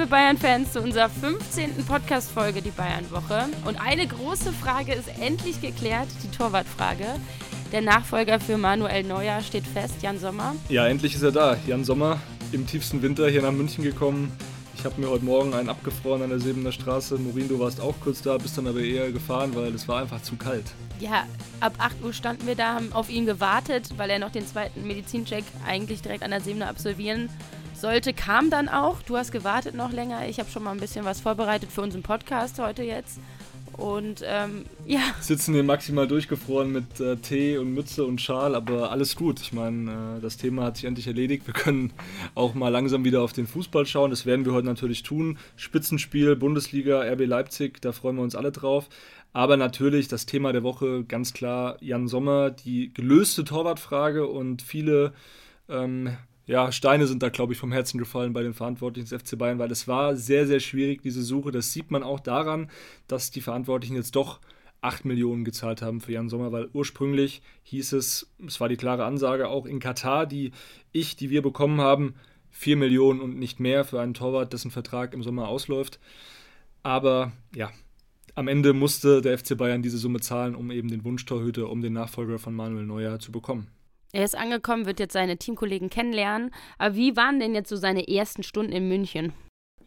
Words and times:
liebe 0.00 0.12
Bayern-Fans, 0.12 0.72
zu 0.72 0.80
unserer 0.80 1.10
15. 1.10 1.84
Podcast-Folge, 1.86 2.62
die 2.62 2.70
Bayern-Woche. 2.70 3.48
Und 3.66 3.78
eine 3.78 4.06
große 4.06 4.50
Frage 4.50 4.94
ist 4.94 5.08
endlich 5.20 5.60
geklärt, 5.60 6.08
die 6.22 6.34
Torwartfrage. 6.34 7.04
Der 7.70 7.82
Nachfolger 7.82 8.40
für 8.40 8.56
Manuel 8.56 9.02
Neuer 9.04 9.42
steht 9.42 9.66
fest, 9.66 9.96
Jan 10.00 10.18
Sommer. 10.18 10.54
Ja, 10.70 10.86
endlich 10.86 11.14
ist 11.14 11.22
er 11.22 11.32
da. 11.32 11.58
Jan 11.66 11.84
Sommer 11.84 12.18
im 12.50 12.66
tiefsten 12.66 13.02
Winter 13.02 13.28
hier 13.28 13.42
nach 13.42 13.52
München 13.52 13.84
gekommen. 13.84 14.32
Ich 14.74 14.86
habe 14.86 14.98
mir 14.98 15.10
heute 15.10 15.26
Morgen 15.26 15.52
einen 15.52 15.68
abgefroren 15.68 16.22
an 16.22 16.30
der 16.30 16.40
Sebener 16.40 16.72
Straße. 16.72 17.18
Morin, 17.18 17.48
du 17.48 17.58
warst 17.58 17.78
auch 17.78 17.94
kurz 18.00 18.22
da, 18.22 18.38
bist 18.38 18.56
dann 18.56 18.68
aber 18.68 18.80
eher 18.80 19.12
gefahren, 19.12 19.54
weil 19.54 19.74
es 19.74 19.86
war 19.86 20.00
einfach 20.00 20.22
zu 20.22 20.36
kalt. 20.36 20.72
Ja, 20.98 21.26
ab 21.60 21.74
8 21.76 22.02
Uhr 22.02 22.14
standen 22.14 22.46
wir 22.46 22.54
da, 22.54 22.72
haben 22.72 22.94
auf 22.94 23.10
ihn 23.10 23.26
gewartet, 23.26 23.90
weil 23.98 24.08
er 24.08 24.18
noch 24.18 24.32
den 24.32 24.46
zweiten 24.46 24.86
Medizincheck 24.86 25.44
eigentlich 25.66 26.00
direkt 26.00 26.22
an 26.22 26.30
der 26.30 26.40
Sebener 26.40 26.70
absolvieren 26.70 27.28
sollte. 27.80 28.12
Kam 28.12 28.50
dann 28.50 28.68
auch. 28.68 29.02
Du 29.02 29.16
hast 29.16 29.32
gewartet 29.32 29.74
noch 29.74 29.92
länger. 29.92 30.28
Ich 30.28 30.38
habe 30.38 30.50
schon 30.50 30.62
mal 30.62 30.72
ein 30.72 30.80
bisschen 30.80 31.04
was 31.04 31.20
vorbereitet 31.20 31.70
für 31.72 31.82
unseren 31.82 32.02
Podcast 32.02 32.58
heute 32.58 32.82
jetzt. 32.82 33.18
Und 33.80 34.22
ähm, 34.26 34.66
ja. 34.86 35.00
Sitzen 35.20 35.54
hier 35.54 35.62
maximal 35.62 36.06
durchgefroren 36.06 36.70
mit 36.70 37.00
äh, 37.00 37.16
Tee 37.16 37.56
und 37.56 37.72
Mütze 37.72 38.04
und 38.04 38.20
Schal, 38.20 38.54
aber 38.54 38.90
alles 38.90 39.16
gut. 39.16 39.40
Ich 39.40 39.54
meine, 39.54 40.18
äh, 40.18 40.20
das 40.20 40.36
Thema 40.36 40.64
hat 40.64 40.76
sich 40.76 40.84
endlich 40.84 41.06
erledigt. 41.06 41.46
Wir 41.46 41.54
können 41.54 41.92
auch 42.34 42.54
mal 42.54 42.68
langsam 42.68 43.04
wieder 43.04 43.22
auf 43.22 43.32
den 43.32 43.46
Fußball 43.46 43.86
schauen. 43.86 44.10
Das 44.10 44.26
werden 44.26 44.44
wir 44.44 44.52
heute 44.52 44.66
natürlich 44.66 45.02
tun. 45.02 45.38
Spitzenspiel, 45.56 46.36
Bundesliga, 46.36 47.00
RB 47.00 47.26
Leipzig, 47.26 47.80
da 47.80 47.92
freuen 47.92 48.16
wir 48.16 48.22
uns 48.22 48.34
alle 48.34 48.52
drauf. 48.52 48.88
Aber 49.32 49.56
natürlich 49.56 50.08
das 50.08 50.26
Thema 50.26 50.52
der 50.52 50.62
Woche 50.62 51.04
ganz 51.04 51.32
klar 51.32 51.76
Jan 51.80 52.08
Sommer, 52.08 52.50
die 52.50 52.92
gelöste 52.92 53.44
Torwartfrage 53.44 54.26
und 54.26 54.60
viele 54.60 55.12
ähm, 55.68 56.16
ja, 56.46 56.72
Steine 56.72 57.06
sind 57.06 57.22
da, 57.22 57.28
glaube 57.28 57.52
ich, 57.52 57.58
vom 57.58 57.72
Herzen 57.72 57.98
gefallen 57.98 58.32
bei 58.32 58.42
den 58.42 58.54
Verantwortlichen 58.54 59.08
des 59.08 59.22
FC 59.22 59.38
Bayern, 59.38 59.58
weil 59.58 59.70
es 59.70 59.86
war 59.86 60.16
sehr, 60.16 60.46
sehr 60.46 60.60
schwierig, 60.60 61.02
diese 61.02 61.22
Suche. 61.22 61.52
Das 61.52 61.72
sieht 61.72 61.90
man 61.90 62.02
auch 62.02 62.20
daran, 62.20 62.70
dass 63.06 63.30
die 63.30 63.40
Verantwortlichen 63.40 63.96
jetzt 63.96 64.16
doch 64.16 64.40
8 64.80 65.04
Millionen 65.04 65.44
gezahlt 65.44 65.82
haben 65.82 66.00
für 66.00 66.12
Jan 66.12 66.28
Sommer, 66.28 66.52
weil 66.52 66.68
ursprünglich 66.72 67.42
hieß 67.64 67.92
es, 67.92 68.30
es 68.46 68.60
war 68.60 68.68
die 68.68 68.76
klare 68.76 69.04
Ansage 69.04 69.48
auch 69.48 69.66
in 69.66 69.78
Katar, 69.78 70.26
die 70.26 70.52
ich, 70.92 71.16
die 71.16 71.30
wir 71.30 71.42
bekommen 71.42 71.80
haben, 71.80 72.14
4 72.50 72.76
Millionen 72.76 73.20
und 73.20 73.38
nicht 73.38 73.60
mehr 73.60 73.84
für 73.84 74.00
einen 74.00 74.14
Torwart, 74.14 74.52
dessen 74.52 74.70
Vertrag 74.70 75.14
im 75.14 75.22
Sommer 75.22 75.48
ausläuft. 75.48 76.00
Aber 76.82 77.32
ja, 77.54 77.70
am 78.34 78.48
Ende 78.48 78.72
musste 78.72 79.20
der 79.20 79.38
FC 79.38 79.56
Bayern 79.56 79.82
diese 79.82 79.98
Summe 79.98 80.20
zahlen, 80.20 80.54
um 80.54 80.70
eben 80.70 80.88
den 80.88 81.04
Wunschtorhüter, 81.04 81.68
um 81.68 81.82
den 81.82 81.92
Nachfolger 81.92 82.38
von 82.38 82.54
Manuel 82.54 82.86
Neuer 82.86 83.18
zu 83.18 83.32
bekommen. 83.32 83.68
Er 84.12 84.24
ist 84.24 84.36
angekommen, 84.36 84.86
wird 84.86 85.00
jetzt 85.00 85.12
seine 85.12 85.36
Teamkollegen 85.36 85.90
kennenlernen. 85.90 86.50
Aber 86.78 86.94
wie 86.96 87.16
waren 87.16 87.38
denn 87.38 87.54
jetzt 87.54 87.68
so 87.68 87.76
seine 87.76 88.08
ersten 88.08 88.42
Stunden 88.42 88.72
in 88.72 88.88
München? 88.88 89.32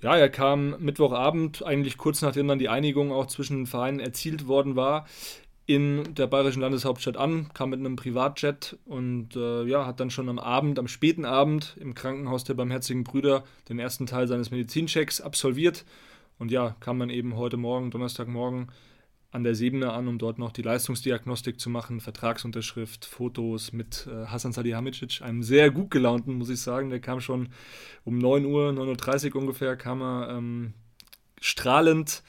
Ja, 0.01 0.17
er 0.17 0.29
kam 0.29 0.75
Mittwochabend, 0.79 1.65
eigentlich 1.65 1.97
kurz 1.97 2.21
nachdem 2.21 2.47
dann 2.47 2.59
die 2.59 2.69
Einigung 2.69 3.11
auch 3.11 3.27
zwischen 3.27 3.57
den 3.57 3.67
Vereinen 3.67 3.99
erzielt 3.99 4.47
worden 4.47 4.75
war, 4.75 5.05
in 5.65 6.13
der 6.15 6.27
bayerischen 6.27 6.61
Landeshauptstadt 6.61 7.15
an, 7.15 7.49
kam 7.53 7.69
mit 7.69 7.79
einem 7.79 7.95
Privatjet 7.95 8.77
und 8.83 9.35
äh, 9.37 9.63
ja, 9.63 9.85
hat 9.85 10.01
dann 10.01 10.09
schon 10.09 10.27
am 10.27 10.39
Abend, 10.39 10.77
am 10.77 10.89
späten 10.89 11.23
Abend 11.23 11.77
im 11.79 11.93
Krankenhaus 11.93 12.43
der 12.43 12.53
Barmherzigen 12.55 13.05
Brüder 13.05 13.45
den 13.69 13.79
ersten 13.79 14.05
Teil 14.05 14.27
seines 14.27 14.51
Medizinchecks 14.51 15.21
absolviert. 15.21 15.85
Und 16.37 16.51
ja, 16.51 16.75
kam 16.81 16.99
dann 16.99 17.09
eben 17.09 17.37
heute 17.37 17.55
Morgen, 17.55 17.91
Donnerstagmorgen, 17.91 18.67
an 19.33 19.43
der 19.43 19.55
Seebene 19.55 19.91
an, 19.91 20.07
um 20.07 20.19
dort 20.19 20.37
noch 20.37 20.51
die 20.51 20.61
Leistungsdiagnostik 20.61 21.59
zu 21.59 21.71
machen, 21.71 21.99
Vertragsunterschrift, 21.99 23.03
Fotos 23.03 23.73
mit 23.73 24.07
äh, 24.07 24.27
Hasan 24.27 24.53
Salihamidzic, 24.53 25.23
einem 25.23 25.41
sehr 25.41 25.71
gut 25.71 25.89
gelaunten, 25.89 26.35
muss 26.35 26.49
ich 26.49 26.61
sagen. 26.61 26.91
Der 26.91 26.99
kam 26.99 27.19
schon 27.19 27.49
um 28.05 28.19
9 28.19 28.45
Uhr, 28.45 28.69
9.30 28.69 29.33
Uhr 29.33 29.41
ungefähr, 29.41 29.75
kam 29.75 30.03
er 30.03 30.37
ähm, 30.37 30.73
strahlend 31.41 32.21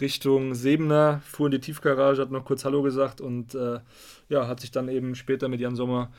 Richtung 0.00 0.54
Sebener, 0.54 1.20
fuhr 1.26 1.48
in 1.48 1.52
die 1.52 1.60
Tiefgarage, 1.60 2.22
hat 2.22 2.30
noch 2.30 2.46
kurz 2.46 2.64
Hallo 2.64 2.82
gesagt 2.82 3.20
und 3.20 3.54
äh, 3.54 3.80
ja, 4.30 4.48
hat 4.48 4.60
sich 4.60 4.70
dann 4.70 4.88
eben 4.88 5.14
später 5.14 5.48
mit 5.48 5.60
Jan 5.60 5.76
Sommer 5.76 6.10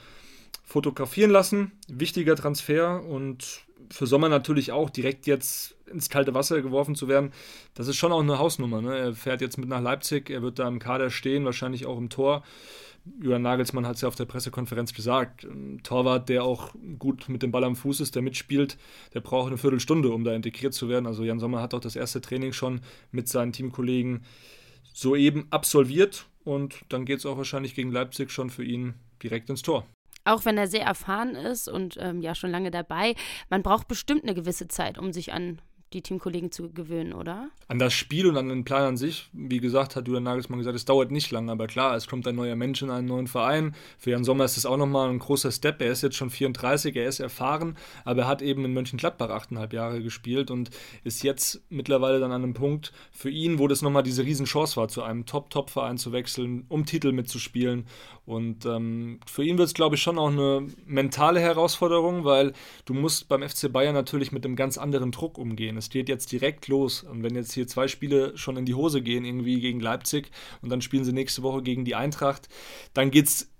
fotografieren 0.67 1.31
lassen. 1.31 1.71
Wichtiger 1.87 2.35
Transfer 2.35 3.03
und 3.03 3.65
für 3.89 4.05
Sommer 4.05 4.27
natürlich 4.27 4.73
auch 4.73 4.89
direkt 4.89 5.25
jetzt 5.25 5.75
ins 5.87 6.09
kalte 6.09 6.33
Wasser 6.33 6.61
geworfen 6.61 6.93
zu 6.93 7.07
werden, 7.07 7.31
das 7.73 7.87
ist 7.87 7.95
schon 7.95 8.11
auch 8.11 8.19
eine 8.19 8.37
Hausnummer. 8.37 8.81
Ne? 8.81 8.97
Er 8.97 9.13
fährt 9.13 9.39
jetzt 9.39 9.57
mit 9.57 9.69
nach 9.69 9.81
Leipzig, 9.81 10.29
er 10.29 10.41
wird 10.41 10.59
da 10.59 10.67
im 10.67 10.79
Kader 10.79 11.09
stehen, 11.09 11.45
wahrscheinlich 11.45 11.85
auch 11.85 11.97
im 11.97 12.09
Tor. 12.09 12.43
Julian 13.21 13.43
Nagelsmann 13.43 13.87
hat 13.87 13.95
es 13.95 14.01
ja 14.01 14.09
auf 14.09 14.15
der 14.15 14.25
Pressekonferenz 14.25 14.93
gesagt. 14.93 15.45
Ein 15.45 15.79
Torwart, 15.83 16.27
der 16.27 16.43
auch 16.43 16.73
gut 16.99 17.29
mit 17.29 17.41
dem 17.43 17.51
Ball 17.51 17.63
am 17.63 17.77
Fuß 17.77 18.01
ist, 18.01 18.15
der 18.15 18.21
mitspielt, 18.21 18.77
der 19.13 19.21
braucht 19.21 19.47
eine 19.47 19.57
Viertelstunde, 19.57 20.09
um 20.09 20.25
da 20.25 20.33
integriert 20.33 20.73
zu 20.73 20.89
werden. 20.89 21.07
Also 21.07 21.23
Jan 21.23 21.39
Sommer 21.39 21.61
hat 21.61 21.73
auch 21.73 21.79
das 21.79 21.95
erste 21.95 22.19
Training 22.19 22.51
schon 22.51 22.81
mit 23.11 23.29
seinen 23.29 23.53
Teamkollegen 23.53 24.25
soeben 24.93 25.47
absolviert 25.49 26.25
und 26.43 26.83
dann 26.89 27.05
geht 27.05 27.19
es 27.19 27.25
auch 27.25 27.37
wahrscheinlich 27.37 27.73
gegen 27.73 27.93
Leipzig 27.93 28.31
schon 28.31 28.49
für 28.49 28.65
ihn 28.65 28.95
direkt 29.23 29.49
ins 29.49 29.61
Tor 29.61 29.87
auch 30.27 30.45
wenn 30.45 30.57
er 30.57 30.67
sehr 30.67 30.85
erfahren 30.85 31.35
ist 31.35 31.67
und 31.67 31.97
ähm, 31.99 32.21
ja 32.21 32.35
schon 32.35 32.51
lange 32.51 32.71
dabei, 32.71 33.15
man 33.49 33.63
braucht 33.63 33.87
bestimmt 33.87 34.23
eine 34.23 34.35
gewisse 34.35 34.67
Zeit, 34.67 34.97
um 34.97 35.13
sich 35.13 35.33
an 35.33 35.59
die 35.93 36.01
Teamkollegen 36.01 36.51
zu 36.51 36.69
gewöhnen, 36.69 37.13
oder? 37.13 37.49
An 37.69 37.79
das 37.79 37.93
Spiel 37.93 38.27
und 38.27 38.35
an 38.35 38.49
den 38.49 38.65
Plan 38.65 38.83
an 38.83 38.97
sich, 38.97 39.29
wie 39.31 39.59
gesagt, 39.59 39.95
hat 39.95 40.07
Julian 40.07 40.23
Nagelsmann 40.23 40.59
gesagt, 40.59 40.75
es 40.75 40.83
dauert 40.83 41.11
nicht 41.11 41.31
lange, 41.31 41.51
aber 41.51 41.67
klar, 41.67 41.95
es 41.95 42.07
kommt 42.07 42.27
ein 42.27 42.35
neuer 42.35 42.57
Mensch 42.57 42.81
in 42.81 42.89
einen 42.89 43.07
neuen 43.07 43.27
Verein. 43.27 43.73
Für 43.97 44.11
Jan 44.11 44.25
Sommer 44.25 44.43
ist 44.43 44.57
das 44.57 44.65
auch 44.65 44.75
nochmal 44.75 45.09
ein 45.09 45.19
großer 45.19 45.51
Step. 45.51 45.81
Er 45.81 45.91
ist 45.91 46.03
jetzt 46.03 46.17
schon 46.17 46.29
34, 46.29 46.95
er 46.95 47.07
ist 47.07 47.19
erfahren, 47.21 47.77
aber 48.03 48.23
er 48.23 48.27
hat 48.27 48.41
eben 48.41 48.65
in 48.65 48.73
Mönchengladbach 48.73 49.29
achteinhalb 49.29 49.71
Jahre 49.71 50.03
gespielt 50.03 50.51
und 50.51 50.71
ist 51.05 51.23
jetzt 51.23 51.61
mittlerweile 51.69 52.19
dann 52.19 52.31
an 52.33 52.43
einem 52.43 52.53
Punkt 52.53 52.91
für 53.11 53.29
ihn, 53.29 53.57
wo 53.57 53.67
das 53.67 53.81
nochmal 53.81 54.03
diese 54.03 54.23
Riesenchance 54.23 54.75
war, 54.75 54.89
zu 54.89 55.03
einem 55.03 55.25
Top-Top-Verein 55.25 55.97
zu 55.97 56.11
wechseln, 56.11 56.65
um 56.67 56.85
Titel 56.85 57.13
mitzuspielen. 57.13 57.85
Und 58.25 58.65
ähm, 58.65 59.21
für 59.25 59.45
ihn 59.45 59.57
wird 59.57 59.69
es, 59.69 59.73
glaube 59.73 59.95
ich, 59.95 60.01
schon 60.01 60.19
auch 60.19 60.27
eine 60.27 60.67
mentale 60.85 61.39
Herausforderung, 61.39 62.25
weil 62.25 62.51
du 62.83 62.93
musst 62.93 63.29
beim 63.29 63.41
FC 63.41 63.71
Bayern 63.71 63.93
natürlich 63.93 64.33
mit 64.33 64.43
einem 64.43 64.57
ganz 64.57 64.77
anderen 64.77 65.13
Druck 65.13 65.37
umgehen. 65.37 65.76
Es 65.77 65.89
geht 65.89 66.09
jetzt 66.09 66.31
direkt 66.31 66.67
los. 66.67 67.03
Und 67.03 67.23
wenn 67.23 67.35
jetzt 67.35 67.53
hier 67.53 67.67
zwei 67.67 67.87
Spiele 67.87 68.37
schon 68.37 68.57
in 68.57 68.65
die 68.65 68.73
Hose 68.75 69.01
gehen, 69.01 69.25
irgendwie 69.25 69.59
gegen 69.59 69.79
Leipzig 69.79 70.31
und 70.61 70.69
dann 70.69 70.81
spielen 70.81 71.03
sie 71.03 71.13
nächste 71.13 71.43
Woche 71.43 71.61
gegen 71.61 71.85
die 71.85 71.95
Eintracht, 71.95 72.49
dann 72.93 73.11
geht 73.11 73.27
es 73.27 73.51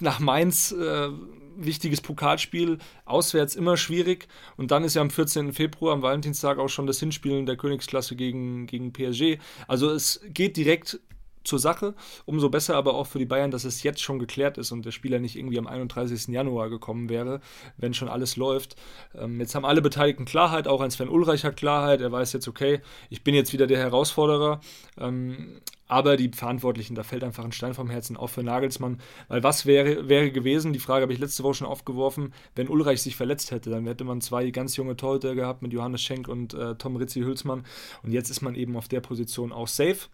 nach 0.00 0.20
Mainz. 0.20 0.72
Äh, 0.72 1.10
wichtiges 1.56 2.00
Pokalspiel, 2.00 2.78
auswärts 3.04 3.54
immer 3.54 3.76
schwierig. 3.76 4.28
Und 4.56 4.70
dann 4.70 4.84
ist 4.84 4.94
ja 4.94 5.02
am 5.02 5.10
14. 5.10 5.52
Februar, 5.52 5.92
am 5.92 6.02
Valentinstag, 6.02 6.58
auch 6.58 6.68
schon 6.68 6.86
das 6.86 7.00
Hinspiel 7.00 7.32
in 7.32 7.46
der 7.46 7.56
Königsklasse 7.56 8.16
gegen, 8.16 8.66
gegen 8.66 8.92
PSG. 8.92 9.38
Also 9.68 9.90
es 9.90 10.20
geht 10.28 10.56
direkt 10.56 11.00
zur 11.44 11.58
Sache. 11.58 11.94
Umso 12.24 12.48
besser 12.48 12.76
aber 12.76 12.94
auch 12.94 13.06
für 13.06 13.18
die 13.18 13.26
Bayern, 13.26 13.50
dass 13.50 13.64
es 13.64 13.82
jetzt 13.82 14.00
schon 14.00 14.18
geklärt 14.18 14.58
ist 14.58 14.72
und 14.72 14.84
der 14.84 14.90
Spieler 14.90 15.18
nicht 15.18 15.36
irgendwie 15.36 15.58
am 15.58 15.66
31. 15.66 16.28
Januar 16.28 16.70
gekommen 16.70 17.08
wäre, 17.08 17.40
wenn 17.76 17.94
schon 17.94 18.08
alles 18.08 18.36
läuft. 18.36 18.76
Ähm, 19.14 19.40
jetzt 19.40 19.54
haben 19.54 19.64
alle 19.64 19.82
Beteiligten 19.82 20.24
Klarheit, 20.24 20.68
auch 20.68 20.80
ein 20.80 20.90
Sven 20.90 21.08
Ulreich 21.08 21.44
hat 21.44 21.56
Klarheit. 21.56 22.00
Er 22.00 22.12
weiß 22.12 22.32
jetzt, 22.32 22.48
okay, 22.48 22.80
ich 23.10 23.24
bin 23.24 23.34
jetzt 23.34 23.52
wieder 23.52 23.66
der 23.66 23.78
Herausforderer. 23.78 24.60
Ähm, 24.98 25.60
aber 25.92 26.16
die 26.16 26.30
Verantwortlichen, 26.30 26.94
da 26.94 27.02
fällt 27.02 27.22
einfach 27.22 27.44
ein 27.44 27.52
Stein 27.52 27.74
vom 27.74 27.90
Herzen, 27.90 28.16
auch 28.16 28.28
für 28.28 28.42
Nagelsmann. 28.42 28.98
Weil 29.28 29.42
was 29.42 29.66
wäre, 29.66 30.08
wäre 30.08 30.30
gewesen, 30.30 30.72
die 30.72 30.78
Frage 30.78 31.02
habe 31.02 31.12
ich 31.12 31.18
letzte 31.18 31.42
Woche 31.42 31.52
schon 31.52 31.66
aufgeworfen, 31.66 32.32
wenn 32.54 32.68
Ulreich 32.68 33.02
sich 33.02 33.14
verletzt 33.14 33.50
hätte, 33.50 33.68
dann 33.68 33.86
hätte 33.86 34.04
man 34.04 34.22
zwei 34.22 34.48
ganz 34.50 34.74
junge 34.76 34.96
Torhüter 34.96 35.34
gehabt 35.34 35.60
mit 35.60 35.74
Johannes 35.74 36.00
Schenk 36.00 36.28
und 36.28 36.54
äh, 36.54 36.76
Tom 36.76 36.96
Ritzi-Hülsmann. 36.96 37.64
Und 38.02 38.12
jetzt 38.12 38.30
ist 38.30 38.40
man 38.40 38.54
eben 38.54 38.74
auf 38.74 38.88
der 38.88 39.00
Position 39.00 39.52
auch 39.52 39.68
safe 39.68 40.08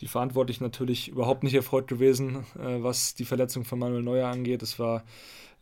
die 0.00 0.08
Verantwortlichen 0.08 0.64
natürlich 0.64 1.08
überhaupt 1.08 1.42
nicht 1.42 1.54
erfreut 1.54 1.88
gewesen, 1.88 2.44
äh, 2.58 2.82
was 2.82 3.14
die 3.14 3.24
Verletzung 3.24 3.64
von 3.64 3.78
Manuel 3.78 4.02
Neuer 4.02 4.28
angeht. 4.28 4.62
Es 4.62 4.78
war 4.78 5.04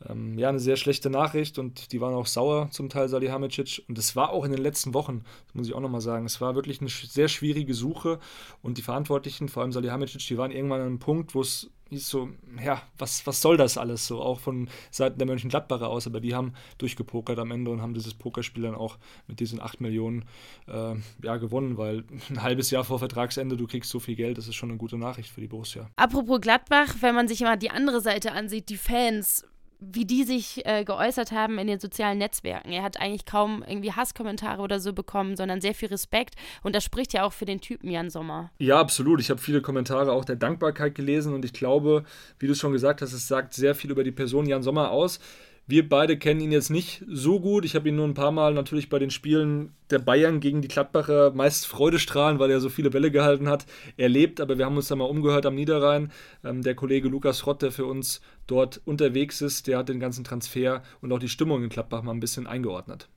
ähm, 0.09 0.39
ja 0.39 0.49
eine 0.49 0.59
sehr 0.59 0.77
schlechte 0.77 1.11
Nachricht 1.11 1.59
und 1.59 1.93
die 1.93 2.01
waren 2.01 2.15
auch 2.15 2.27
sauer 2.27 2.69
zum 2.71 2.89
Teil 2.89 3.09
Salihamidzic. 3.09 3.85
Und 3.89 3.99
es 3.99 4.17
war 4.17 4.31
auch 4.31 4.45
in 4.45 4.53
den 4.53 4.61
letzten 4.61 4.95
Wochen, 4.95 5.25
das 5.47 5.55
muss 5.55 5.67
ich 5.69 5.75
auch 5.75 5.81
nochmal 5.81 6.01
sagen, 6.01 6.27
es 6.27 6.41
war 6.41 6.55
wirklich 6.55 6.81
eine 6.81 6.91
sehr 6.91 7.29
schwierige 7.29 7.75
Suche 7.75 8.19
und 8.63 8.79
die 8.79 8.83
Verantwortlichen, 8.83 9.49
vor 9.49 9.63
allem 9.63 9.73
Salihamidzic, 9.73 10.27
die 10.27 10.39
waren 10.39 10.51
irgendwann 10.51 10.81
an 10.81 10.87
einem 10.87 10.99
Punkt, 10.99 11.35
wo 11.35 11.41
es 11.41 11.71
hieß 11.91 12.09
so, 12.09 12.29
ja, 12.65 12.83
was, 12.99 13.27
was 13.27 13.41
soll 13.41 13.57
das 13.57 13.79
alles 13.79 14.07
so, 14.07 14.21
auch 14.21 14.41
von 14.41 14.69
Seiten 14.91 15.19
der 15.19 15.27
Mönchengladbacher 15.27 15.89
aus, 15.89 16.07
aber 16.07 16.21
die 16.21 16.35
haben 16.35 16.55
durchgepokert 16.79 17.39
am 17.39 17.51
Ende 17.51 17.71
und 17.71 17.83
haben 17.83 17.95
dieses 17.95 18.15
Pokerspiel 18.15 18.63
dann 18.63 18.75
auch 18.75 18.99
mit 19.27 19.41
diesen 19.41 19.61
8 19.61 19.81
Millionen 19.81 20.25
äh, 20.67 20.95
ja, 21.23 21.37
gewonnen, 21.37 21.77
weil 21.77 22.05
ein 22.31 22.43
halbes 22.43 22.71
Jahr 22.71 22.85
vor 22.85 22.99
Vertragsende, 22.99 23.57
du 23.57 23.67
kriegst 23.67 23.91
so 23.91 24.01
viel 24.01 24.17
Geld, 24.17 24.39
das 24.39 24.49
ist 24.49 24.55
schon 24.55 24.71
eine 24.71 24.79
gute 24.79 24.99
Nachricht 24.99 25.31
für 25.31 25.41
die 25.41 25.49
Borussia. 25.49 25.91
Apropos 25.97 26.41
Gladbach, 26.41 26.97
wenn 27.01 27.15
man 27.15 27.29
sich 27.29 27.41
mal 27.41 27.57
die 27.57 27.71
andere 27.71 28.01
Seite 28.01 28.33
ansieht, 28.33 28.69
die 28.69 28.77
Fans, 28.77 29.47
wie 29.93 30.05
die 30.05 30.25
sich 30.25 30.65
äh, 30.67 30.85
geäußert 30.85 31.33
haben 31.33 31.59
in 31.59 31.67
den 31.67 31.81
sozialen 31.81 32.19
Netzwerken. 32.19 32.73
Er 32.73 32.83
hat 32.83 33.01
eigentlich 33.01 33.25
kaum 33.25 33.65
irgendwie 33.67 33.93
Hasskommentare 33.93 34.63
oder 34.63 34.81
so 34.81 34.93
bekommen, 34.93 35.37
sondern 35.37 35.61
sehr 35.61 35.75
viel 35.75 35.89
Respekt. 35.89 36.35
Und 36.63 36.75
das 36.75 36.85
spricht 36.85 37.13
ja 37.13 37.25
auch 37.25 37.33
für 37.33 37.45
den 37.45 37.61
Typen 37.61 37.91
Jan 37.91 38.11
Sommer. 38.11 38.51
Ja, 38.59 38.79
absolut. 38.79 39.21
Ich 39.21 39.31
habe 39.31 39.41
viele 39.41 39.63
Kommentare 39.63 40.13
auch 40.13 40.25
der 40.25 40.37
Dankbarkeit 40.37 40.95
gelesen 40.95 41.35
und 41.35 41.45
ich 41.45 41.53
glaube, 41.53 42.05
wie 42.39 42.47
du 42.47 42.55
schon 42.55 42.73
gesagt 42.73 43.03
hast, 43.03 43.13
es 43.13 43.29
sagt 43.29 43.55
sehr 43.55 43.75
viel 43.75 43.91
über 43.91 44.05
die 44.05 44.13
Person 44.13 44.47
Jan 44.47 44.63
Sommer 44.63 44.91
aus 44.91 45.21
Wir 45.67 45.89
beide 45.89 46.19
kennen 46.19 46.41
ihn 46.41 46.53
jetzt 46.53 46.69
nicht 46.69 47.03
so 47.09 47.41
gut. 47.41 47.65
Ich 47.65 47.75
habe 47.75 47.89
ihn 47.89 47.97
nur 47.97 48.07
ein 48.07 48.13
paar 48.13 48.33
Mal 48.33 48.53
natürlich 48.53 48.91
bei 48.91 48.99
den 48.99 49.11
Spielen 49.11 49.75
der 49.89 49.99
Bayern 49.99 50.41
gegen 50.41 50.61
die 50.61 50.69
Gladbacher 50.69 51.31
meist 51.31 51.67
Freudestrahlen, 51.67 52.39
weil 52.39 52.51
er 52.51 52.61
so 52.61 52.69
viele 52.69 52.91
Bälle 52.91 53.11
gehalten 53.11 53.49
hat, 53.49 53.65
erlebt. 53.97 54.43
Aber 54.43 54.59
wir 54.59 54.67
haben 54.67 54.77
uns 54.77 54.89
da 54.89 54.97
mal 54.97 55.05
umgehört 55.05 55.47
am 55.47 55.55
Niederrhein. 55.55 56.13
Ähm, 56.45 56.63
der 56.63 56.75
Kollege 56.75 57.09
Lukas 57.09 57.47
Rott, 57.47 57.63
der 57.63 57.73
für 57.73 57.87
uns 57.87 58.21
dort 58.47 58.83
unterwegs 58.85 59.41
ist, 59.41 59.67
der 59.67 59.79
hat 59.79 59.89
den 59.89 60.01
ganzen 60.01 60.23
Transfer 60.23 60.83
und 61.01 61.11
auch 61.13 61.19
die 61.19 61.31
Stimmung 61.31 61.63
in 61.63 61.71
Gladbach 61.71 62.03
mal 62.03 62.13
ein 62.13 62.21
bisschen 62.21 62.47
eingeordnet. 62.47 63.09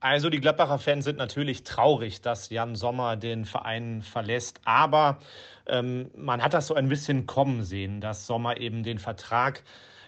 Also 0.00 0.28
die 0.28 0.40
Gladbacher 0.40 0.80
Fans 0.80 1.04
sind 1.04 1.18
natürlich 1.18 1.62
traurig, 1.62 2.20
dass 2.20 2.50
Jan 2.50 2.74
Sommer 2.74 3.14
den 3.14 3.44
Verein 3.44 4.02
verlässt. 4.02 4.60
Aber 4.64 5.20
ähm, 5.68 6.10
man 6.16 6.42
hat 6.42 6.52
das 6.52 6.66
so 6.66 6.74
ein 6.74 6.88
bisschen 6.88 7.26
kommen 7.26 7.62
sehen, 7.62 8.00
dass 8.00 8.26
Sommer 8.26 8.60
eben 8.60 8.82
den 8.82 8.98
Vertrag 8.98 9.62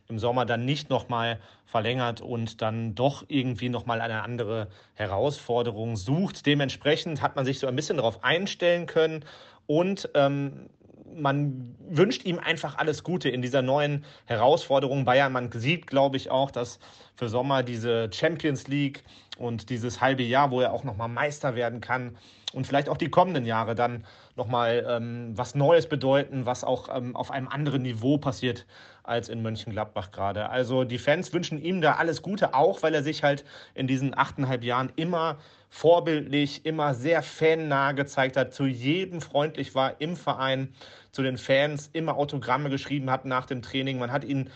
im 0.09 0.19
Sommer 0.19 0.45
dann 0.45 0.65
nicht 0.65 0.91
nochmal 0.91 1.41
verlängert 1.67 2.21
und 2.21 2.63
dann 2.63 2.95
doch 2.95 3.25
irgendwie 3.29 3.69
nochmal 3.69 4.01
eine 4.01 4.23
andere 4.23 4.69
Herausforderung 4.95 5.97
sucht. 5.97 6.47
Dementsprechend 6.47 7.23
hat 7.23 7.37
man 7.37 7.45
sich 7.45 7.59
so 7.59 7.67
ein 7.67 7.77
bisschen 7.77 7.97
darauf 7.97 8.23
einstellen 8.23 8.87
können 8.87 9.25
und 9.67 10.09
ähm, 10.15 10.69
man 11.17 11.77
wünscht 11.89 12.25
ihm 12.25 12.39
einfach 12.39 12.79
alles 12.79 13.05
Gute 13.05 13.29
in 13.29 13.43
dieser 13.43 13.63
neuen 13.63 14.05
Herausforderung. 14.27 15.05
Bayern, 15.05 15.33
man 15.33 15.51
sieht, 15.53 15.87
glaube 15.87 16.17
ich, 16.17 16.31
auch, 16.31 16.51
dass 16.51 16.79
für 17.15 17.29
Sommer 17.29 17.63
diese 17.63 18.11
Champions 18.13 18.67
League 18.67 19.05
und 19.39 19.71
dieses 19.71 20.01
halbe 20.01 20.23
Jahr, 20.23 20.51
wo 20.51 20.61
er 20.61 20.73
auch 20.73 20.85
nochmal 20.85 21.09
Meister 21.09 21.55
werden 21.55 21.81
kann 21.81 22.17
und 22.53 22.67
vielleicht 22.67 22.89
auch 22.89 22.97
die 22.97 23.11
kommenden 23.11 23.47
Jahre 23.47 23.75
dann 23.75 24.05
nochmal 24.37 24.85
ähm, 24.89 25.33
was 25.37 25.55
Neues 25.55 25.87
bedeuten, 25.87 26.47
was 26.47 26.65
auch 26.65 26.95
ähm, 26.95 27.15
auf 27.15 27.31
einem 27.31 27.49
anderen 27.49 27.83
Niveau 27.83 28.19
passiert 28.19 28.67
als 29.05 29.29
in 29.29 29.43
Mönchengladbach 29.43 30.11
gerade. 30.11 30.49
Also 30.49 30.85
die 30.85 30.99
Fans 30.99 31.33
wünschen 31.33 31.63
ihm 31.63 31.81
da 31.81 31.95
alles 31.95 32.23
Gute, 32.23 32.55
auch 32.55 32.83
weil 32.83 32.95
er 32.95 33.03
sich 33.03 33.23
halt 33.23 33.45
in 33.75 33.87
diesen 33.87 34.17
achteinhalb 34.17 34.65
Jahren 34.65 34.93
immer 34.97 35.37
vorbildlich, 35.69 36.65
immer 36.65 36.95
sehr 36.95 37.23
fannah 37.23 37.93
gezeigt 37.93 38.37
hat, 38.37 38.55
zu 38.55 38.65
jedem 38.65 39.21
freundlich 39.21 39.75
war 39.75 40.01
im 40.01 40.17
Verein, 40.17 40.73
zu 41.13 41.23
den 41.23 41.37
Fans 41.37 41.91
immer 41.93 42.17
Autogramme 42.17 42.71
geschrieben 42.71 43.11
hat 43.11 43.25
nach 43.25 43.47
dem 43.47 43.61
Training. 43.61 43.99
Man 43.99 44.11
hat 44.11 44.25
ihn 44.25 44.51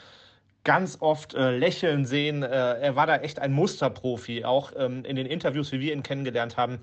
ganz 0.65 0.99
oft 1.01 1.35
äh, 1.35 1.57
lächeln 1.57 2.05
sehen. 2.05 2.43
Äh, 2.43 2.47
er 2.47 2.97
war 2.97 3.07
da 3.07 3.17
echt 3.17 3.39
ein 3.39 3.53
Musterprofi, 3.53 4.45
auch 4.45 4.73
ähm, 4.77 5.05
in 5.05 5.17
den 5.17 5.27
Interviews, 5.27 5.73
wie 5.73 5.81
wir 5.81 5.93
ihn 5.93 6.03
kennengelernt 6.03 6.57
haben. 6.57 6.81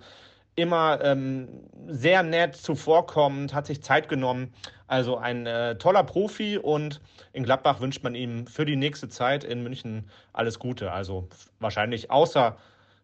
Immer 0.56 1.00
ähm, 1.04 1.50
sehr 1.88 2.24
nett, 2.24 2.56
zuvorkommend, 2.56 3.54
hat 3.54 3.66
sich 3.66 3.84
Zeit 3.84 4.07
genommen. 4.07 4.54
Also 4.88 5.18
ein 5.18 5.46
äh, 5.46 5.78
toller 5.78 6.04
Profi 6.04 6.57
und 6.57 7.02
in 7.34 7.44
Gladbach 7.44 7.81
wünscht 7.81 8.04
man 8.04 8.16
ihm 8.16 8.48
für 8.48 8.66
die 8.66 8.75
nächste 8.75 9.10
Zeit 9.10 9.44
in 9.44 9.63
München 9.63 10.10
alles 10.31 10.60
Gute. 10.60 10.92
Also 10.92 11.28
wahrscheinlich 11.60 12.10
außer 12.12 12.57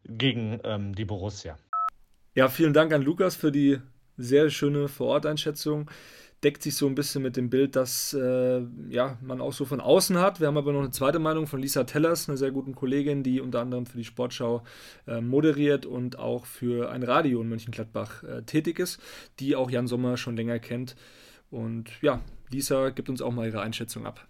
gegen 0.05 0.59
ähm, 0.63 0.95
die 0.95 1.05
Borussia. 1.05 1.57
Ja, 2.35 2.47
vielen 2.47 2.73
Dank 2.73 2.93
an 2.93 3.01
Lukas 3.01 3.35
für 3.35 3.51
die 3.51 3.79
sehr 4.17 4.49
schöne 4.49 4.87
Vororteinschätzung 4.87 5.89
deckt 6.43 6.63
sich 6.63 6.75
so 6.75 6.87
ein 6.87 6.95
bisschen 6.95 7.21
mit 7.21 7.37
dem 7.37 7.49
Bild, 7.49 7.75
das 7.75 8.13
äh, 8.13 8.61
ja, 8.89 9.17
man 9.21 9.41
auch 9.41 9.53
so 9.53 9.65
von 9.65 9.79
außen 9.79 10.17
hat. 10.17 10.39
Wir 10.39 10.47
haben 10.47 10.57
aber 10.57 10.73
noch 10.73 10.79
eine 10.79 10.91
zweite 10.91 11.19
Meinung 11.19 11.45
von 11.45 11.61
Lisa 11.61 11.83
Tellers, 11.83 12.27
einer 12.27 12.37
sehr 12.37 12.51
guten 12.51 12.73
Kollegin, 12.73 13.21
die 13.23 13.41
unter 13.41 13.61
anderem 13.61 13.85
für 13.85 13.97
die 13.97 14.03
Sportschau 14.03 14.63
äh, 15.07 15.21
moderiert 15.21 15.85
und 15.85 16.17
auch 16.17 16.45
für 16.45 16.89
ein 16.91 17.03
Radio 17.03 17.41
in 17.41 17.49
Mönchengladbach 17.49 18.23
äh, 18.23 18.41
tätig 18.43 18.79
ist, 18.79 18.99
die 19.39 19.55
auch 19.55 19.69
Jan 19.69 19.87
Sommer 19.87 20.17
schon 20.17 20.35
länger 20.35 20.59
kennt. 20.59 20.95
Und 21.51 21.91
ja, 22.01 22.21
Lisa 22.49 22.89
gibt 22.89 23.09
uns 23.09 23.21
auch 23.21 23.31
mal 23.31 23.45
ihre 23.45 23.61
Einschätzung 23.61 24.05
ab. 24.05 24.27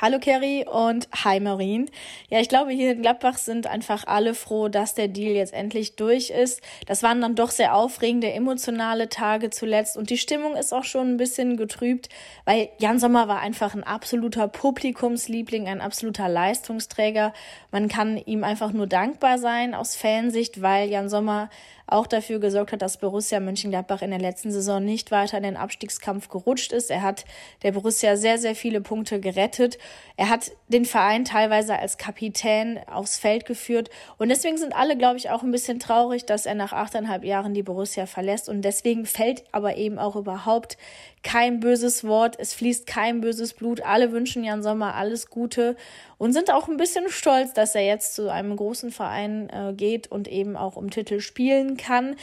Hallo 0.00 0.18
Kerry 0.18 0.66
und 0.68 1.08
hi 1.24 1.38
Maureen. 1.38 1.88
Ja, 2.28 2.40
ich 2.40 2.48
glaube, 2.48 2.72
hier 2.72 2.92
in 2.92 3.02
Gladbach 3.02 3.36
sind 3.38 3.66
einfach 3.66 4.04
alle 4.06 4.34
froh, 4.34 4.68
dass 4.68 4.94
der 4.94 5.06
Deal 5.06 5.36
jetzt 5.36 5.52
endlich 5.52 5.94
durch 5.94 6.30
ist. 6.30 6.60
Das 6.86 7.02
waren 7.02 7.20
dann 7.20 7.36
doch 7.36 7.50
sehr 7.50 7.76
aufregende, 7.76 8.32
emotionale 8.32 9.08
Tage 9.08 9.50
zuletzt 9.50 9.96
und 9.96 10.10
die 10.10 10.18
Stimmung 10.18 10.56
ist 10.56 10.72
auch 10.72 10.84
schon 10.84 11.10
ein 11.10 11.16
bisschen 11.18 11.56
getrübt, 11.56 12.08
weil 12.44 12.70
Jan 12.78 12.98
Sommer 12.98 13.28
war 13.28 13.40
einfach 13.40 13.74
ein 13.74 13.84
absoluter 13.84 14.48
Publikumsliebling, 14.48 15.68
ein 15.68 15.80
absoluter 15.80 16.28
Leistungsträger. 16.28 17.32
Man 17.70 17.88
kann 17.88 18.16
ihm 18.16 18.42
einfach 18.42 18.72
nur 18.72 18.88
dankbar 18.88 19.38
sein 19.38 19.74
aus 19.74 19.94
Fansicht, 19.94 20.62
weil 20.62 20.88
Jan 20.88 21.08
Sommer 21.08 21.48
auch 21.86 22.06
dafür 22.06 22.38
gesorgt 22.38 22.72
hat, 22.72 22.82
dass 22.82 22.96
Borussia 22.96 23.40
Mönchengladbach 23.40 24.02
in 24.02 24.10
der 24.10 24.20
letzten 24.20 24.50
Saison 24.50 24.84
nicht 24.84 25.10
weiter 25.10 25.36
in 25.36 25.42
den 25.42 25.56
Abstiegskampf 25.56 26.28
gerutscht 26.28 26.72
ist. 26.72 26.90
Er 26.90 27.02
hat 27.02 27.24
der 27.62 27.72
Borussia 27.72 28.16
sehr, 28.16 28.38
sehr 28.38 28.54
viele 28.54 28.80
Punkte 28.80 29.20
gerettet. 29.20 29.78
Er 30.16 30.28
hat 30.28 30.52
den 30.68 30.84
Verein 30.84 31.24
teilweise 31.24 31.78
als 31.78 31.98
Kapitän 31.98 32.80
aufs 32.86 33.18
Feld 33.18 33.46
geführt. 33.46 33.90
Und 34.18 34.28
deswegen 34.28 34.58
sind 34.58 34.74
alle, 34.74 34.96
glaube 34.96 35.18
ich, 35.18 35.30
auch 35.30 35.42
ein 35.42 35.50
bisschen 35.50 35.78
traurig, 35.78 36.24
dass 36.26 36.46
er 36.46 36.54
nach 36.54 36.72
achteinhalb 36.72 37.24
Jahren 37.24 37.54
die 37.54 37.62
Borussia 37.62 38.06
verlässt. 38.06 38.48
Und 38.48 38.62
deswegen 38.62 39.06
fällt 39.06 39.44
aber 39.52 39.76
eben 39.76 39.98
auch 39.98 40.16
überhaupt 40.16 40.76
kein 41.22 41.60
böses 41.60 42.04
Wort. 42.04 42.36
Es 42.38 42.54
fließt 42.54 42.86
kein 42.86 43.20
böses 43.20 43.54
Blut. 43.54 43.82
Alle 43.82 44.12
wünschen 44.12 44.44
Jan 44.44 44.62
Sommer 44.62 44.94
alles 44.94 45.30
Gute 45.30 45.76
und 46.18 46.32
sind 46.32 46.50
auch 46.52 46.68
ein 46.68 46.76
bisschen 46.76 47.08
stolz, 47.08 47.52
dass 47.52 47.74
er 47.74 47.84
jetzt 47.84 48.14
zu 48.14 48.30
einem 48.30 48.56
großen 48.56 48.90
Verein 48.90 49.48
äh, 49.50 49.72
geht 49.74 50.10
und 50.10 50.28
eben 50.28 50.56
auch 50.56 50.76
um 50.76 50.90
Titel 50.90 51.20
spielen 51.20 51.76
kann. 51.76 52.16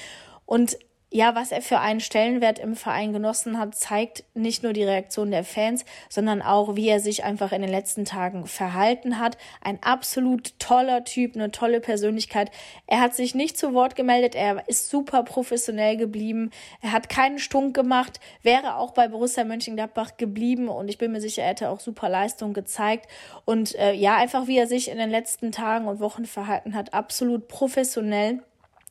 Und 0.46 0.78
ja, 1.12 1.34
was 1.34 1.52
er 1.52 1.64
für 1.64 1.80
einen 1.80 2.02
Stellenwert 2.02 2.60
im 2.60 2.76
Verein 2.76 3.14
genossen 3.14 3.58
hat, 3.58 3.74
zeigt 3.74 4.24
nicht 4.36 4.62
nur 4.62 4.74
die 4.74 4.84
Reaktion 4.84 5.32
der 5.32 5.44
Fans, 5.44 5.84
sondern 6.08 6.44
auch, 6.44 6.76
wie 6.76 6.88
er 6.88 7.00
sich 7.00 7.24
einfach 7.24 7.52
in 7.52 7.64
den 7.64 7.72
letzten 7.72 8.06
Tagen 8.06 8.46
verhalten 8.46 9.18
hat. 9.18 9.38
Ein 9.62 9.80
absolut 9.82 10.60
toller 10.60 11.04
Typ, 11.04 11.36
eine 11.36 11.50
tolle 11.50 11.80
Persönlichkeit. 11.82 12.52
Er 12.86 13.00
hat 13.00 13.16
sich 13.16 13.34
nicht 13.34 13.58
zu 13.58 13.74
Wort 13.74 13.96
gemeldet, 13.96 14.36
er 14.36 14.68
ist 14.68 14.90
super 14.90 15.24
professionell 15.24 15.98
geblieben, 15.98 16.52
er 16.82 16.92
hat 16.92 17.10
keinen 17.10 17.40
Stunk 17.40 17.76
gemacht, 17.76 18.20
wäre 18.44 18.76
auch 18.76 18.92
bei 18.92 19.08
Borussia 19.08 19.44
Mönchengladbach 19.44 20.18
geblieben 20.18 20.70
und 20.70 20.90
ich 20.90 21.00
bin 21.00 21.12
mir 21.12 21.22
sicher, 21.22 21.42
er 21.42 21.50
hätte 21.50 21.70
auch 21.70 21.80
super 21.80 22.08
Leistung 22.10 22.54
gezeigt. 22.54 23.10
Und 23.46 23.74
äh, 23.76 23.94
ja, 23.94 24.16
einfach 24.16 24.46
wie 24.46 24.58
er 24.58 24.68
sich 24.68 24.90
in 24.92 25.00
den 25.00 25.10
letzten 25.10 25.52
Tagen 25.52 25.88
und 25.88 26.00
Wochen 26.00 26.26
verhalten 26.26 26.76
hat, 26.76 26.94
absolut 26.94 27.48
professionell. 27.48 28.44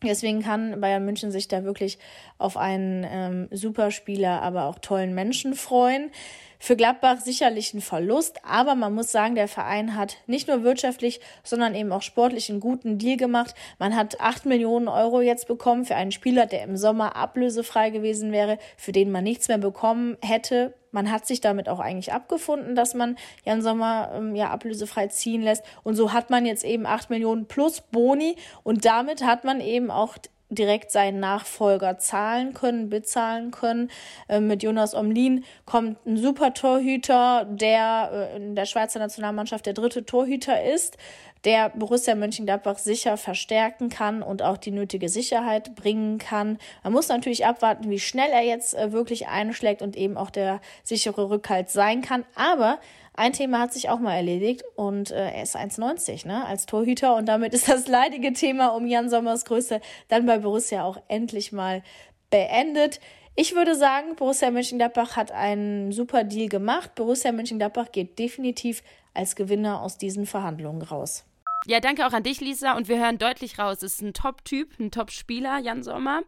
Deswegen 0.02 0.42
kann 0.42 0.80
Bayern 0.80 1.04
München 1.04 1.30
sich 1.30 1.48
da 1.48 1.64
wirklich 1.64 1.98
auf 2.38 2.56
einen 2.56 3.04
ähm, 3.08 3.48
Superspieler, 3.50 4.42
aber 4.42 4.64
auch 4.64 4.78
tollen 4.78 5.14
Menschen 5.14 5.54
freuen. 5.54 6.10
Für 6.60 6.74
Gladbach 6.74 7.20
sicherlich 7.20 7.72
ein 7.72 7.80
Verlust, 7.80 8.40
aber 8.44 8.74
man 8.74 8.94
muss 8.94 9.12
sagen, 9.12 9.36
der 9.36 9.46
Verein 9.46 9.94
hat 9.94 10.16
nicht 10.26 10.48
nur 10.48 10.64
wirtschaftlich, 10.64 11.20
sondern 11.44 11.74
eben 11.74 11.92
auch 11.92 12.02
sportlich 12.02 12.50
einen 12.50 12.58
guten 12.58 12.98
Deal 12.98 13.16
gemacht. 13.16 13.54
Man 13.78 13.94
hat 13.94 14.20
acht 14.20 14.44
Millionen 14.44 14.88
Euro 14.88 15.20
jetzt 15.20 15.46
bekommen 15.46 15.84
für 15.84 15.94
einen 15.94 16.10
Spieler, 16.10 16.46
der 16.46 16.64
im 16.64 16.76
Sommer 16.76 17.14
ablösefrei 17.14 17.90
gewesen 17.90 18.32
wäre, 18.32 18.58
für 18.76 18.92
den 18.92 19.12
man 19.12 19.22
nichts 19.22 19.46
mehr 19.46 19.58
bekommen 19.58 20.16
hätte. 20.20 20.74
Man 20.90 21.12
hat 21.12 21.26
sich 21.26 21.40
damit 21.40 21.68
auch 21.68 21.80
eigentlich 21.80 22.12
abgefunden, 22.12 22.74
dass 22.74 22.94
man 22.94 23.16
Jan 23.44 23.62
Sommer 23.62 24.10
ähm, 24.14 24.34
ja 24.34 24.50
ablösefrei 24.50 25.06
ziehen 25.08 25.42
lässt. 25.42 25.62
Und 25.84 25.94
so 25.94 26.12
hat 26.12 26.30
man 26.30 26.44
jetzt 26.44 26.64
eben 26.64 26.86
acht 26.86 27.08
Millionen 27.10 27.46
plus 27.46 27.82
Boni 27.82 28.36
und 28.64 28.84
damit 28.84 29.22
hat 29.22 29.44
man 29.44 29.60
eben 29.60 29.90
auch 29.90 30.16
direkt 30.50 30.90
seinen 30.90 31.20
Nachfolger 31.20 31.98
zahlen 31.98 32.54
können, 32.54 32.88
bezahlen 32.88 33.50
können. 33.50 33.90
Äh, 34.28 34.40
mit 34.40 34.62
Jonas 34.62 34.94
Omlin 34.94 35.44
kommt 35.66 36.04
ein 36.06 36.16
super 36.16 36.54
Torhüter, 36.54 37.46
der 37.50 38.30
äh, 38.32 38.36
in 38.36 38.54
der 38.54 38.66
Schweizer 38.66 38.98
Nationalmannschaft 38.98 39.66
der 39.66 39.74
dritte 39.74 40.04
Torhüter 40.04 40.62
ist, 40.62 40.96
der 41.44 41.70
Borussia 41.70 42.14
Mönchengladbach 42.14 42.78
sicher 42.78 43.16
verstärken 43.16 43.90
kann 43.90 44.22
und 44.22 44.42
auch 44.42 44.56
die 44.56 44.70
nötige 44.70 45.08
Sicherheit 45.08 45.74
bringen 45.76 46.18
kann. 46.18 46.58
Man 46.82 46.92
muss 46.92 47.08
natürlich 47.08 47.46
abwarten, 47.46 47.90
wie 47.90 48.00
schnell 48.00 48.30
er 48.30 48.42
jetzt 48.42 48.74
äh, 48.74 48.92
wirklich 48.92 49.28
einschlägt 49.28 49.82
und 49.82 49.96
eben 49.96 50.16
auch 50.16 50.30
der 50.30 50.60
sichere 50.82 51.30
Rückhalt 51.30 51.70
sein 51.70 52.02
kann. 52.02 52.24
Aber 52.34 52.78
ein 53.18 53.32
Thema 53.32 53.58
hat 53.58 53.72
sich 53.72 53.90
auch 53.90 53.98
mal 53.98 54.14
erledigt 54.14 54.62
und 54.76 55.10
äh, 55.10 55.32
er 55.32 55.42
ist 55.42 55.56
1,90 55.56 56.26
ne, 56.26 56.46
als 56.46 56.66
Torhüter 56.66 57.16
und 57.16 57.26
damit 57.26 57.52
ist 57.52 57.68
das 57.68 57.88
leidige 57.88 58.32
Thema 58.32 58.68
um 58.68 58.86
Jan 58.86 59.10
Sommers 59.10 59.44
Größe 59.44 59.80
dann 60.08 60.24
bei 60.26 60.38
Borussia 60.38 60.84
auch 60.84 60.98
endlich 61.08 61.50
mal 61.52 61.82
beendet. 62.30 63.00
Ich 63.34 63.54
würde 63.54 63.74
sagen, 63.74 64.16
Borussia 64.16 64.50
Mönchengladbach 64.50 65.16
hat 65.16 65.32
einen 65.32 65.92
super 65.92 66.24
Deal 66.24 66.48
gemacht. 66.48 66.94
Borussia 66.94 67.32
Mönchengladbach 67.32 67.92
geht 67.92 68.18
definitiv 68.18 68.82
als 69.14 69.36
Gewinner 69.36 69.82
aus 69.82 69.98
diesen 69.98 70.26
Verhandlungen 70.26 70.82
raus. 70.82 71.24
Ja, 71.66 71.80
danke 71.80 72.06
auch 72.06 72.12
an 72.12 72.22
dich, 72.22 72.40
Lisa. 72.40 72.76
Und 72.76 72.88
wir 72.88 72.98
hören 72.98 73.18
deutlich 73.18 73.58
raus, 73.58 73.78
es 73.78 73.94
ist 73.94 74.02
ein 74.02 74.14
Top-Typ, 74.14 74.78
ein 74.78 74.90
Top-Spieler, 74.90 75.58
Jan 75.58 75.82
Sommer. 75.82 76.22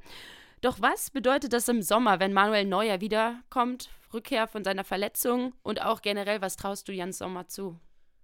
Doch 0.61 0.81
was 0.81 1.11
bedeutet 1.11 1.53
das 1.53 1.69
im 1.69 1.83
Sommer, 1.83 2.21
wenn 2.21 2.33
Manuel 2.33 2.65
Neuer 2.65 3.01
wiederkommt? 3.01 3.91
Rückkehr 4.13 4.49
von 4.49 4.65
seiner 4.65 4.85
Verletzung 4.85 5.55
und 5.63 5.83
auch 5.83 6.03
generell, 6.03 6.41
was 6.41 6.57
traust 6.57 6.89
du 6.89 6.93
Jan 6.93 7.13
Sommer 7.13 7.49
zu? 7.49 7.79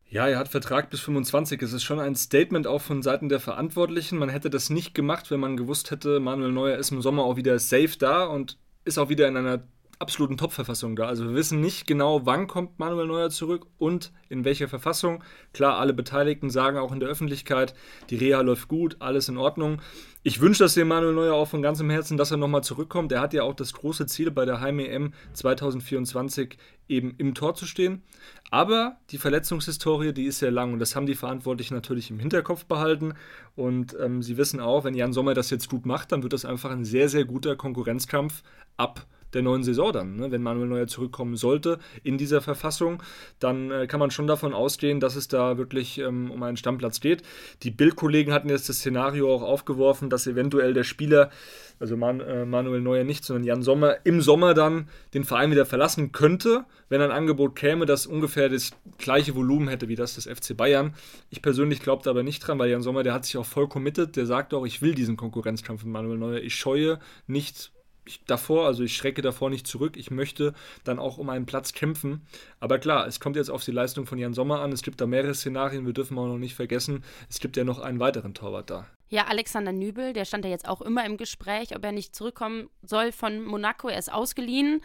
Ja, 0.08 0.28
er 0.28 0.38
hat 0.38 0.48
Vertrag 0.48 0.88
bis 0.90 1.00
25. 1.00 1.60
Es 1.62 1.72
ist 1.72 1.82
schon 1.82 1.98
ein 1.98 2.14
Statement 2.14 2.66
auch 2.66 2.80
von 2.80 3.02
Seiten 3.02 3.28
der 3.28 3.40
Verantwortlichen. 3.40 4.18
Man 4.18 4.28
hätte 4.28 4.50
das 4.50 4.70
nicht 4.70 4.94
gemacht, 4.94 5.30
wenn 5.30 5.40
man 5.40 5.56
gewusst 5.56 5.90
hätte, 5.90 6.20
Manuel 6.20 6.52
Neuer 6.52 6.78
ist 6.78 6.92
im 6.92 7.02
Sommer 7.02 7.24
auch 7.24 7.36
wieder 7.36 7.58
safe 7.58 7.98
da 7.98 8.24
und 8.24 8.58
ist 8.84 8.98
auch 8.98 9.08
wieder 9.08 9.26
in 9.26 9.36
einer 9.36 9.64
absoluten 9.98 10.36
Top-Verfassung 10.36 10.94
da. 10.96 11.06
Also 11.06 11.28
wir 11.28 11.34
wissen 11.34 11.60
nicht 11.60 11.86
genau, 11.86 12.26
wann 12.26 12.46
kommt 12.46 12.78
Manuel 12.78 13.06
Neuer 13.06 13.30
zurück 13.30 13.66
und 13.78 14.12
in 14.28 14.44
welcher 14.44 14.68
Verfassung. 14.68 15.24
Klar, 15.52 15.78
alle 15.78 15.94
Beteiligten 15.94 16.50
sagen 16.50 16.78
auch 16.78 16.92
in 16.92 17.00
der 17.00 17.08
Öffentlichkeit, 17.08 17.74
die 18.10 18.16
Reha 18.16 18.40
läuft 18.42 18.68
gut, 18.68 18.96
alles 19.00 19.28
in 19.28 19.38
Ordnung. 19.38 19.80
Ich 20.22 20.40
wünsche 20.40 20.64
das 20.64 20.74
dem 20.74 20.88
Manuel 20.88 21.14
Neuer 21.14 21.34
auch 21.34 21.48
von 21.48 21.62
ganzem 21.62 21.88
Herzen, 21.88 22.16
dass 22.16 22.30
er 22.30 22.36
nochmal 22.36 22.64
zurückkommt. 22.64 23.12
Er 23.12 23.20
hat 23.20 23.32
ja 23.32 23.44
auch 23.44 23.54
das 23.54 23.72
große 23.72 24.06
Ziel 24.06 24.30
bei 24.30 24.44
der 24.44 24.60
Heim-EM 24.60 25.12
2024 25.32 26.58
eben 26.88 27.14
im 27.18 27.34
Tor 27.34 27.54
zu 27.54 27.64
stehen. 27.64 28.02
Aber 28.50 28.96
die 29.10 29.18
Verletzungshistorie, 29.18 30.12
die 30.12 30.26
ist 30.26 30.40
sehr 30.40 30.50
lang 30.50 30.72
und 30.72 30.78
das 30.78 30.94
haben 30.94 31.06
die 31.06 31.14
Verantwortlichen 31.14 31.74
natürlich 31.74 32.10
im 32.10 32.18
Hinterkopf 32.18 32.64
behalten. 32.64 33.14
Und 33.54 33.96
ähm, 34.00 34.22
sie 34.22 34.36
wissen 34.36 34.60
auch, 34.60 34.84
wenn 34.84 34.94
Jan 34.94 35.12
Sommer 35.12 35.34
das 35.34 35.50
jetzt 35.50 35.70
gut 35.70 35.86
macht, 35.86 36.12
dann 36.12 36.22
wird 36.22 36.32
das 36.32 36.44
einfach 36.44 36.70
ein 36.70 36.84
sehr, 36.84 37.08
sehr 37.08 37.24
guter 37.24 37.56
Konkurrenzkampf 37.56 38.42
ab 38.76 39.06
der 39.34 39.42
neuen 39.42 39.62
Saison 39.62 39.92
dann. 39.92 40.16
Ne? 40.16 40.30
Wenn 40.30 40.42
Manuel 40.42 40.68
Neuer 40.68 40.86
zurückkommen 40.86 41.36
sollte 41.36 41.78
in 42.02 42.18
dieser 42.18 42.40
Verfassung, 42.40 43.02
dann 43.38 43.70
äh, 43.70 43.86
kann 43.86 44.00
man 44.00 44.10
schon 44.10 44.26
davon 44.26 44.54
ausgehen, 44.54 45.00
dass 45.00 45.16
es 45.16 45.28
da 45.28 45.58
wirklich 45.58 45.98
ähm, 45.98 46.30
um 46.30 46.42
einen 46.42 46.56
Stammplatz 46.56 47.00
geht. 47.00 47.22
Die 47.62 47.70
Bildkollegen 47.70 48.32
hatten 48.32 48.48
jetzt 48.48 48.68
das 48.68 48.76
Szenario 48.76 49.32
auch 49.34 49.42
aufgeworfen, 49.42 50.10
dass 50.10 50.26
eventuell 50.26 50.74
der 50.74 50.84
Spieler, 50.84 51.30
also 51.78 51.96
Man, 51.96 52.20
äh, 52.20 52.46
Manuel 52.46 52.80
Neuer 52.80 53.04
nicht, 53.04 53.24
sondern 53.24 53.44
Jan 53.44 53.62
Sommer, 53.62 53.96
im 54.04 54.20
Sommer 54.20 54.54
dann 54.54 54.88
den 55.14 55.24
Verein 55.24 55.50
wieder 55.50 55.66
verlassen 55.66 56.12
könnte, 56.12 56.64
wenn 56.88 57.02
ein 57.02 57.10
Angebot 57.10 57.56
käme, 57.56 57.86
das 57.86 58.06
ungefähr 58.06 58.48
das 58.48 58.70
gleiche 58.98 59.34
Volumen 59.34 59.68
hätte 59.68 59.88
wie 59.88 59.96
das 59.96 60.14
des 60.14 60.26
FC 60.26 60.56
Bayern. 60.56 60.94
Ich 61.30 61.42
persönlich 61.42 61.80
glaube 61.80 62.02
da 62.04 62.10
aber 62.10 62.22
nicht 62.22 62.40
dran, 62.40 62.58
weil 62.58 62.70
Jan 62.70 62.82
Sommer, 62.82 63.02
der 63.02 63.14
hat 63.14 63.24
sich 63.24 63.36
auch 63.36 63.46
voll 63.46 63.68
committed, 63.68 64.16
der 64.16 64.26
sagt 64.26 64.54
auch, 64.54 64.64
ich 64.64 64.82
will 64.82 64.94
diesen 64.94 65.16
Konkurrenzkampf 65.16 65.84
mit 65.84 65.92
Manuel 65.92 66.18
Neuer. 66.18 66.40
Ich 66.40 66.54
scheue 66.54 66.98
nicht 67.26 67.72
ich, 68.06 68.24
davor, 68.24 68.66
also 68.66 68.82
ich 68.82 68.96
schrecke 68.96 69.22
davor 69.22 69.50
nicht 69.50 69.66
zurück. 69.66 69.96
Ich 69.96 70.10
möchte 70.10 70.54
dann 70.84 70.98
auch 70.98 71.18
um 71.18 71.28
einen 71.28 71.46
Platz 71.46 71.72
kämpfen. 71.72 72.26
Aber 72.60 72.78
klar, 72.78 73.06
es 73.06 73.20
kommt 73.20 73.36
jetzt 73.36 73.50
auf 73.50 73.64
die 73.64 73.72
Leistung 73.72 74.06
von 74.06 74.18
Jan 74.18 74.34
Sommer 74.34 74.60
an. 74.60 74.72
Es 74.72 74.82
gibt 74.82 75.00
da 75.00 75.06
mehrere 75.06 75.34
Szenarien. 75.34 75.86
Wir 75.86 75.92
dürfen 75.92 76.18
auch 76.18 76.26
noch 76.26 76.38
nicht 76.38 76.54
vergessen, 76.54 77.04
es 77.28 77.40
gibt 77.40 77.56
ja 77.56 77.64
noch 77.64 77.78
einen 77.78 78.00
weiteren 78.00 78.34
Torwart 78.34 78.70
da. 78.70 78.86
Ja, 79.08 79.26
Alexander 79.26 79.72
Nübel, 79.72 80.12
der 80.12 80.24
stand 80.24 80.44
ja 80.44 80.50
jetzt 80.50 80.68
auch 80.68 80.80
immer 80.80 81.04
im 81.04 81.16
Gespräch, 81.16 81.76
ob 81.76 81.84
er 81.84 81.92
nicht 81.92 82.14
zurückkommen 82.14 82.68
soll 82.82 83.12
von 83.12 83.44
Monaco. 83.44 83.88
Er 83.88 83.98
ist 83.98 84.12
ausgeliehen. 84.12 84.82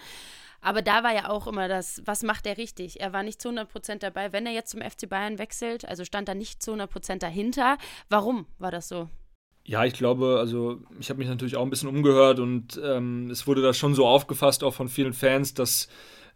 Aber 0.62 0.84
da 0.84 1.04
war 1.04 1.13
ja 1.13 1.30
auch 1.30 1.48
immer 1.48 1.68
das, 1.68 2.04
was 2.06 2.22
macht 2.22 2.46
er 2.46 2.58
richtig? 2.58 3.01
Er 3.01 3.13
war 3.13 3.24
nicht 3.24 3.42
zu 3.42 3.50
100% 3.50 3.98
dabei, 3.98 4.32
wenn 4.32 4.46
er 4.46 4.54
jetzt 4.54 4.70
zum 4.70 4.82
FC 4.82 5.10
Bayern 5.10 5.40
wechselt. 5.40 5.86
Also 5.86 6.06
stand 6.06 6.30
er 6.30 6.36
nicht 6.36 6.62
zu 6.62 6.74
100% 6.74 7.18
dahinter. 7.18 7.80
Warum 8.10 8.46
war 8.60 8.70
das 8.70 8.88
so? 8.88 9.10
Ja, 9.63 9.86
ich 9.86 9.94
glaube, 9.94 10.38
also 10.39 10.82
ich 11.00 11.10
habe 11.10 11.20
mich 11.20 11.27
natürlich 11.27 11.56
auch 11.56 11.63
ein 11.63 11.70
bisschen 11.70 11.89
umgehört 11.89 12.39
und 12.39 12.80
ähm, 12.84 13.30
es 13.30 13.46
wurde 13.46 13.62
da 13.62 13.74
schon 13.74 13.94
so 13.94 14.08
aufgefasst, 14.08 14.63
auch 14.63 14.74
von 14.74 14.89
vielen 14.89 15.13
Fans, 15.13 15.53
dass 15.53 15.88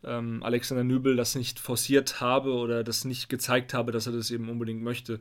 ähm, 0.05 0.43
Alexander 0.43 0.83
Nübel 0.83 1.15
das 1.15 1.35
nicht 1.35 1.59
forciert 1.59 2.21
habe 2.21 2.53
oder 2.53 2.83
das 2.83 3.05
nicht 3.05 3.29
gezeigt 3.29 3.73
habe, 3.73 3.91
dass 3.91 4.07
er 4.07 4.13
das 4.13 4.31
eben 4.31 4.49
unbedingt 4.49 4.81
möchte. 4.81 5.19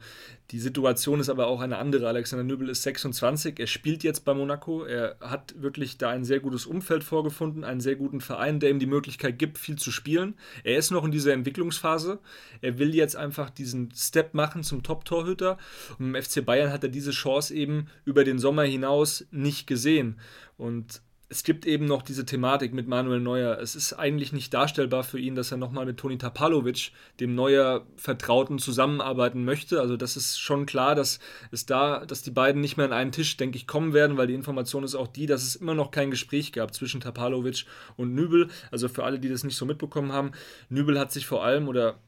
Die 0.50 0.58
Situation 0.58 1.20
ist 1.20 1.28
aber 1.28 1.46
auch 1.46 1.60
eine 1.60 1.78
andere. 1.78 2.08
Alexander 2.08 2.44
Nübel 2.44 2.68
ist 2.68 2.82
26, 2.82 3.58
er 3.58 3.66
spielt 3.66 4.02
jetzt 4.02 4.24
bei 4.24 4.34
Monaco, 4.34 4.84
er 4.84 5.16
hat 5.20 5.54
wirklich 5.60 5.98
da 5.98 6.10
ein 6.10 6.24
sehr 6.24 6.40
gutes 6.40 6.66
Umfeld 6.66 7.04
vorgefunden, 7.04 7.64
einen 7.64 7.80
sehr 7.80 7.96
guten 7.96 8.20
Verein, 8.20 8.60
der 8.60 8.70
ihm 8.70 8.78
die 8.78 8.86
Möglichkeit 8.86 9.38
gibt, 9.38 9.58
viel 9.58 9.76
zu 9.76 9.90
spielen. 9.90 10.34
Er 10.62 10.78
ist 10.78 10.90
noch 10.90 11.04
in 11.04 11.12
dieser 11.12 11.32
Entwicklungsphase. 11.32 12.18
Er 12.60 12.78
will 12.78 12.94
jetzt 12.94 13.16
einfach 13.16 13.50
diesen 13.50 13.90
Step 13.94 14.34
machen 14.34 14.62
zum 14.62 14.82
Top-Torhüter. 14.82 15.58
Und 15.98 16.14
im 16.14 16.22
FC 16.22 16.44
Bayern 16.44 16.72
hat 16.72 16.82
er 16.82 16.90
diese 16.90 17.10
Chance 17.10 17.54
eben 17.54 17.88
über 18.04 18.24
den 18.24 18.38
Sommer 18.38 18.64
hinaus 18.64 19.26
nicht 19.30 19.66
gesehen. 19.66 20.18
Und 20.56 21.02
es 21.34 21.42
gibt 21.42 21.66
eben 21.66 21.86
noch 21.86 22.02
diese 22.02 22.24
Thematik 22.24 22.72
mit 22.72 22.86
Manuel 22.86 23.18
Neuer. 23.18 23.58
Es 23.58 23.74
ist 23.74 23.92
eigentlich 23.94 24.32
nicht 24.32 24.54
darstellbar 24.54 25.02
für 25.02 25.18
ihn, 25.18 25.34
dass 25.34 25.50
er 25.50 25.56
nochmal 25.56 25.84
mit 25.84 25.96
Toni 25.96 26.16
Tapalovic, 26.16 26.92
dem 27.18 27.34
Neuer 27.34 27.84
Vertrauten, 27.96 28.60
zusammenarbeiten 28.60 29.44
möchte. 29.44 29.80
Also 29.80 29.96
das 29.96 30.16
ist 30.16 30.38
schon 30.38 30.64
klar, 30.64 30.94
dass 30.94 31.18
es 31.50 31.66
da, 31.66 32.06
dass 32.06 32.22
die 32.22 32.30
beiden 32.30 32.60
nicht 32.60 32.76
mehr 32.76 32.86
an 32.86 32.92
einen 32.92 33.10
Tisch, 33.10 33.36
denke 33.36 33.56
ich, 33.56 33.66
kommen 33.66 33.92
werden, 33.92 34.16
weil 34.16 34.28
die 34.28 34.34
Information 34.34 34.84
ist 34.84 34.94
auch 34.94 35.08
die, 35.08 35.26
dass 35.26 35.42
es 35.42 35.56
immer 35.56 35.74
noch 35.74 35.90
kein 35.90 36.12
Gespräch 36.12 36.52
gab 36.52 36.72
zwischen 36.72 37.00
Tapalovic 37.00 37.64
und 37.96 38.14
Nübel. 38.14 38.46
Also 38.70 38.86
für 38.86 39.02
alle, 39.02 39.18
die 39.18 39.28
das 39.28 39.42
nicht 39.42 39.56
so 39.56 39.66
mitbekommen 39.66 40.12
haben, 40.12 40.30
Nübel 40.68 41.00
hat 41.00 41.10
sich 41.10 41.26
vor 41.26 41.44
allem 41.44 41.66
oder 41.66 41.98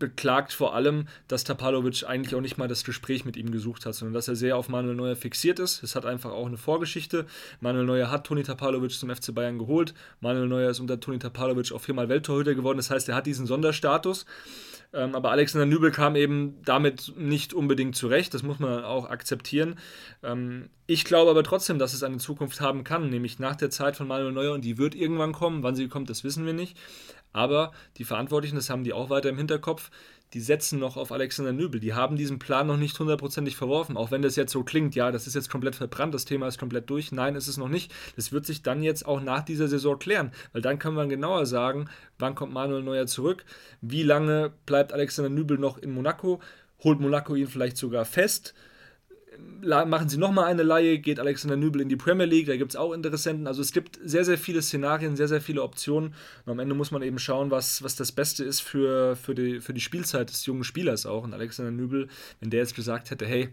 beklagt 0.00 0.52
vor 0.52 0.74
allem, 0.74 1.06
dass 1.28 1.44
Tapalovic 1.44 2.02
eigentlich 2.04 2.34
auch 2.34 2.40
nicht 2.40 2.58
mal 2.58 2.66
das 2.66 2.82
Gespräch 2.82 3.24
mit 3.24 3.36
ihm 3.36 3.52
gesucht 3.52 3.86
hat, 3.86 3.94
sondern 3.94 4.14
dass 4.14 4.26
er 4.26 4.34
sehr 4.34 4.56
auf 4.56 4.68
Manuel 4.68 4.96
Neuer 4.96 5.14
fixiert 5.14 5.60
ist. 5.60 5.84
Es 5.84 5.94
hat 5.94 6.04
einfach 6.04 6.32
auch 6.32 6.46
eine 6.46 6.56
Vorgeschichte. 6.56 7.26
Manuel 7.60 7.86
Neuer 7.86 8.10
hat 8.10 8.26
Toni 8.26 8.42
Tapalovic 8.42 8.90
zum 8.90 9.14
FC 9.14 9.32
Bayern 9.32 9.58
geholt. 9.58 9.94
Manuel 10.20 10.48
Neuer 10.48 10.70
ist 10.70 10.80
unter 10.80 10.98
Toni 10.98 11.20
Tapalovic 11.20 11.70
auch 11.70 11.80
viermal 11.80 12.08
Welttorhüter 12.08 12.56
geworden. 12.56 12.78
Das 12.78 12.90
heißt, 12.90 13.08
er 13.08 13.14
hat 13.14 13.26
diesen 13.26 13.46
Sonderstatus. 13.46 14.26
Ähm, 14.92 15.14
aber 15.14 15.30
Alexander 15.30 15.66
Nübel 15.66 15.92
kam 15.92 16.16
eben 16.16 16.60
damit 16.64 17.12
nicht 17.16 17.54
unbedingt 17.54 17.94
zurecht. 17.94 18.34
Das 18.34 18.42
muss 18.42 18.58
man 18.58 18.82
auch 18.82 19.08
akzeptieren. 19.08 19.76
Ähm, 20.22 20.68
ich 20.86 21.04
glaube 21.04 21.30
aber 21.30 21.44
trotzdem, 21.44 21.78
dass 21.78 21.94
es 21.94 22.02
eine 22.02 22.18
Zukunft 22.18 22.60
haben 22.60 22.82
kann, 22.82 23.10
nämlich 23.10 23.38
nach 23.38 23.54
der 23.54 23.70
Zeit 23.70 23.96
von 23.96 24.08
Manuel 24.08 24.32
Neuer 24.32 24.54
und 24.54 24.64
die 24.64 24.78
wird 24.78 24.96
irgendwann 24.96 25.32
kommen. 25.32 25.62
Wann 25.62 25.76
sie 25.76 25.86
kommt, 25.86 26.10
das 26.10 26.24
wissen 26.24 26.44
wir 26.44 26.52
nicht. 26.52 26.76
Aber 27.32 27.72
die 27.96 28.04
Verantwortlichen, 28.04 28.56
das 28.56 28.70
haben 28.70 28.84
die 28.84 28.92
auch 28.92 29.10
weiter 29.10 29.28
im 29.28 29.38
Hinterkopf, 29.38 29.90
die 30.32 30.40
setzen 30.40 30.78
noch 30.78 30.96
auf 30.96 31.10
Alexander 31.10 31.52
Nübel. 31.52 31.80
Die 31.80 31.94
haben 31.94 32.16
diesen 32.16 32.38
Plan 32.38 32.66
noch 32.66 32.76
nicht 32.76 32.98
hundertprozentig 32.98 33.56
verworfen. 33.56 33.96
Auch 33.96 34.12
wenn 34.12 34.22
das 34.22 34.36
jetzt 34.36 34.52
so 34.52 34.62
klingt, 34.62 34.94
ja, 34.94 35.10
das 35.10 35.26
ist 35.26 35.34
jetzt 35.34 35.50
komplett 35.50 35.74
verbrannt, 35.74 36.14
das 36.14 36.24
Thema 36.24 36.46
ist 36.46 36.58
komplett 36.58 36.88
durch. 36.88 37.10
Nein, 37.10 37.34
ist 37.34 37.48
es 37.48 37.56
noch 37.56 37.68
nicht. 37.68 37.92
Das 38.14 38.30
wird 38.30 38.46
sich 38.46 38.62
dann 38.62 38.82
jetzt 38.82 39.06
auch 39.06 39.20
nach 39.20 39.42
dieser 39.42 39.66
Saison 39.66 39.98
klären, 39.98 40.30
weil 40.52 40.62
dann 40.62 40.78
kann 40.78 40.94
man 40.94 41.08
genauer 41.08 41.46
sagen, 41.46 41.88
wann 42.18 42.36
kommt 42.36 42.52
Manuel 42.52 42.82
Neuer 42.82 43.06
zurück, 43.06 43.44
wie 43.80 44.04
lange 44.04 44.52
bleibt 44.66 44.92
Alexander 44.92 45.30
Nübel 45.30 45.58
noch 45.58 45.78
in 45.78 45.92
Monaco, 45.92 46.40
holt 46.84 47.00
Monaco 47.00 47.34
ihn 47.34 47.48
vielleicht 47.48 47.76
sogar 47.76 48.04
fest 48.04 48.54
machen 49.62 50.08
sie 50.08 50.18
nochmal 50.18 50.46
eine 50.46 50.62
Laie, 50.62 50.98
geht 50.98 51.20
Alexander 51.20 51.56
Nübel 51.56 51.80
in 51.80 51.88
die 51.88 51.96
Premier 51.96 52.26
League, 52.26 52.46
da 52.46 52.56
gibt 52.56 52.72
es 52.72 52.76
auch 52.76 52.92
Interessenten. 52.92 53.46
Also 53.46 53.62
es 53.62 53.72
gibt 53.72 53.98
sehr, 54.02 54.24
sehr 54.24 54.38
viele 54.38 54.62
Szenarien, 54.62 55.16
sehr, 55.16 55.28
sehr 55.28 55.40
viele 55.40 55.62
Optionen. 55.62 56.14
Und 56.44 56.52
am 56.52 56.58
Ende 56.58 56.74
muss 56.74 56.90
man 56.90 57.02
eben 57.02 57.18
schauen, 57.18 57.50
was, 57.50 57.82
was 57.82 57.96
das 57.96 58.12
Beste 58.12 58.44
ist 58.44 58.60
für, 58.60 59.16
für, 59.16 59.34
die, 59.34 59.60
für 59.60 59.74
die 59.74 59.80
Spielzeit 59.80 60.30
des 60.30 60.46
jungen 60.46 60.64
Spielers 60.64 61.06
auch. 61.06 61.24
Und 61.24 61.34
Alexander 61.34 61.70
Nübel, 61.70 62.08
wenn 62.40 62.50
der 62.50 62.60
jetzt 62.60 62.74
gesagt 62.74 63.10
hätte, 63.10 63.26
hey, 63.26 63.50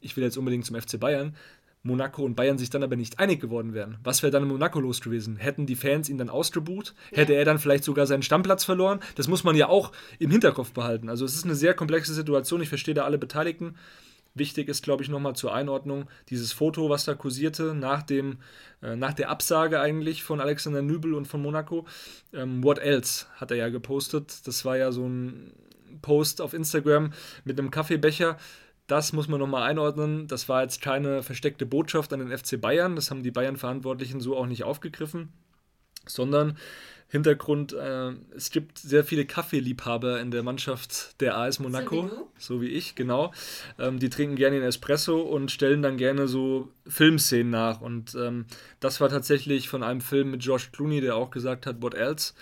ich 0.00 0.16
will 0.16 0.24
jetzt 0.24 0.38
unbedingt 0.38 0.64
zum 0.64 0.80
FC 0.80 0.98
Bayern, 0.98 1.36
Monaco 1.82 2.22
und 2.22 2.34
Bayern 2.34 2.58
sich 2.58 2.68
dann 2.68 2.82
aber 2.82 2.96
nicht 2.96 3.18
einig 3.18 3.40
geworden 3.40 3.72
wären. 3.72 3.96
Was 4.04 4.22
wäre 4.22 4.30
dann 4.30 4.42
in 4.42 4.50
Monaco 4.50 4.80
los 4.80 5.00
gewesen? 5.00 5.36
Hätten 5.36 5.64
die 5.64 5.76
Fans 5.76 6.10
ihn 6.10 6.18
dann 6.18 6.28
ausgebucht? 6.28 6.94
Hätte 7.10 7.32
er 7.32 7.46
dann 7.46 7.58
vielleicht 7.58 7.84
sogar 7.84 8.06
seinen 8.06 8.22
Stammplatz 8.22 8.64
verloren? 8.64 9.00
Das 9.14 9.28
muss 9.28 9.44
man 9.44 9.56
ja 9.56 9.68
auch 9.68 9.92
im 10.18 10.30
Hinterkopf 10.30 10.72
behalten. 10.72 11.08
Also 11.08 11.24
es 11.24 11.34
ist 11.34 11.44
eine 11.44 11.54
sehr 11.54 11.72
komplexe 11.72 12.12
Situation. 12.12 12.60
Ich 12.60 12.68
verstehe 12.68 12.94
da 12.94 13.04
alle 13.04 13.16
Beteiligten. 13.16 13.76
Wichtig 14.34 14.68
ist, 14.68 14.82
glaube 14.84 15.02
ich, 15.02 15.08
nochmal 15.08 15.34
zur 15.34 15.52
Einordnung 15.52 16.08
dieses 16.28 16.52
Foto, 16.52 16.88
was 16.88 17.04
da 17.04 17.14
kursierte, 17.14 17.74
nach, 17.74 18.02
dem, 18.02 18.38
äh, 18.82 18.94
nach 18.94 19.12
der 19.12 19.28
Absage 19.28 19.80
eigentlich 19.80 20.22
von 20.22 20.40
Alexander 20.40 20.82
Nübel 20.82 21.14
und 21.14 21.26
von 21.26 21.42
Monaco. 21.42 21.86
Ähm, 22.32 22.62
What 22.62 22.78
else 22.78 23.26
hat 23.36 23.50
er 23.50 23.56
ja 23.56 23.68
gepostet. 23.68 24.46
Das 24.46 24.64
war 24.64 24.76
ja 24.76 24.92
so 24.92 25.06
ein 25.06 25.52
Post 26.00 26.40
auf 26.40 26.54
Instagram 26.54 27.12
mit 27.44 27.58
einem 27.58 27.70
Kaffeebecher. 27.70 28.36
Das 28.86 29.12
muss 29.12 29.28
man 29.28 29.40
nochmal 29.40 29.68
einordnen. 29.68 30.26
Das 30.26 30.48
war 30.48 30.62
jetzt 30.62 30.80
keine 30.80 31.22
versteckte 31.22 31.66
Botschaft 31.66 32.12
an 32.12 32.20
den 32.20 32.36
FC 32.36 32.60
Bayern. 32.60 32.96
Das 32.96 33.10
haben 33.10 33.22
die 33.22 33.30
Bayern-Verantwortlichen 33.30 34.20
so 34.20 34.36
auch 34.36 34.46
nicht 34.46 34.64
aufgegriffen, 34.64 35.32
sondern 36.06 36.56
Hintergrund, 37.10 37.72
äh, 37.72 38.12
es 38.36 38.50
gibt 38.50 38.78
sehr 38.78 39.02
viele 39.04 39.24
Kaffeeliebhaber 39.24 40.20
in 40.20 40.30
der 40.30 40.44
Mannschaft 40.44 41.20
der 41.20 41.36
AS 41.36 41.58
Monaco, 41.58 42.02
so 42.02 42.08
wie, 42.08 42.20
so 42.38 42.62
wie 42.62 42.68
ich, 42.68 42.94
genau. 42.94 43.32
Ähm, 43.80 43.98
die 43.98 44.10
trinken 44.10 44.36
gerne 44.36 44.60
den 44.60 44.68
Espresso 44.68 45.20
und 45.20 45.50
stellen 45.50 45.82
dann 45.82 45.96
gerne 45.96 46.28
so 46.28 46.68
Filmszenen 46.86 47.50
nach. 47.50 47.80
Und 47.80 48.14
ähm, 48.14 48.46
das 48.78 49.00
war 49.00 49.08
tatsächlich 49.08 49.68
von 49.68 49.82
einem 49.82 50.00
Film 50.00 50.30
mit 50.30 50.42
George 50.42 50.68
Clooney, 50.70 51.00
der 51.00 51.16
auch 51.16 51.32
gesagt 51.32 51.66
hat, 51.66 51.82
what 51.82 51.94
else? 51.94 52.32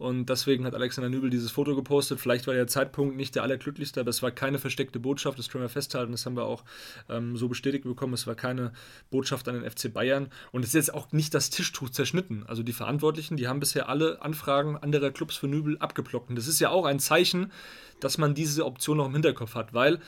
Und 0.00 0.30
deswegen 0.30 0.64
hat 0.64 0.74
Alexander 0.74 1.10
Nübel 1.10 1.28
dieses 1.28 1.50
Foto 1.50 1.76
gepostet. 1.76 2.20
Vielleicht 2.20 2.46
war 2.46 2.54
der 2.54 2.66
Zeitpunkt 2.66 3.18
nicht 3.18 3.34
der 3.34 3.42
allerglücklichste, 3.42 4.00
aber 4.00 4.08
es 4.08 4.22
war 4.22 4.30
keine 4.30 4.58
versteckte 4.58 4.98
Botschaft. 4.98 5.38
Das 5.38 5.50
können 5.50 5.62
wir 5.62 5.68
festhalten. 5.68 6.12
Das 6.12 6.24
haben 6.24 6.38
wir 6.38 6.46
auch 6.46 6.64
ähm, 7.10 7.36
so 7.36 7.48
bestätigt 7.48 7.84
bekommen. 7.84 8.14
Es 8.14 8.26
war 8.26 8.34
keine 8.34 8.72
Botschaft 9.10 9.46
an 9.46 9.60
den 9.60 9.70
FC 9.70 9.92
Bayern. 9.92 10.30
Und 10.52 10.62
es 10.62 10.68
ist 10.68 10.74
jetzt 10.74 10.94
auch 10.94 11.12
nicht 11.12 11.34
das 11.34 11.50
Tischtuch 11.50 11.90
zerschnitten. 11.90 12.44
Also 12.46 12.62
die 12.62 12.72
Verantwortlichen, 12.72 13.36
die 13.36 13.46
haben 13.46 13.60
bisher 13.60 13.90
alle 13.90 14.22
Anfragen 14.22 14.78
anderer 14.78 15.10
Clubs 15.10 15.36
für 15.36 15.48
Nübel 15.48 15.76
abgeblockt. 15.80 16.30
Und 16.30 16.36
das 16.36 16.48
ist 16.48 16.60
ja 16.60 16.70
auch 16.70 16.86
ein 16.86 16.98
Zeichen, 16.98 17.52
dass 18.00 18.16
man 18.16 18.34
diese 18.34 18.64
Option 18.64 18.96
noch 18.96 19.06
im 19.06 19.12
Hinterkopf 19.12 19.54
hat, 19.54 19.74
weil 19.74 20.00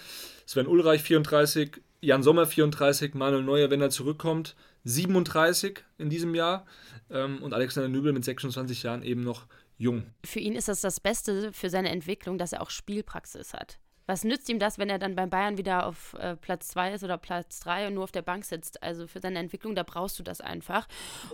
Sven 0.46 0.68
Ulreich 0.68 1.02
34, 1.02 1.82
Jan 2.00 2.22
Sommer 2.22 2.46
34, 2.46 3.12
Manuel 3.12 3.42
Neuer, 3.42 3.68
wenn 3.68 3.82
er 3.82 3.90
zurückkommt, 3.90 4.56
37 4.84 5.84
in 5.98 6.08
diesem 6.08 6.34
Jahr 6.34 6.64
ähm, 7.10 7.42
und 7.42 7.52
Alexander 7.52 7.90
Nübel 7.90 8.14
mit 8.14 8.24
26 8.24 8.82
Jahren 8.84 9.02
eben 9.02 9.22
noch 9.22 9.46
jung. 9.82 10.04
Für 10.24 10.40
ihn 10.40 10.54
ist 10.54 10.68
das 10.68 10.80
das 10.80 11.00
Beste 11.00 11.52
für 11.52 11.68
seine 11.68 11.90
Entwicklung, 11.90 12.38
dass 12.38 12.52
er 12.52 12.62
auch 12.62 12.70
Spielpraxis 12.70 13.52
hat. 13.52 13.78
Was 14.06 14.24
nützt 14.24 14.48
ihm 14.48 14.58
das, 14.58 14.78
wenn 14.78 14.90
er 14.90 14.98
dann 14.98 15.14
beim 15.14 15.30
Bayern 15.30 15.58
wieder 15.58 15.86
auf 15.86 16.14
äh, 16.18 16.36
Platz 16.36 16.68
2 16.68 16.94
ist 16.94 17.04
oder 17.04 17.18
Platz 17.18 17.60
3 17.60 17.86
und 17.86 17.94
nur 17.94 18.04
auf 18.04 18.12
der 18.12 18.22
Bank 18.22 18.44
sitzt? 18.44 18.82
Also 18.82 19.06
für 19.06 19.20
seine 19.20 19.38
Entwicklung, 19.38 19.74
da 19.74 19.84
brauchst 19.84 20.18
du 20.18 20.22
das 20.22 20.40
einfach. 20.40 20.88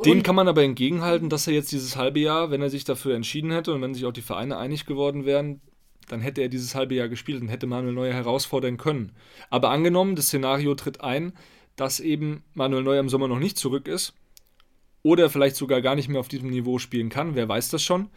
Dem 0.04 0.22
kann 0.22 0.34
man 0.34 0.48
aber 0.48 0.62
entgegenhalten, 0.62 1.30
dass 1.30 1.46
er 1.46 1.54
jetzt 1.54 1.72
dieses 1.72 1.96
halbe 1.96 2.20
Jahr, 2.20 2.50
wenn 2.50 2.60
er 2.60 2.68
sich 2.68 2.84
dafür 2.84 3.14
entschieden 3.14 3.50
hätte 3.50 3.72
und 3.72 3.80
wenn 3.80 3.94
sich 3.94 4.04
auch 4.04 4.12
die 4.12 4.22
Vereine 4.22 4.58
einig 4.58 4.84
geworden 4.84 5.24
wären, 5.24 5.62
dann 6.08 6.20
hätte 6.20 6.42
er 6.42 6.48
dieses 6.48 6.74
halbe 6.74 6.94
Jahr 6.94 7.08
gespielt 7.08 7.40
und 7.40 7.48
hätte 7.48 7.66
Manuel 7.66 7.94
Neuer 7.94 8.14
herausfordern 8.14 8.76
können. 8.76 9.12
Aber 9.50 9.70
angenommen, 9.70 10.14
das 10.14 10.26
Szenario 10.26 10.74
tritt 10.74 11.00
ein, 11.00 11.32
dass 11.76 12.00
eben 12.00 12.44
Manuel 12.54 12.82
Neuer 12.82 13.00
im 13.00 13.08
Sommer 13.08 13.28
noch 13.28 13.38
nicht 13.38 13.56
zurück 13.56 13.88
ist 13.88 14.14
oder 15.08 15.30
vielleicht 15.30 15.56
sogar 15.56 15.80
gar 15.80 15.94
nicht 15.94 16.10
mehr 16.10 16.20
auf 16.20 16.28
diesem 16.28 16.50
Niveau 16.50 16.78
spielen 16.78 17.08
kann, 17.08 17.34
wer 17.34 17.48
weiß 17.48 17.70
das 17.70 17.82
schon, 17.82 18.10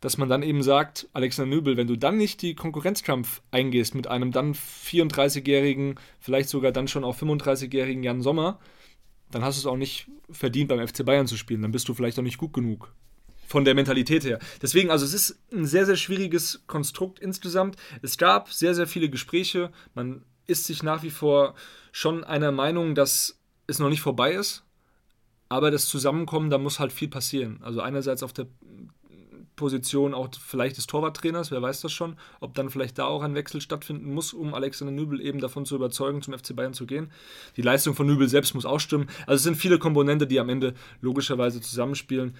dass 0.00 0.18
man 0.18 0.28
dann 0.28 0.42
eben 0.42 0.64
sagt, 0.64 1.08
Alexander 1.12 1.54
Nübel, 1.54 1.76
wenn 1.76 1.86
du 1.86 1.96
dann 1.96 2.16
nicht 2.16 2.42
die 2.42 2.56
Konkurrenzkampf 2.56 3.42
eingehst 3.52 3.94
mit 3.94 4.08
einem 4.08 4.32
dann 4.32 4.54
34-jährigen, 4.54 5.94
vielleicht 6.18 6.48
sogar 6.48 6.72
dann 6.72 6.88
schon 6.88 7.04
auch 7.04 7.16
35-jährigen 7.16 8.02
Jan 8.02 8.22
Sommer, 8.22 8.58
dann 9.30 9.44
hast 9.44 9.56
du 9.56 9.60
es 9.60 9.72
auch 9.72 9.76
nicht 9.76 10.08
verdient, 10.30 10.68
beim 10.68 10.84
FC 10.84 11.04
Bayern 11.04 11.28
zu 11.28 11.36
spielen. 11.36 11.62
Dann 11.62 11.70
bist 11.70 11.88
du 11.88 11.94
vielleicht 11.94 12.18
auch 12.18 12.24
nicht 12.24 12.38
gut 12.38 12.52
genug. 12.52 12.92
Von 13.46 13.64
der 13.64 13.74
Mentalität 13.74 14.24
her. 14.24 14.40
Deswegen, 14.60 14.90
also 14.90 15.04
es 15.04 15.14
ist 15.14 15.38
ein 15.52 15.64
sehr, 15.64 15.86
sehr 15.86 15.96
schwieriges 15.96 16.64
Konstrukt 16.66 17.20
insgesamt. 17.20 17.76
Es 18.02 18.18
gab 18.18 18.52
sehr, 18.52 18.74
sehr 18.74 18.88
viele 18.88 19.08
Gespräche. 19.10 19.70
Man 19.94 20.24
ist 20.48 20.64
sich 20.64 20.82
nach 20.82 21.04
wie 21.04 21.10
vor 21.10 21.54
schon 21.92 22.24
einer 22.24 22.50
Meinung, 22.50 22.96
dass 22.96 23.38
es 23.68 23.78
noch 23.78 23.90
nicht 23.90 24.00
vorbei 24.00 24.32
ist. 24.32 24.64
Aber 25.54 25.70
das 25.70 25.86
Zusammenkommen, 25.86 26.50
da 26.50 26.58
muss 26.58 26.80
halt 26.80 26.92
viel 26.92 27.06
passieren. 27.06 27.60
Also 27.62 27.80
einerseits 27.80 28.24
auf 28.24 28.32
der 28.32 28.48
Position 29.54 30.12
auch 30.12 30.28
vielleicht 30.36 30.78
des 30.78 30.88
Torwarttrainers, 30.88 31.52
wer 31.52 31.62
weiß 31.62 31.80
das 31.80 31.92
schon, 31.92 32.16
ob 32.40 32.54
dann 32.54 32.70
vielleicht 32.70 32.98
da 32.98 33.04
auch 33.04 33.22
ein 33.22 33.36
Wechsel 33.36 33.60
stattfinden 33.60 34.12
muss, 34.12 34.32
um 34.32 34.52
Alexander 34.52 34.92
Nübel 34.92 35.20
eben 35.20 35.38
davon 35.38 35.64
zu 35.64 35.76
überzeugen, 35.76 36.22
zum 36.22 36.36
FC 36.36 36.56
Bayern 36.56 36.74
zu 36.74 36.86
gehen. 36.86 37.12
Die 37.56 37.62
Leistung 37.62 37.94
von 37.94 38.04
Nübel 38.04 38.28
selbst 38.28 38.56
muss 38.56 38.66
auch 38.66 38.80
stimmen. 38.80 39.08
Also 39.28 39.36
es 39.36 39.42
sind 39.44 39.54
viele 39.54 39.78
Komponente, 39.78 40.26
die 40.26 40.40
am 40.40 40.48
Ende 40.48 40.74
logischerweise 41.00 41.60
zusammenspielen. 41.60 42.34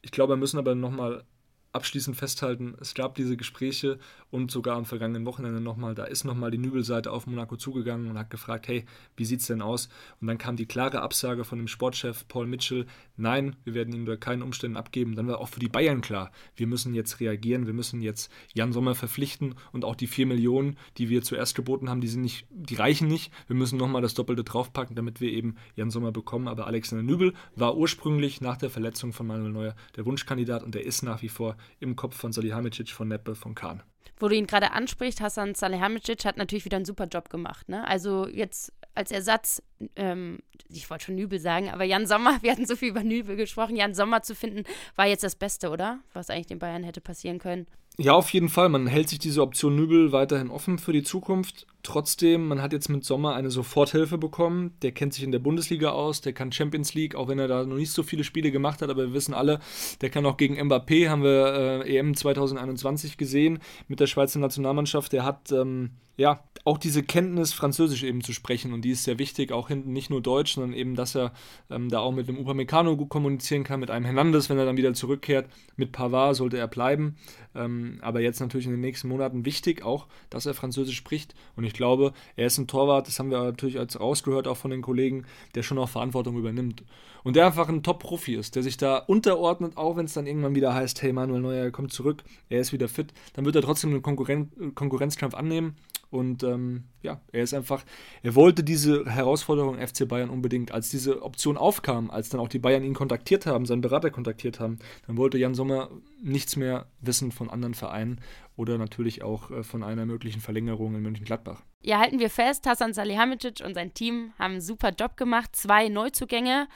Ich 0.00 0.12
glaube, 0.12 0.34
wir 0.34 0.36
müssen 0.36 0.58
aber 0.58 0.76
nochmal 0.76 1.24
abschließend 1.72 2.16
festhalten, 2.16 2.76
es 2.80 2.94
gab 2.94 3.16
diese 3.16 3.36
Gespräche 3.36 3.98
und 4.32 4.50
sogar 4.50 4.76
am 4.76 4.86
vergangenen 4.86 5.26
Wochenende 5.26 5.60
nochmal, 5.60 5.94
da 5.94 6.04
ist 6.04 6.24
nochmal 6.24 6.50
die 6.50 6.58
Nübelseite 6.58 7.12
auf 7.12 7.26
Monaco 7.26 7.56
zugegangen 7.56 8.10
und 8.10 8.18
hat 8.18 8.30
gefragt, 8.30 8.66
hey, 8.66 8.86
wie 9.14 9.26
sieht 9.26 9.40
es 9.40 9.46
denn 9.46 9.60
aus? 9.60 9.90
Und 10.20 10.26
dann 10.26 10.38
kam 10.38 10.56
die 10.56 10.64
klare 10.64 11.02
Absage 11.02 11.44
von 11.44 11.58
dem 11.58 11.68
Sportchef 11.68 12.26
Paul 12.28 12.46
Mitchell, 12.46 12.86
nein, 13.16 13.56
wir 13.64 13.74
werden 13.74 13.94
ihn 13.94 14.00
unter 14.00 14.16
keinen 14.16 14.42
Umständen 14.42 14.78
abgeben. 14.78 15.16
Dann 15.16 15.28
war 15.28 15.38
auch 15.38 15.50
für 15.50 15.60
die 15.60 15.68
Bayern 15.68 16.00
klar, 16.00 16.32
wir 16.56 16.66
müssen 16.66 16.94
jetzt 16.94 17.20
reagieren, 17.20 17.66
wir 17.66 17.74
müssen 17.74 18.00
jetzt 18.00 18.32
Jan 18.54 18.72
Sommer 18.72 18.94
verpflichten 18.94 19.54
und 19.70 19.84
auch 19.84 19.94
die 19.94 20.06
4 20.06 20.26
Millionen, 20.26 20.78
die 20.96 21.10
wir 21.10 21.22
zuerst 21.22 21.54
geboten 21.54 21.90
haben, 21.90 22.00
die 22.00 22.08
sind 22.08 22.22
nicht, 22.22 22.46
die 22.50 22.74
reichen 22.74 23.08
nicht. 23.08 23.30
Wir 23.48 23.56
müssen 23.56 23.76
nochmal 23.76 24.00
das 24.00 24.14
Doppelte 24.14 24.44
draufpacken, 24.44 24.96
damit 24.96 25.20
wir 25.20 25.30
eben 25.30 25.56
Jan 25.76 25.90
Sommer 25.90 26.10
bekommen. 26.10 26.48
Aber 26.48 26.66
Alexander 26.66 27.02
Nübel 27.02 27.34
war 27.54 27.76
ursprünglich 27.76 28.40
nach 28.40 28.56
der 28.56 28.70
Verletzung 28.70 29.12
von 29.12 29.26
Manuel 29.26 29.52
Neuer 29.52 29.76
der 29.96 30.06
Wunschkandidat 30.06 30.62
und 30.62 30.74
der 30.74 30.86
ist 30.86 31.02
nach 31.02 31.20
wie 31.20 31.28
vor 31.28 31.58
im 31.80 31.96
Kopf 31.96 32.16
von 32.16 32.32
Salihamidzic, 32.32 32.90
von 32.90 33.08
Neppe, 33.08 33.34
von 33.34 33.54
Kahn. 33.54 33.82
Wo 34.22 34.28
du 34.28 34.36
ihn 34.36 34.46
gerade 34.46 34.70
ansprichst, 34.70 35.20
Hassan 35.20 35.56
Salihamidzic 35.56 36.24
hat 36.24 36.36
natürlich 36.36 36.64
wieder 36.64 36.76
einen 36.76 36.84
super 36.84 37.06
Job 37.06 37.28
gemacht. 37.28 37.68
Ne? 37.68 37.84
Also 37.88 38.28
jetzt 38.28 38.72
als 38.94 39.10
Ersatz, 39.10 39.60
ähm, 39.96 40.38
ich 40.68 40.88
wollte 40.90 41.06
schon 41.06 41.16
Nübel 41.16 41.40
sagen, 41.40 41.70
aber 41.70 41.82
Jan 41.82 42.06
Sommer, 42.06 42.38
wir 42.42 42.52
hatten 42.52 42.64
so 42.64 42.76
viel 42.76 42.90
über 42.90 43.02
Nübel 43.02 43.34
gesprochen, 43.34 43.74
Jan 43.74 43.94
Sommer 43.94 44.22
zu 44.22 44.36
finden, 44.36 44.62
war 44.94 45.08
jetzt 45.08 45.24
das 45.24 45.34
Beste, 45.34 45.70
oder? 45.70 45.98
Was 46.12 46.30
eigentlich 46.30 46.46
den 46.46 46.60
Bayern 46.60 46.84
hätte 46.84 47.00
passieren 47.00 47.40
können. 47.40 47.66
Ja, 47.98 48.12
auf 48.12 48.32
jeden 48.32 48.48
Fall. 48.48 48.68
Man 48.68 48.86
hält 48.86 49.08
sich 49.08 49.18
diese 49.18 49.42
Option 49.42 49.74
Nübel 49.74 50.12
weiterhin 50.12 50.50
offen 50.50 50.78
für 50.78 50.92
die 50.92 51.02
Zukunft. 51.02 51.66
Trotzdem, 51.84 52.46
man 52.46 52.62
hat 52.62 52.72
jetzt 52.72 52.88
mit 52.88 53.04
Sommer 53.04 53.34
eine 53.34 53.50
Soforthilfe 53.50 54.16
bekommen. 54.16 54.76
Der 54.82 54.92
kennt 54.92 55.14
sich 55.14 55.24
in 55.24 55.32
der 55.32 55.40
Bundesliga 55.40 55.90
aus, 55.90 56.20
der 56.20 56.32
kann 56.32 56.52
Champions 56.52 56.94
League, 56.94 57.16
auch 57.16 57.26
wenn 57.26 57.40
er 57.40 57.48
da 57.48 57.64
noch 57.64 57.76
nicht 57.76 57.90
so 57.90 58.04
viele 58.04 58.22
Spiele 58.22 58.52
gemacht 58.52 58.82
hat, 58.82 58.90
aber 58.90 59.06
wir 59.06 59.14
wissen 59.14 59.34
alle, 59.34 59.58
der 60.00 60.10
kann 60.10 60.24
auch 60.24 60.36
gegen 60.36 60.60
Mbappé, 60.60 61.08
haben 61.08 61.24
wir 61.24 61.84
äh, 61.84 61.96
EM 61.98 62.14
2021 62.14 63.16
gesehen 63.16 63.58
mit 63.88 63.98
der 63.98 64.06
Schweizer 64.06 64.38
Nationalmannschaft. 64.38 65.12
Der 65.12 65.24
hat 65.24 65.50
ähm, 65.50 65.90
ja 66.16 66.44
auch 66.64 66.78
diese 66.78 67.02
Kenntnis, 67.02 67.52
Französisch 67.52 68.04
eben 68.04 68.22
zu 68.22 68.32
sprechen 68.32 68.72
und 68.72 68.82
die 68.82 68.90
ist 68.90 69.02
sehr 69.02 69.18
wichtig, 69.18 69.50
auch 69.50 69.68
hinten 69.68 69.92
nicht 69.92 70.10
nur 70.10 70.20
Deutsch, 70.20 70.54
sondern 70.54 70.74
eben, 70.74 70.94
dass 70.94 71.16
er 71.16 71.32
ähm, 71.70 71.88
da 71.88 71.98
auch 71.98 72.12
mit 72.12 72.28
dem 72.28 72.38
Upamecano 72.38 72.96
gut 72.96 73.08
kommunizieren 73.08 73.64
kann, 73.64 73.80
mit 73.80 73.90
einem 73.90 74.04
Hernandez, 74.04 74.48
wenn 74.48 74.58
er 74.58 74.64
dann 74.64 74.76
wieder 74.76 74.94
zurückkehrt, 74.94 75.50
mit 75.76 75.90
Pavard 75.90 76.36
sollte 76.36 76.58
er 76.58 76.68
bleiben. 76.68 77.16
Ähm, 77.54 77.98
aber 78.02 78.20
jetzt 78.20 78.40
natürlich 78.40 78.66
in 78.66 78.72
den 78.72 78.80
nächsten 78.80 79.08
Monaten 79.08 79.44
wichtig 79.44 79.82
auch, 79.82 80.06
dass 80.30 80.46
er 80.46 80.54
Französisch 80.54 80.96
spricht. 80.96 81.34
Und 81.56 81.64
ich 81.64 81.71
glaube, 81.72 82.12
er 82.36 82.46
ist 82.46 82.58
ein 82.58 82.66
Torwart, 82.66 83.06
das 83.06 83.18
haben 83.18 83.30
wir 83.30 83.42
natürlich 83.42 83.78
als 83.78 83.98
rausgehört 83.98 84.48
auch 84.48 84.56
von 84.56 84.70
den 84.70 84.82
Kollegen, 84.82 85.24
der 85.54 85.62
schon 85.62 85.78
auch 85.78 85.88
Verantwortung 85.88 86.36
übernimmt. 86.36 86.82
Und 87.24 87.36
der 87.36 87.46
einfach 87.46 87.68
ein 87.68 87.82
Top-Profi 87.82 88.34
ist, 88.34 88.56
der 88.56 88.62
sich 88.62 88.76
da 88.76 88.96
unterordnet, 88.98 89.76
auch 89.76 89.96
wenn 89.96 90.06
es 90.06 90.14
dann 90.14 90.26
irgendwann 90.26 90.54
wieder 90.54 90.74
heißt, 90.74 91.02
hey, 91.02 91.12
Manuel 91.12 91.40
Neuer 91.40 91.70
kommt 91.70 91.92
zurück, 91.92 92.24
er 92.48 92.60
ist 92.60 92.72
wieder 92.72 92.88
fit, 92.88 93.12
dann 93.34 93.44
wird 93.44 93.56
er 93.56 93.62
trotzdem 93.62 93.90
einen 93.90 94.02
Konkurren 94.02 94.74
Konkurrenzkampf 94.74 95.34
annehmen. 95.34 95.76
Und 96.12 96.42
ähm, 96.42 96.84
ja, 97.00 97.22
er 97.32 97.42
ist 97.42 97.54
einfach, 97.54 97.84
er 98.22 98.34
wollte 98.34 98.62
diese 98.62 99.06
Herausforderung 99.06 99.78
FC 99.78 100.06
Bayern 100.06 100.28
unbedingt. 100.28 100.70
Als 100.70 100.90
diese 100.90 101.22
Option 101.22 101.56
aufkam, 101.56 102.10
als 102.10 102.28
dann 102.28 102.38
auch 102.38 102.48
die 102.48 102.58
Bayern 102.58 102.84
ihn 102.84 102.92
kontaktiert 102.92 103.46
haben, 103.46 103.64
seinen 103.64 103.80
Berater 103.80 104.10
kontaktiert 104.10 104.60
haben, 104.60 104.78
dann 105.06 105.16
wollte 105.16 105.38
Jan 105.38 105.54
Sommer 105.54 105.88
nichts 106.22 106.56
mehr 106.56 106.84
wissen 107.00 107.32
von 107.32 107.48
anderen 107.48 107.72
Vereinen 107.72 108.20
oder 108.56 108.76
natürlich 108.76 109.22
auch 109.22 109.50
äh, 109.50 109.62
von 109.62 109.82
einer 109.82 110.04
möglichen 110.04 110.42
Verlängerung 110.42 110.94
in 110.94 111.00
Mönchengladbach. 111.00 111.62
Ja, 111.80 111.98
halten 111.98 112.18
wir 112.18 112.28
fest, 112.28 112.66
Hasan 112.66 112.92
Salihamidzic 112.92 113.64
und 113.64 113.72
sein 113.72 113.94
Team 113.94 114.32
haben 114.38 114.52
einen 114.52 114.60
super 114.60 114.90
Job 114.90 115.16
gemacht. 115.16 115.56
Zwei 115.56 115.88
Neuzugänge. 115.88 116.68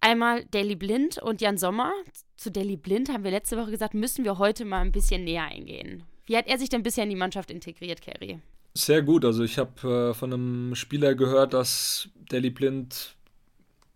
Einmal 0.00 0.46
Daily 0.46 0.74
Blind 0.74 1.22
und 1.22 1.40
Jan 1.40 1.58
Sommer. 1.58 1.92
Zu 2.36 2.50
Daily 2.50 2.76
Blind 2.76 3.08
haben 3.08 3.22
wir 3.22 3.30
letzte 3.30 3.56
Woche 3.56 3.70
gesagt, 3.70 3.94
müssen 3.94 4.24
wir 4.24 4.38
heute 4.38 4.64
mal 4.64 4.80
ein 4.80 4.92
bisschen 4.92 5.22
näher 5.22 5.44
eingehen. 5.44 6.02
Wie 6.28 6.36
hat 6.36 6.46
er 6.46 6.58
sich 6.58 6.68
denn 6.68 6.82
bisher 6.82 7.04
in 7.04 7.10
die 7.10 7.16
Mannschaft 7.16 7.50
integriert, 7.50 8.02
Kerry? 8.02 8.38
Sehr 8.74 9.02
gut. 9.02 9.24
Also 9.24 9.42
ich 9.42 9.58
habe 9.58 10.10
äh, 10.10 10.14
von 10.14 10.32
einem 10.32 10.74
Spieler 10.74 11.14
gehört, 11.14 11.54
dass 11.54 12.10
Daily 12.28 12.50
Blind, 12.50 13.16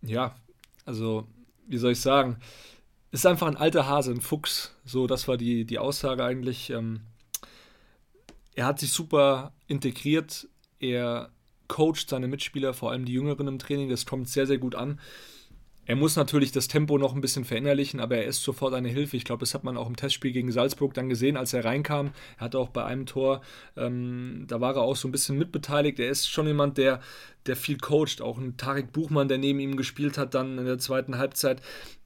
ja, 0.01 0.35
also 0.83 1.27
wie 1.67 1.77
soll 1.77 1.91
ich 1.91 2.01
sagen, 2.01 2.37
ist 3.11 3.27
einfach 3.27 3.47
ein 3.47 3.55
alter 3.55 3.87
Hase, 3.87 4.11
ein 4.11 4.19
Fuchs. 4.19 4.75
So, 4.83 5.05
das 5.05 5.27
war 5.27 5.37
die, 5.37 5.63
die 5.65 5.77
Aussage 5.77 6.25
eigentlich. 6.25 6.71
Ähm, 6.71 7.01
er 8.55 8.65
hat 8.65 8.79
sich 8.79 8.91
super 8.91 9.53
integriert. 9.67 10.47
Er 10.79 11.29
coacht 11.67 12.09
seine 12.09 12.27
Mitspieler, 12.27 12.73
vor 12.73 12.91
allem 12.91 13.05
die 13.05 13.13
Jüngeren 13.13 13.47
im 13.47 13.59
Training. 13.59 13.89
Das 13.89 14.07
kommt 14.07 14.27
sehr, 14.27 14.47
sehr 14.47 14.57
gut 14.57 14.73
an. 14.73 14.99
Er 15.85 15.97
muss 15.97 16.15
natürlich 16.15 16.53
das 16.53 16.69
Tempo 16.69 16.97
noch 16.97 17.13
ein 17.13 17.19
bisschen 17.19 17.43
verinnerlichen, 17.43 17.99
aber 17.99 18.17
er 18.17 18.25
ist 18.25 18.41
sofort 18.41 18.73
eine 18.73 18.87
Hilfe. 18.87 19.17
Ich 19.17 19.25
glaube, 19.25 19.41
das 19.41 19.53
hat 19.53 19.65
man 19.65 19.75
auch 19.75 19.87
im 19.87 19.97
Testspiel 19.97 20.31
gegen 20.31 20.51
Salzburg 20.51 20.93
dann 20.93 21.09
gesehen, 21.09 21.35
als 21.35 21.51
er 21.53 21.65
reinkam. 21.65 22.11
Er 22.37 22.45
hatte 22.45 22.59
auch 22.59 22.69
bei 22.69 22.85
einem 22.85 23.05
Tor, 23.05 23.41
ähm, 23.75 24.45
da 24.47 24.61
war 24.61 24.75
er 24.75 24.81
auch 24.81 24.95
so 24.95 25.09
ein 25.09 25.11
bisschen 25.11 25.37
mitbeteiligt. 25.37 25.99
Er 25.99 26.09
ist 26.09 26.29
schon 26.29 26.47
jemand, 26.47 26.77
der, 26.77 27.01
der 27.47 27.57
viel 27.57 27.77
coacht. 27.77 28.21
Auch 28.21 28.37
ein 28.37 28.55
Tarek 28.55 28.93
Buchmann, 28.93 29.27
der 29.27 29.37
neben 29.37 29.59
ihm 29.59 29.75
gespielt 29.75 30.17
hat, 30.17 30.33
dann 30.35 30.57
in 30.57 30.65
der 30.65 30.79
zweiten 30.79 31.17
Halbzeit 31.17 31.61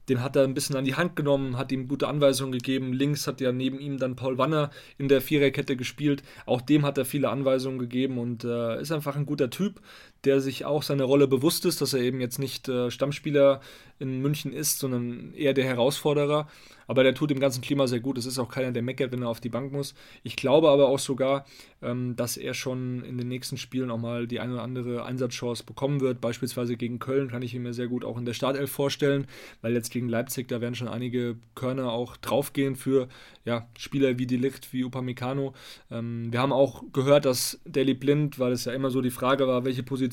den 0.08 0.22
hat 0.22 0.36
er 0.36 0.44
ein 0.44 0.54
bisschen 0.54 0.76
an 0.76 0.84
die 0.84 0.94
Hand 0.94 1.16
genommen, 1.16 1.58
hat 1.58 1.70
ihm 1.70 1.88
gute 1.88 2.08
Anweisungen 2.08 2.52
gegeben. 2.52 2.92
Links 2.92 3.26
hat 3.26 3.40
ja 3.40 3.52
neben 3.52 3.78
ihm 3.78 3.98
dann 3.98 4.16
Paul 4.16 4.38
Wanner 4.38 4.70
in 4.96 5.08
der 5.08 5.20
Viererkette 5.20 5.76
gespielt. 5.76 6.22
Auch 6.46 6.60
dem 6.60 6.84
hat 6.84 6.98
er 6.98 7.04
viele 7.04 7.28
Anweisungen 7.28 7.78
gegeben 7.78 8.18
und 8.18 8.44
äh, 8.44 8.80
ist 8.80 8.92
einfach 8.92 9.16
ein 9.16 9.26
guter 9.26 9.50
Typ, 9.50 9.80
der 10.24 10.40
sich 10.40 10.64
auch 10.64 10.82
seiner 10.82 11.04
Rolle 11.04 11.28
bewusst 11.28 11.64
ist, 11.64 11.80
dass 11.80 11.94
er 11.94 12.00
eben 12.00 12.20
jetzt 12.20 12.38
nicht 12.38 12.68
äh, 12.68 12.90
Stammspieler 12.90 13.60
in 13.98 14.20
München 14.20 14.52
ist, 14.52 14.78
sondern 14.78 15.32
eher 15.34 15.54
der 15.54 15.64
Herausforderer. 15.64 16.48
Aber 16.88 17.02
der 17.02 17.14
tut 17.14 17.30
dem 17.30 17.38
ganzen 17.38 17.60
Klima 17.60 17.86
sehr 17.86 18.00
gut. 18.00 18.16
Es 18.16 18.24
ist 18.24 18.38
auch 18.38 18.48
keiner, 18.48 18.72
der 18.72 18.82
meckert, 18.82 19.12
wenn 19.12 19.22
er 19.22 19.28
auf 19.28 19.40
die 19.40 19.50
Bank 19.50 19.72
muss. 19.72 19.94
Ich 20.22 20.36
glaube 20.36 20.70
aber 20.70 20.88
auch 20.88 20.98
sogar, 20.98 21.44
ähm, 21.82 22.16
dass 22.16 22.38
er 22.38 22.54
schon 22.54 23.04
in 23.04 23.18
den 23.18 23.28
nächsten 23.28 23.58
Spielen 23.58 23.90
auch 23.90 23.98
mal 23.98 24.26
die 24.26 24.40
eine 24.40 24.54
oder 24.54 24.62
andere 24.62 25.04
Einsatzchance 25.04 25.64
bekommen 25.64 26.00
wird. 26.00 26.22
Beispielsweise 26.22 26.76
gegen 26.76 26.98
Köln 26.98 27.28
kann 27.28 27.42
ich 27.42 27.54
ihn 27.54 27.62
mir 27.62 27.74
sehr 27.74 27.88
gut 27.88 28.04
auch 28.06 28.16
in 28.16 28.24
der 28.24 28.32
Startelf 28.32 28.70
vorstellen, 28.70 29.26
weil 29.60 29.74
jetzt 29.74 29.90
gegen 29.90 30.08
Leipzig, 30.08 30.48
da 30.48 30.62
werden 30.62 30.74
schon 30.74 30.88
einige 30.88 31.36
Körner 31.54 31.92
auch 31.92 32.16
draufgehen 32.16 32.74
für 32.74 33.08
ja, 33.44 33.68
Spieler 33.78 34.18
wie 34.18 34.26
Delicht, 34.26 34.72
wie 34.72 34.84
Upamecano. 34.84 35.52
Ähm, 35.90 36.32
wir 36.32 36.40
haben 36.40 36.52
auch 36.52 36.84
gehört, 36.94 37.26
dass 37.26 37.60
Daily 37.66 37.94
Blind, 37.94 38.38
weil 38.38 38.52
es 38.52 38.64
ja 38.64 38.72
immer 38.72 38.90
so 38.90 39.02
die 39.02 39.10
Frage 39.10 39.46
war, 39.46 39.64
welche 39.66 39.82
Position, 39.82 40.07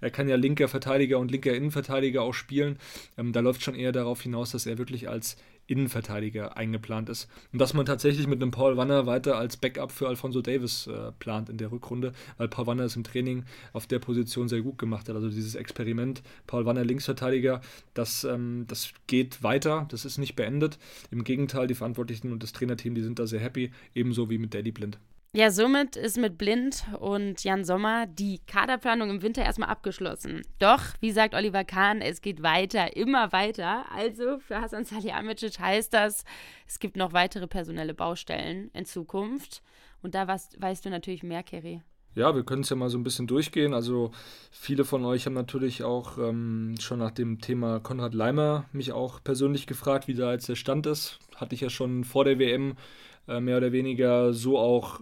er 0.00 0.10
kann 0.10 0.28
ja 0.28 0.36
linker 0.36 0.68
Verteidiger 0.68 1.18
und 1.18 1.30
linker 1.30 1.54
Innenverteidiger 1.54 2.22
auch 2.22 2.34
spielen. 2.34 2.78
Ähm, 3.16 3.32
da 3.32 3.40
läuft 3.40 3.62
schon 3.62 3.74
eher 3.74 3.92
darauf 3.92 4.22
hinaus, 4.22 4.50
dass 4.52 4.66
er 4.66 4.78
wirklich 4.78 5.08
als 5.08 5.36
Innenverteidiger 5.68 6.56
eingeplant 6.56 7.08
ist. 7.08 7.28
Und 7.52 7.60
dass 7.60 7.74
man 7.74 7.86
tatsächlich 7.86 8.26
mit 8.26 8.42
einem 8.42 8.50
Paul 8.50 8.76
Wanner 8.76 9.06
weiter 9.06 9.36
als 9.36 9.56
Backup 9.56 9.92
für 9.92 10.08
Alfonso 10.08 10.40
Davis 10.40 10.86
äh, 10.86 11.12
plant 11.18 11.50
in 11.50 11.58
der 11.58 11.70
Rückrunde, 11.70 12.12
weil 12.38 12.48
Paul 12.48 12.66
Wanner 12.66 12.84
es 12.84 12.96
im 12.96 13.04
Training 13.04 13.44
auf 13.72 13.86
der 13.86 13.98
Position 13.98 14.48
sehr 14.48 14.62
gut 14.62 14.78
gemacht 14.78 15.08
hat. 15.08 15.14
Also 15.14 15.28
dieses 15.28 15.54
Experiment, 15.54 16.22
Paul 16.46 16.64
Wanner 16.64 16.84
Linksverteidiger, 16.84 17.60
das, 17.94 18.24
ähm, 18.24 18.64
das 18.66 18.92
geht 19.06 19.42
weiter, 19.42 19.86
das 19.90 20.04
ist 20.04 20.18
nicht 20.18 20.36
beendet. 20.36 20.78
Im 21.10 21.22
Gegenteil, 21.22 21.66
die 21.66 21.74
Verantwortlichen 21.74 22.32
und 22.32 22.42
das 22.42 22.52
Trainerteam, 22.52 22.94
die 22.94 23.02
sind 23.02 23.18
da 23.18 23.26
sehr 23.26 23.40
happy, 23.40 23.70
ebenso 23.94 24.30
wie 24.30 24.38
mit 24.38 24.54
Daddy 24.54 24.72
Blind. 24.72 24.98
Ja, 25.34 25.50
somit 25.50 25.94
ist 25.94 26.16
mit 26.16 26.38
Blind 26.38 26.86
und 27.00 27.44
Jan 27.44 27.62
Sommer 27.62 28.06
die 28.06 28.40
Kaderplanung 28.46 29.10
im 29.10 29.20
Winter 29.20 29.42
erstmal 29.42 29.68
abgeschlossen. 29.68 30.40
Doch, 30.58 30.82
wie 31.00 31.10
sagt 31.10 31.34
Oliver 31.34 31.64
Kahn, 31.64 32.00
es 32.00 32.22
geht 32.22 32.42
weiter, 32.42 32.96
immer 32.96 33.30
weiter. 33.30 33.84
Also 33.94 34.38
für 34.38 34.58
Hasan 34.62 34.86
Salihamidzic 34.86 35.60
heißt 35.60 35.92
das, 35.92 36.24
es 36.66 36.78
gibt 36.78 36.96
noch 36.96 37.12
weitere 37.12 37.46
personelle 37.46 37.92
Baustellen 37.92 38.70
in 38.72 38.86
Zukunft. 38.86 39.62
Und 40.02 40.14
da 40.14 40.26
weißt, 40.26 40.62
weißt 40.62 40.86
du 40.86 40.90
natürlich 40.90 41.22
mehr, 41.22 41.42
Kerry. 41.42 41.82
Ja, 42.14 42.34
wir 42.34 42.42
können 42.42 42.62
es 42.62 42.70
ja 42.70 42.76
mal 42.76 42.88
so 42.88 42.96
ein 42.96 43.04
bisschen 43.04 43.26
durchgehen. 43.26 43.74
Also 43.74 44.12
viele 44.50 44.86
von 44.86 45.04
euch 45.04 45.26
haben 45.26 45.34
natürlich 45.34 45.84
auch 45.84 46.16
ähm, 46.16 46.74
schon 46.80 47.00
nach 47.00 47.10
dem 47.10 47.42
Thema 47.42 47.80
Konrad 47.80 48.14
Leimer 48.14 48.64
mich 48.72 48.92
auch 48.92 49.22
persönlich 49.22 49.66
gefragt, 49.66 50.08
wie 50.08 50.14
da 50.14 50.32
jetzt 50.32 50.48
der 50.48 50.56
Stand 50.56 50.86
ist. 50.86 51.18
Hatte 51.36 51.54
ich 51.54 51.60
ja 51.60 51.68
schon 51.68 52.04
vor 52.04 52.24
der 52.24 52.38
WM 52.38 52.76
äh, 53.28 53.40
mehr 53.40 53.58
oder 53.58 53.72
weniger 53.72 54.32
so 54.32 54.58
auch 54.58 55.00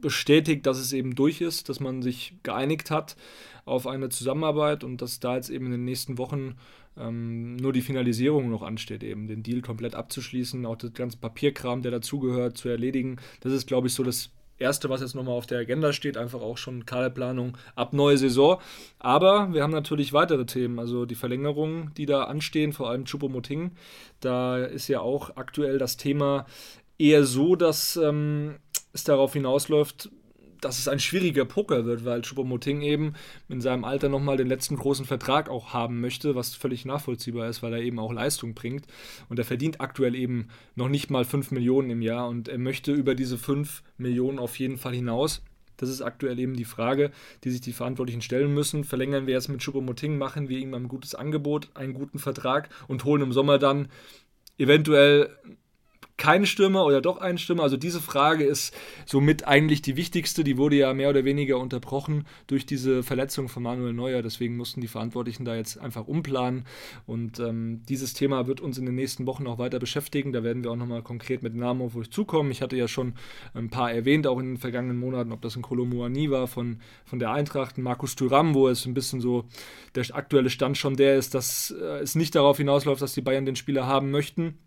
bestätigt, 0.00 0.66
dass 0.66 0.78
es 0.78 0.92
eben 0.92 1.14
durch 1.14 1.40
ist, 1.40 1.68
dass 1.68 1.80
man 1.80 2.02
sich 2.02 2.34
geeinigt 2.42 2.90
hat 2.90 3.16
auf 3.64 3.86
eine 3.86 4.08
Zusammenarbeit 4.08 4.84
und 4.84 5.02
dass 5.02 5.20
da 5.20 5.36
jetzt 5.36 5.50
eben 5.50 5.66
in 5.66 5.72
den 5.72 5.84
nächsten 5.84 6.18
Wochen 6.18 6.56
ähm, 6.96 7.56
nur 7.56 7.72
die 7.72 7.82
Finalisierung 7.82 8.50
noch 8.50 8.62
ansteht, 8.62 9.02
eben 9.02 9.28
den 9.28 9.42
Deal 9.42 9.60
komplett 9.60 9.94
abzuschließen, 9.94 10.64
auch 10.66 10.76
das 10.76 10.92
ganze 10.94 11.18
Papierkram, 11.18 11.82
der 11.82 11.92
dazugehört, 11.92 12.56
zu 12.56 12.68
erledigen. 12.68 13.16
Das 13.40 13.52
ist, 13.52 13.66
glaube 13.66 13.88
ich, 13.88 13.94
so 13.94 14.02
das 14.02 14.30
Erste, 14.58 14.88
was 14.88 15.00
jetzt 15.00 15.14
nochmal 15.14 15.34
auf 15.34 15.46
der 15.46 15.60
Agenda 15.60 15.92
steht, 15.92 16.16
einfach 16.16 16.40
auch 16.40 16.58
schon 16.58 16.84
Kaderplanung 16.84 17.56
ab 17.76 17.92
neue 17.92 18.18
Saison. 18.18 18.58
Aber 18.98 19.52
wir 19.54 19.62
haben 19.62 19.70
natürlich 19.70 20.12
weitere 20.12 20.46
Themen, 20.46 20.80
also 20.80 21.06
die 21.06 21.14
Verlängerungen, 21.14 21.92
die 21.96 22.06
da 22.06 22.24
anstehen, 22.24 22.72
vor 22.72 22.90
allem 22.90 23.04
Chupomoting. 23.04 23.70
Da 24.18 24.58
ist 24.64 24.88
ja 24.88 25.00
auch 25.00 25.36
aktuell 25.36 25.78
das 25.78 25.96
Thema 25.96 26.44
eher 26.98 27.24
so, 27.24 27.56
dass 27.56 27.96
ähm, 27.96 28.56
es 28.92 29.04
darauf 29.04 29.32
hinausläuft, 29.32 30.10
dass 30.60 30.78
es 30.78 30.88
ein 30.88 30.98
schwieriger 30.98 31.44
Poker 31.44 31.84
wird, 31.84 32.04
weil 32.04 32.22
Choupo-Moting 32.22 32.82
eben 32.82 33.14
in 33.48 33.60
seinem 33.60 33.84
Alter 33.84 34.08
nochmal 34.08 34.36
den 34.36 34.48
letzten 34.48 34.76
großen 34.76 35.04
Vertrag 35.04 35.48
auch 35.48 35.72
haben 35.72 36.00
möchte, 36.00 36.34
was 36.34 36.54
völlig 36.54 36.84
nachvollziehbar 36.84 37.48
ist, 37.48 37.62
weil 37.62 37.72
er 37.72 37.80
eben 37.80 37.98
auch 37.98 38.12
Leistung 38.12 38.54
bringt. 38.54 38.86
Und 39.28 39.38
er 39.38 39.44
verdient 39.44 39.80
aktuell 39.80 40.14
eben 40.14 40.48
noch 40.74 40.88
nicht 40.88 41.10
mal 41.10 41.24
5 41.24 41.52
Millionen 41.52 41.90
im 41.90 42.02
Jahr 42.02 42.28
und 42.28 42.48
er 42.48 42.58
möchte 42.58 42.92
über 42.92 43.14
diese 43.14 43.38
5 43.38 43.82
Millionen 43.98 44.38
auf 44.38 44.58
jeden 44.58 44.78
Fall 44.78 44.94
hinaus. 44.94 45.42
Das 45.76 45.88
ist 45.88 46.02
aktuell 46.02 46.40
eben 46.40 46.56
die 46.56 46.64
Frage, 46.64 47.12
die 47.44 47.50
sich 47.50 47.60
die 47.60 47.72
Verantwortlichen 47.72 48.20
stellen 48.20 48.52
müssen. 48.52 48.82
Verlängern 48.82 49.28
wir 49.28 49.38
es 49.38 49.46
mit 49.46 49.62
Choupo-Moting, 49.62 50.18
machen 50.18 50.48
wir 50.48 50.58
ihm 50.58 50.74
ein 50.74 50.88
gutes 50.88 51.14
Angebot, 51.14 51.70
einen 51.74 51.94
guten 51.94 52.18
Vertrag 52.18 52.68
und 52.88 53.04
holen 53.04 53.22
im 53.22 53.32
Sommer 53.32 53.58
dann 53.58 53.86
eventuell 54.58 55.30
keinen 56.18 56.46
Stürmer 56.46 56.84
oder 56.84 57.00
doch 57.00 57.18
einen 57.18 57.38
Stürmer? 57.38 57.62
Also 57.62 57.78
diese 57.78 58.00
Frage 58.00 58.44
ist 58.44 58.76
somit 59.06 59.46
eigentlich 59.46 59.80
die 59.80 59.96
wichtigste. 59.96 60.44
Die 60.44 60.58
wurde 60.58 60.76
ja 60.76 60.92
mehr 60.92 61.08
oder 61.08 61.24
weniger 61.24 61.58
unterbrochen 61.58 62.26
durch 62.48 62.66
diese 62.66 63.02
Verletzung 63.02 63.48
von 63.48 63.62
Manuel 63.62 63.94
Neuer. 63.94 64.20
Deswegen 64.20 64.56
mussten 64.56 64.80
die 64.80 64.88
Verantwortlichen 64.88 65.44
da 65.44 65.54
jetzt 65.54 65.78
einfach 65.78 66.06
umplanen. 66.06 66.64
Und 67.06 67.38
ähm, 67.38 67.82
dieses 67.88 68.12
Thema 68.12 68.46
wird 68.46 68.60
uns 68.60 68.76
in 68.76 68.84
den 68.84 68.96
nächsten 68.96 69.26
Wochen 69.26 69.44
noch 69.44 69.58
weiter 69.58 69.78
beschäftigen. 69.78 70.32
Da 70.32 70.42
werden 70.42 70.64
wir 70.64 70.72
auch 70.72 70.76
nochmal 70.76 71.02
konkret 71.02 71.42
mit 71.42 71.54
Namen 71.54 71.80
auf 71.80 71.96
euch 71.96 72.10
zukommen. 72.10 72.50
Ich 72.50 72.60
hatte 72.60 72.76
ja 72.76 72.88
schon 72.88 73.14
ein 73.54 73.70
paar 73.70 73.92
erwähnt, 73.92 74.26
auch 74.26 74.40
in 74.40 74.46
den 74.46 74.58
vergangenen 74.58 74.98
Monaten, 74.98 75.32
ob 75.32 75.40
das 75.40 75.56
ein 75.56 75.62
Kolomuani 75.62 76.30
war 76.30 76.48
von, 76.48 76.80
von 77.04 77.20
der 77.20 77.30
Eintracht, 77.30 77.78
Markus 77.78 78.16
Thuram, 78.16 78.54
wo 78.54 78.68
es 78.68 78.84
ein 78.86 78.94
bisschen 78.94 79.20
so 79.20 79.44
der 79.94 80.04
aktuelle 80.12 80.50
Stand 80.50 80.76
schon 80.76 80.96
der 80.96 81.16
ist, 81.16 81.34
dass 81.34 81.70
äh, 81.70 82.00
es 82.00 82.16
nicht 82.16 82.34
darauf 82.34 82.56
hinausläuft, 82.56 83.02
dass 83.02 83.14
die 83.14 83.20
Bayern 83.20 83.46
den 83.46 83.56
Spieler 83.56 83.86
haben 83.86 84.10
möchten 84.10 84.58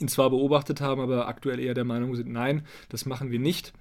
ihn 0.00 0.08
zwar 0.08 0.30
beobachtet 0.30 0.80
haben, 0.80 1.00
aber 1.00 1.28
aktuell 1.28 1.60
eher 1.60 1.74
der 1.74 1.84
Meinung 1.84 2.14
sind, 2.14 2.30
nein, 2.30 2.66
das 2.88 3.06
machen 3.06 3.30
wir 3.30 3.38
nicht. 3.38 3.72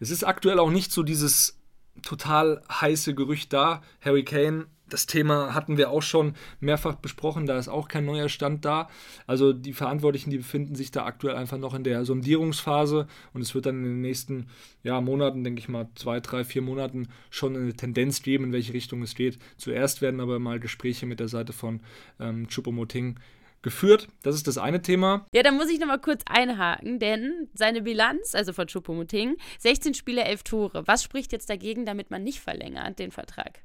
Es 0.00 0.10
ist 0.10 0.24
aktuell 0.24 0.58
auch 0.58 0.70
nicht 0.70 0.92
so 0.92 1.02
dieses 1.02 1.58
total 2.02 2.62
heiße 2.70 3.14
Gerücht 3.14 3.52
da. 3.52 3.82
Harry 4.00 4.24
Kane, 4.24 4.66
das 4.88 5.06
Thema 5.06 5.54
hatten 5.54 5.76
wir 5.76 5.90
auch 5.90 6.02
schon 6.02 6.34
mehrfach 6.58 6.96
besprochen, 6.96 7.46
da 7.46 7.58
ist 7.58 7.68
auch 7.68 7.88
kein 7.88 8.04
neuer 8.04 8.28
Stand 8.28 8.64
da. 8.64 8.88
Also 9.26 9.52
die 9.52 9.72
Verantwortlichen, 9.72 10.30
die 10.30 10.38
befinden 10.38 10.74
sich 10.74 10.90
da 10.90 11.04
aktuell 11.04 11.36
einfach 11.36 11.58
noch 11.58 11.74
in 11.74 11.84
der 11.84 12.04
Sondierungsphase 12.04 13.06
und 13.32 13.40
es 13.40 13.54
wird 13.54 13.66
dann 13.66 13.78
in 13.78 13.84
den 13.84 14.00
nächsten 14.00 14.48
ja, 14.82 15.00
Monaten, 15.00 15.44
denke 15.44 15.60
ich 15.60 15.68
mal, 15.68 15.88
zwei, 15.94 16.20
drei, 16.20 16.44
vier 16.44 16.62
Monaten 16.62 17.08
schon 17.30 17.56
eine 17.56 17.74
Tendenz 17.74 18.22
geben, 18.22 18.44
in 18.44 18.52
welche 18.52 18.74
Richtung 18.74 19.02
es 19.02 19.14
geht. 19.14 19.38
Zuerst 19.56 20.02
werden 20.02 20.20
aber 20.20 20.38
mal 20.38 20.60
Gespräche 20.60 21.06
mit 21.06 21.20
der 21.20 21.28
Seite 21.28 21.52
von 21.52 21.80
ähm, 22.18 22.48
Chupomoting 22.48 23.18
geführt. 23.62 24.08
Das 24.22 24.34
ist 24.34 24.46
das 24.46 24.58
eine 24.58 24.82
Thema. 24.82 25.26
Ja, 25.34 25.42
da 25.42 25.52
muss 25.52 25.70
ich 25.70 25.78
nochmal 25.78 26.00
kurz 26.00 26.22
einhaken, 26.28 26.98
denn 26.98 27.48
seine 27.54 27.82
Bilanz, 27.82 28.34
also 28.34 28.52
von 28.52 28.66
Choupo-Moting, 28.66 29.36
16 29.58 29.94
Spiele, 29.94 30.24
11 30.24 30.42
Tore. 30.42 30.82
Was 30.86 31.02
spricht 31.02 31.32
jetzt 31.32 31.50
dagegen, 31.50 31.84
damit 31.84 32.10
man 32.10 32.22
nicht 32.22 32.40
verlängert 32.40 32.98
den 32.98 33.10
Vertrag? 33.10 33.60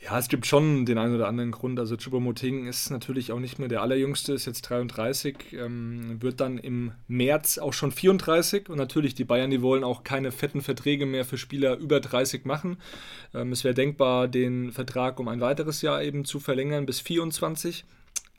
Ja, 0.00 0.16
es 0.16 0.28
gibt 0.28 0.46
schon 0.46 0.86
den 0.86 0.96
einen 0.96 1.16
oder 1.16 1.26
anderen 1.26 1.50
Grund. 1.50 1.78
Also 1.80 1.96
Choupo-Moting 1.96 2.68
ist 2.68 2.90
natürlich 2.90 3.32
auch 3.32 3.40
nicht 3.40 3.58
mehr 3.58 3.66
der 3.66 3.82
allerjüngste, 3.82 4.32
ist 4.32 4.46
jetzt 4.46 4.62
33, 4.62 5.54
ähm, 5.54 6.22
wird 6.22 6.40
dann 6.40 6.56
im 6.56 6.92
März 7.08 7.58
auch 7.58 7.72
schon 7.72 7.90
34 7.90 8.68
und 8.68 8.78
natürlich 8.78 9.16
die 9.16 9.24
Bayern, 9.24 9.50
die 9.50 9.60
wollen 9.60 9.82
auch 9.82 10.04
keine 10.04 10.30
fetten 10.30 10.62
Verträge 10.62 11.04
mehr 11.04 11.24
für 11.24 11.36
Spieler 11.36 11.76
über 11.78 11.98
30 11.98 12.44
machen. 12.44 12.76
Ähm, 13.34 13.50
es 13.50 13.64
wäre 13.64 13.74
denkbar, 13.74 14.28
den 14.28 14.70
Vertrag 14.70 15.18
um 15.18 15.26
ein 15.26 15.40
weiteres 15.40 15.82
Jahr 15.82 16.00
eben 16.00 16.24
zu 16.24 16.38
verlängern 16.38 16.86
bis 16.86 17.00
24. 17.00 17.84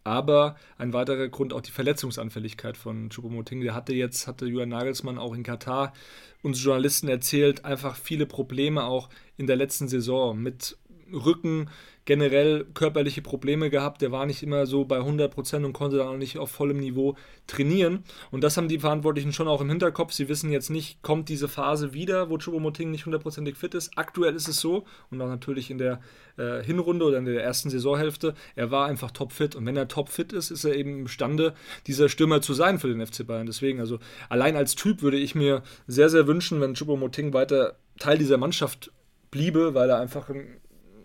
Aber 0.04 0.56
ein 0.78 0.94
weiterer 0.94 1.28
Grund 1.28 1.54
auch 1.54 1.62
die 1.62 1.72
Verletzungsanfälligkeit 1.72 2.78
von 2.78 3.10
Choupo-Moting. 3.10 3.62
Der 3.62 3.76
hatte 3.76 3.94
jetzt, 3.94 4.28
hatte 4.28 4.46
Julian 4.46 4.70
Nagelsmann 4.70 5.18
auch 5.18 5.34
in 5.34 5.44
Katar 5.44 5.94
uns 6.42 6.64
Journalisten 6.64 7.10
erzählt, 7.10 7.66
einfach 7.66 7.96
viele 7.96 8.26
Probleme 8.26 8.86
auch 8.86 9.10
in 9.38 9.46
der 9.46 9.58
letzten 9.58 9.88
Saison 9.88 10.38
mit 10.40 10.78
Rücken, 11.12 11.70
generell 12.10 12.66
körperliche 12.74 13.22
Probleme 13.22 13.70
gehabt. 13.70 14.02
Der 14.02 14.12
war 14.12 14.26
nicht 14.26 14.42
immer 14.42 14.66
so 14.66 14.84
bei 14.84 14.98
100% 14.98 15.64
und 15.64 15.74
konnte 15.74 15.98
dann 15.98 16.08
auch 16.08 16.18
nicht 16.18 16.40
auf 16.40 16.50
vollem 16.50 16.80
Niveau 16.80 17.16
trainieren. 17.46 18.04
Und 18.32 18.44
das 18.44 18.58
haben 18.58 18.68
die 18.68 18.80
Verantwortlichen 18.80 19.32
schon 19.32 19.48
auch 19.48 19.62
im 19.62 19.70
Hinterkopf. 19.70 20.12
Sie 20.12 20.28
wissen 20.28 20.50
jetzt 20.50 20.72
nicht, 20.72 21.04
kommt 21.04 21.30
diese 21.30 21.48
Phase 21.48 21.94
wieder, 21.94 22.32
wo 22.32 22.40
Choupo-Moting 22.40 22.90
nicht 22.90 23.06
hundertprozentig 23.06 23.58
fit 23.58 23.76
ist. 23.76 23.92
Aktuell 23.96 24.34
ist 24.34 24.48
es 24.48 24.60
so 24.60 24.86
und 25.12 25.22
auch 25.22 25.28
natürlich 25.28 25.70
in 25.70 25.78
der 25.78 26.00
äh, 26.38 26.64
Hinrunde 26.64 27.06
oder 27.06 27.20
in 27.20 27.26
der 27.26 27.44
ersten 27.44 27.70
Saisonhälfte, 27.70 28.34
er 28.56 28.72
war 28.72 28.88
einfach 28.88 29.12
topfit. 29.12 29.56
Und 29.56 29.68
wenn 29.68 29.78
er 29.78 29.88
topfit 29.88 30.34
ist, 30.34 30.50
ist 30.50 30.66
er 30.66 30.74
eben 30.74 31.02
imstande, 31.02 31.54
dieser 31.86 32.10
Stürmer 32.10 32.42
zu 32.42 32.56
sein 32.56 32.80
für 32.80 32.88
den 32.88 33.06
FC 33.06 33.28
Bayern. 33.28 33.46
Deswegen, 33.46 33.80
also 33.80 34.00
allein 34.30 34.56
als 34.56 34.74
Typ 34.74 35.04
würde 35.04 35.18
ich 35.18 35.36
mir 35.36 35.62
sehr, 35.86 36.10
sehr 36.10 36.26
wünschen, 36.26 36.60
wenn 36.60 36.74
Choupo-Moting 36.74 37.34
weiter 37.34 37.76
Teil 38.00 38.18
dieser 38.18 38.38
Mannschaft 38.38 38.92
bliebe, 39.30 39.76
weil 39.76 39.92
er 39.92 40.00
einfach 40.00 40.30
ein 40.30 40.60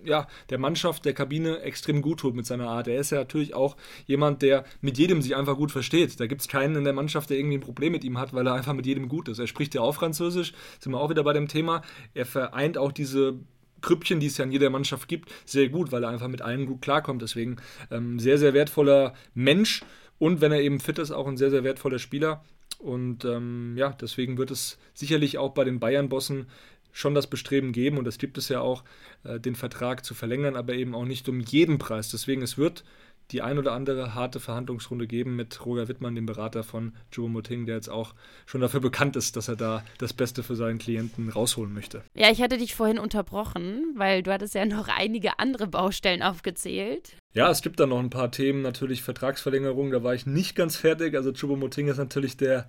ja, 0.04 0.26
der 0.50 0.58
Mannschaft, 0.58 1.04
der 1.04 1.14
Kabine 1.14 1.60
extrem 1.60 2.02
gut 2.02 2.20
tut 2.20 2.34
mit 2.34 2.46
seiner 2.46 2.68
Art. 2.68 2.88
Er 2.88 3.00
ist 3.00 3.10
ja 3.10 3.18
natürlich 3.18 3.54
auch 3.54 3.76
jemand, 4.06 4.42
der 4.42 4.64
mit 4.80 4.98
jedem 4.98 5.22
sich 5.22 5.36
einfach 5.36 5.56
gut 5.56 5.72
versteht. 5.72 6.18
Da 6.20 6.26
gibt 6.26 6.40
es 6.40 6.48
keinen 6.48 6.76
in 6.76 6.84
der 6.84 6.92
Mannschaft, 6.92 7.30
der 7.30 7.38
irgendwie 7.38 7.58
ein 7.58 7.62
Problem 7.62 7.92
mit 7.92 8.04
ihm 8.04 8.18
hat, 8.18 8.32
weil 8.32 8.46
er 8.46 8.54
einfach 8.54 8.74
mit 8.74 8.86
jedem 8.86 9.08
gut 9.08 9.28
ist. 9.28 9.38
Er 9.38 9.46
spricht 9.46 9.74
ja 9.74 9.80
auch 9.80 9.94
Französisch, 9.94 10.52
sind 10.78 10.92
wir 10.92 11.00
auch 11.00 11.10
wieder 11.10 11.24
bei 11.24 11.32
dem 11.32 11.48
Thema. 11.48 11.82
Er 12.14 12.26
vereint 12.26 12.78
auch 12.78 12.92
diese 12.92 13.34
Krüppchen, 13.80 14.18
die 14.18 14.26
es 14.26 14.38
ja 14.38 14.44
in 14.44 14.52
jeder 14.52 14.70
Mannschaft 14.70 15.08
gibt, 15.08 15.30
sehr 15.44 15.68
gut, 15.68 15.92
weil 15.92 16.02
er 16.02 16.08
einfach 16.08 16.28
mit 16.28 16.42
allen 16.42 16.66
gut 16.66 16.82
klarkommt. 16.82 17.22
Deswegen 17.22 17.56
ähm, 17.90 18.18
sehr, 18.18 18.38
sehr 18.38 18.54
wertvoller 18.54 19.14
Mensch 19.34 19.82
und 20.18 20.40
wenn 20.40 20.52
er 20.52 20.60
eben 20.60 20.80
fit 20.80 20.98
ist, 20.98 21.10
auch 21.10 21.26
ein 21.26 21.36
sehr, 21.36 21.50
sehr 21.50 21.64
wertvoller 21.64 21.98
Spieler. 21.98 22.42
Und 22.78 23.24
ähm, 23.24 23.74
ja, 23.76 23.90
deswegen 23.90 24.36
wird 24.36 24.50
es 24.50 24.78
sicherlich 24.92 25.38
auch 25.38 25.52
bei 25.52 25.64
den 25.64 25.80
Bayern-Bossen 25.80 26.46
schon 26.94 27.14
das 27.14 27.26
Bestreben 27.26 27.72
geben, 27.72 27.98
und 27.98 28.04
das 28.04 28.16
gibt 28.16 28.38
es 28.38 28.48
ja 28.48 28.60
auch, 28.60 28.84
äh, 29.24 29.38
den 29.38 29.56
Vertrag 29.56 30.04
zu 30.04 30.14
verlängern, 30.14 30.56
aber 30.56 30.72
eben 30.72 30.94
auch 30.94 31.04
nicht 31.04 31.28
um 31.28 31.40
jeden 31.40 31.76
Preis. 31.76 32.08
Deswegen, 32.10 32.40
es 32.40 32.56
wird 32.56 32.84
die 33.30 33.42
ein 33.42 33.58
oder 33.58 33.72
andere 33.72 34.14
harte 34.14 34.38
Verhandlungsrunde 34.38 35.06
geben 35.06 35.34
mit 35.34 35.64
Roger 35.64 35.88
Wittmann, 35.88 36.14
dem 36.14 36.26
Berater 36.26 36.62
von 36.62 36.92
Joe 37.10 37.28
Moting, 37.28 37.66
der 37.66 37.76
jetzt 37.76 37.88
auch 37.88 38.14
schon 38.46 38.60
dafür 38.60 38.80
bekannt 38.80 39.16
ist, 39.16 39.36
dass 39.36 39.48
er 39.48 39.56
da 39.56 39.82
das 39.98 40.12
Beste 40.12 40.42
für 40.42 40.56
seinen 40.56 40.78
Klienten 40.78 41.30
rausholen 41.30 41.72
möchte. 41.72 42.02
Ja, 42.14 42.30
ich 42.30 42.42
hatte 42.42 42.58
dich 42.58 42.74
vorhin 42.74 42.98
unterbrochen, 42.98 43.94
weil 43.96 44.22
du 44.22 44.32
hattest 44.32 44.54
ja 44.54 44.66
noch 44.66 44.88
einige 44.88 45.38
andere 45.38 45.66
Baustellen 45.66 46.22
aufgezählt. 46.22 47.16
Ja, 47.32 47.50
es 47.50 47.62
gibt 47.62 47.80
da 47.80 47.86
noch 47.86 47.98
ein 47.98 48.10
paar 48.10 48.30
Themen, 48.30 48.62
natürlich 48.62 49.02
Vertragsverlängerung, 49.02 49.90
da 49.90 50.04
war 50.04 50.14
ich 50.14 50.26
nicht 50.26 50.54
ganz 50.54 50.76
fertig. 50.76 51.16
Also 51.16 51.32
Chubo 51.32 51.56
Moting 51.56 51.88
ist 51.88 51.96
natürlich 51.96 52.36
der 52.36 52.68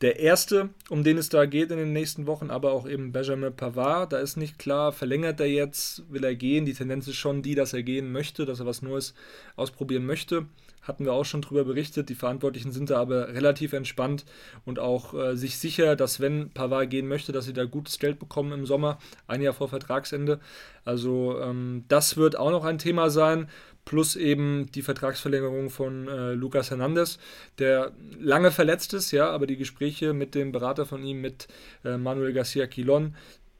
der 0.00 0.18
erste, 0.18 0.70
um 0.90 1.04
den 1.04 1.18
es 1.18 1.28
da 1.28 1.46
geht 1.46 1.70
in 1.70 1.78
den 1.78 1.92
nächsten 1.92 2.26
Wochen, 2.26 2.50
aber 2.50 2.72
auch 2.72 2.88
eben 2.88 3.12
Benjamin 3.12 3.54
Pavard, 3.54 4.12
da 4.12 4.18
ist 4.18 4.36
nicht 4.36 4.58
klar, 4.58 4.92
verlängert 4.92 5.40
er 5.40 5.46
jetzt, 5.46 6.02
will 6.10 6.24
er 6.24 6.34
gehen. 6.34 6.66
Die 6.66 6.74
Tendenz 6.74 7.06
ist 7.06 7.16
schon 7.16 7.42
die, 7.42 7.54
dass 7.54 7.72
er 7.72 7.82
gehen 7.82 8.10
möchte, 8.10 8.44
dass 8.44 8.60
er 8.60 8.66
was 8.66 8.82
Neues 8.82 9.14
ausprobieren 9.56 10.04
möchte. 10.04 10.46
Hatten 10.82 11.06
wir 11.06 11.14
auch 11.14 11.24
schon 11.24 11.40
darüber 11.40 11.64
berichtet. 11.64 12.10
Die 12.10 12.14
Verantwortlichen 12.14 12.72
sind 12.72 12.90
da 12.90 13.00
aber 13.00 13.28
relativ 13.28 13.72
entspannt 13.72 14.26
und 14.66 14.78
auch 14.78 15.14
äh, 15.14 15.36
sich 15.36 15.58
sicher, 15.58 15.96
dass 15.96 16.20
wenn 16.20 16.50
Pavard 16.50 16.90
gehen 16.90 17.08
möchte, 17.08 17.32
dass 17.32 17.46
sie 17.46 17.54
da 17.54 17.64
gutes 17.64 17.98
Geld 17.98 18.18
bekommen 18.18 18.52
im 18.52 18.66
Sommer, 18.66 18.98
ein 19.26 19.40
Jahr 19.40 19.54
vor 19.54 19.68
Vertragsende. 19.68 20.40
Also 20.84 21.40
ähm, 21.40 21.84
das 21.88 22.18
wird 22.18 22.36
auch 22.36 22.50
noch 22.50 22.64
ein 22.64 22.78
Thema 22.78 23.08
sein. 23.08 23.48
Plus 23.84 24.16
eben 24.16 24.70
die 24.72 24.82
Vertragsverlängerung 24.82 25.70
von 25.70 26.08
äh, 26.08 26.32
Lucas 26.32 26.70
Hernandez, 26.70 27.18
der 27.58 27.92
lange 28.18 28.50
verletzt 28.50 28.94
ist, 28.94 29.10
ja, 29.10 29.30
aber 29.30 29.46
die 29.46 29.56
Gespräche 29.56 30.12
mit 30.12 30.34
dem 30.34 30.52
Berater 30.52 30.86
von 30.86 31.02
ihm, 31.04 31.20
mit 31.20 31.48
äh, 31.84 31.96
Manuel 31.96 32.32
Garcia 32.32 32.66
Quilon, 32.66 33.14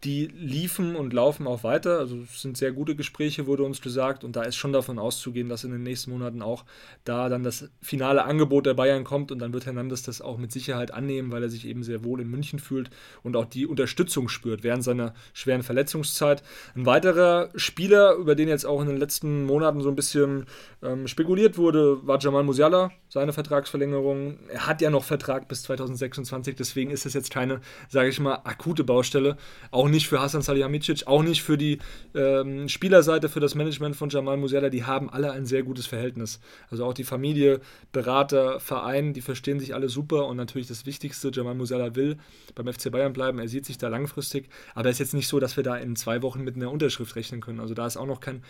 die 0.05 0.27
liefen 0.27 0.97
und 0.97 1.12
laufen 1.12 1.47
auch 1.47 1.64
weiter. 1.64 1.99
Also 1.99 2.19
es 2.19 2.43
sind 2.43 2.57
sehr 2.57 2.73
gute 2.73 2.95
Gespräche, 2.95 3.47
wurde 3.47 3.62
uns 3.62 3.81
gesagt. 3.81 4.23
Und 4.25 4.37
da 4.37 4.43
ist 4.43 4.57
schon 4.57 4.73
davon 4.73 4.99
auszugehen, 4.99 5.49
dass 5.49 5.64
in 5.64 5.73
den 5.73 5.83
nächsten 5.83 6.11
Monaten 6.11 6.43
auch 6.43 6.64
da 7.05 7.29
dann 7.29 7.43
das 7.43 7.71
finale 7.81 8.25
Angebot 8.25 8.67
der 8.67 8.75
Bayern 8.75 9.05
kommt. 9.05 9.33
Und 9.33 9.38
dann 9.38 9.53
wird 9.53 9.67
Hernandez 9.67 10.03
das 10.03 10.21
auch 10.21 10.37
mit 10.37 10.53
Sicherheit 10.53 10.93
annehmen, 10.93 11.33
weil 11.33 11.43
er 11.43 11.49
sich 11.49 11.67
eben 11.67 11.83
sehr 11.83 12.05
wohl 12.05 12.21
in 12.21 12.29
München 12.29 12.59
fühlt 12.59 12.90
und 13.23 13.37
auch 13.37 13.47
die 13.47 13.67
Unterstützung 13.67 14.29
spürt 14.29 14.62
während 14.62 14.85
seiner 14.85 15.14
schweren 15.33 15.62
Verletzungszeit. 15.62 16.43
Ein 16.75 16.87
weiterer 16.87 17.49
Spieler, 17.55 18.14
über 18.14 18.35
den 18.35 18.49
jetzt 18.49 18.67
auch 18.67 18.81
in 18.83 18.88
den 18.88 18.99
letzten 18.99 19.45
Monaten 19.45 19.81
so 19.81 19.88
ein 19.88 19.97
bisschen 19.97 20.47
ähm, 20.83 21.09
spekuliert 21.09 21.57
wurde, 21.57 22.07
war 22.07 22.19
Jamal 22.21 22.43
Musiala, 22.43 22.90
seine 23.09 23.33
Vertragsverlängerung. 23.33 24.38
Er 24.49 24.67
hat 24.67 24.83
ja 24.83 24.90
noch 24.90 25.05
Vertrag 25.05 25.49
bis 25.49 25.62
2026, 25.62 26.57
deswegen 26.57 26.90
ist 26.90 27.07
es 27.07 27.14
jetzt 27.14 27.31
keine, 27.31 27.61
sage 27.88 28.09
ich 28.09 28.21
mal, 28.21 28.40
akute 28.45 28.85
Baustelle. 28.85 29.37
Auch 29.71 29.88
nicht 29.95 30.09
für 30.09 30.21
Hasan 30.21 30.43
Salihamidzic, 30.43 31.07
auch 31.07 31.23
nicht 31.23 31.43
für 31.43 31.57
die 31.57 31.79
ähm, 32.15 32.69
Spielerseite, 32.69 33.29
für 33.29 33.41
das 33.41 33.55
Management 33.55 33.97
von 33.97 34.11
Jamal 34.11 34.37
Musiala. 34.37 34.69
Die 34.69 34.85
haben 34.85 35.09
alle 35.09 35.33
ein 35.33 35.47
sehr 35.47 35.63
gutes 35.63 35.87
Verhältnis. 35.87 36.41
Also 36.71 36.85
auch 36.85 36.93
die 36.93 37.05
Familie, 37.05 37.61
Berater, 37.93 38.61
Verein, 38.61 39.15
die 39.15 39.23
verstehen 39.23 39.61
sich 39.61 39.75
alle 39.75 39.89
super 39.89 40.27
und 40.27 40.37
natürlich 40.37 40.69
das 40.69 40.85
Wichtigste, 40.85 41.31
Jamal 41.33 41.55
Musiala 41.55 41.95
will 41.95 42.19
beim 42.55 42.73
FC 42.73 42.91
Bayern 42.91 43.13
bleiben. 43.13 43.39
Er 43.39 43.49
sieht 43.49 43.65
sich 43.65 43.79
da 43.79 43.89
langfristig, 43.89 44.49
aber 44.75 44.89
es 44.91 44.97
ist 44.97 45.01
jetzt 45.01 45.15
nicht 45.15 45.29
so, 45.29 45.41
dass 45.41 45.57
wir 45.57 45.65
da 45.65 45.77
in 45.77 45.97
zwei 45.97 46.23
Wochen 46.23 46.43
mit 46.43 46.57
einer 46.57 46.71
Unterschrift 46.71 47.17
rechnen 47.17 47.41
können. 47.41 47.61
Also 47.61 47.75
da 47.75 47.87
ist 47.87 47.97
auch 47.97 48.07
noch 48.07 48.21
kein 48.21 48.43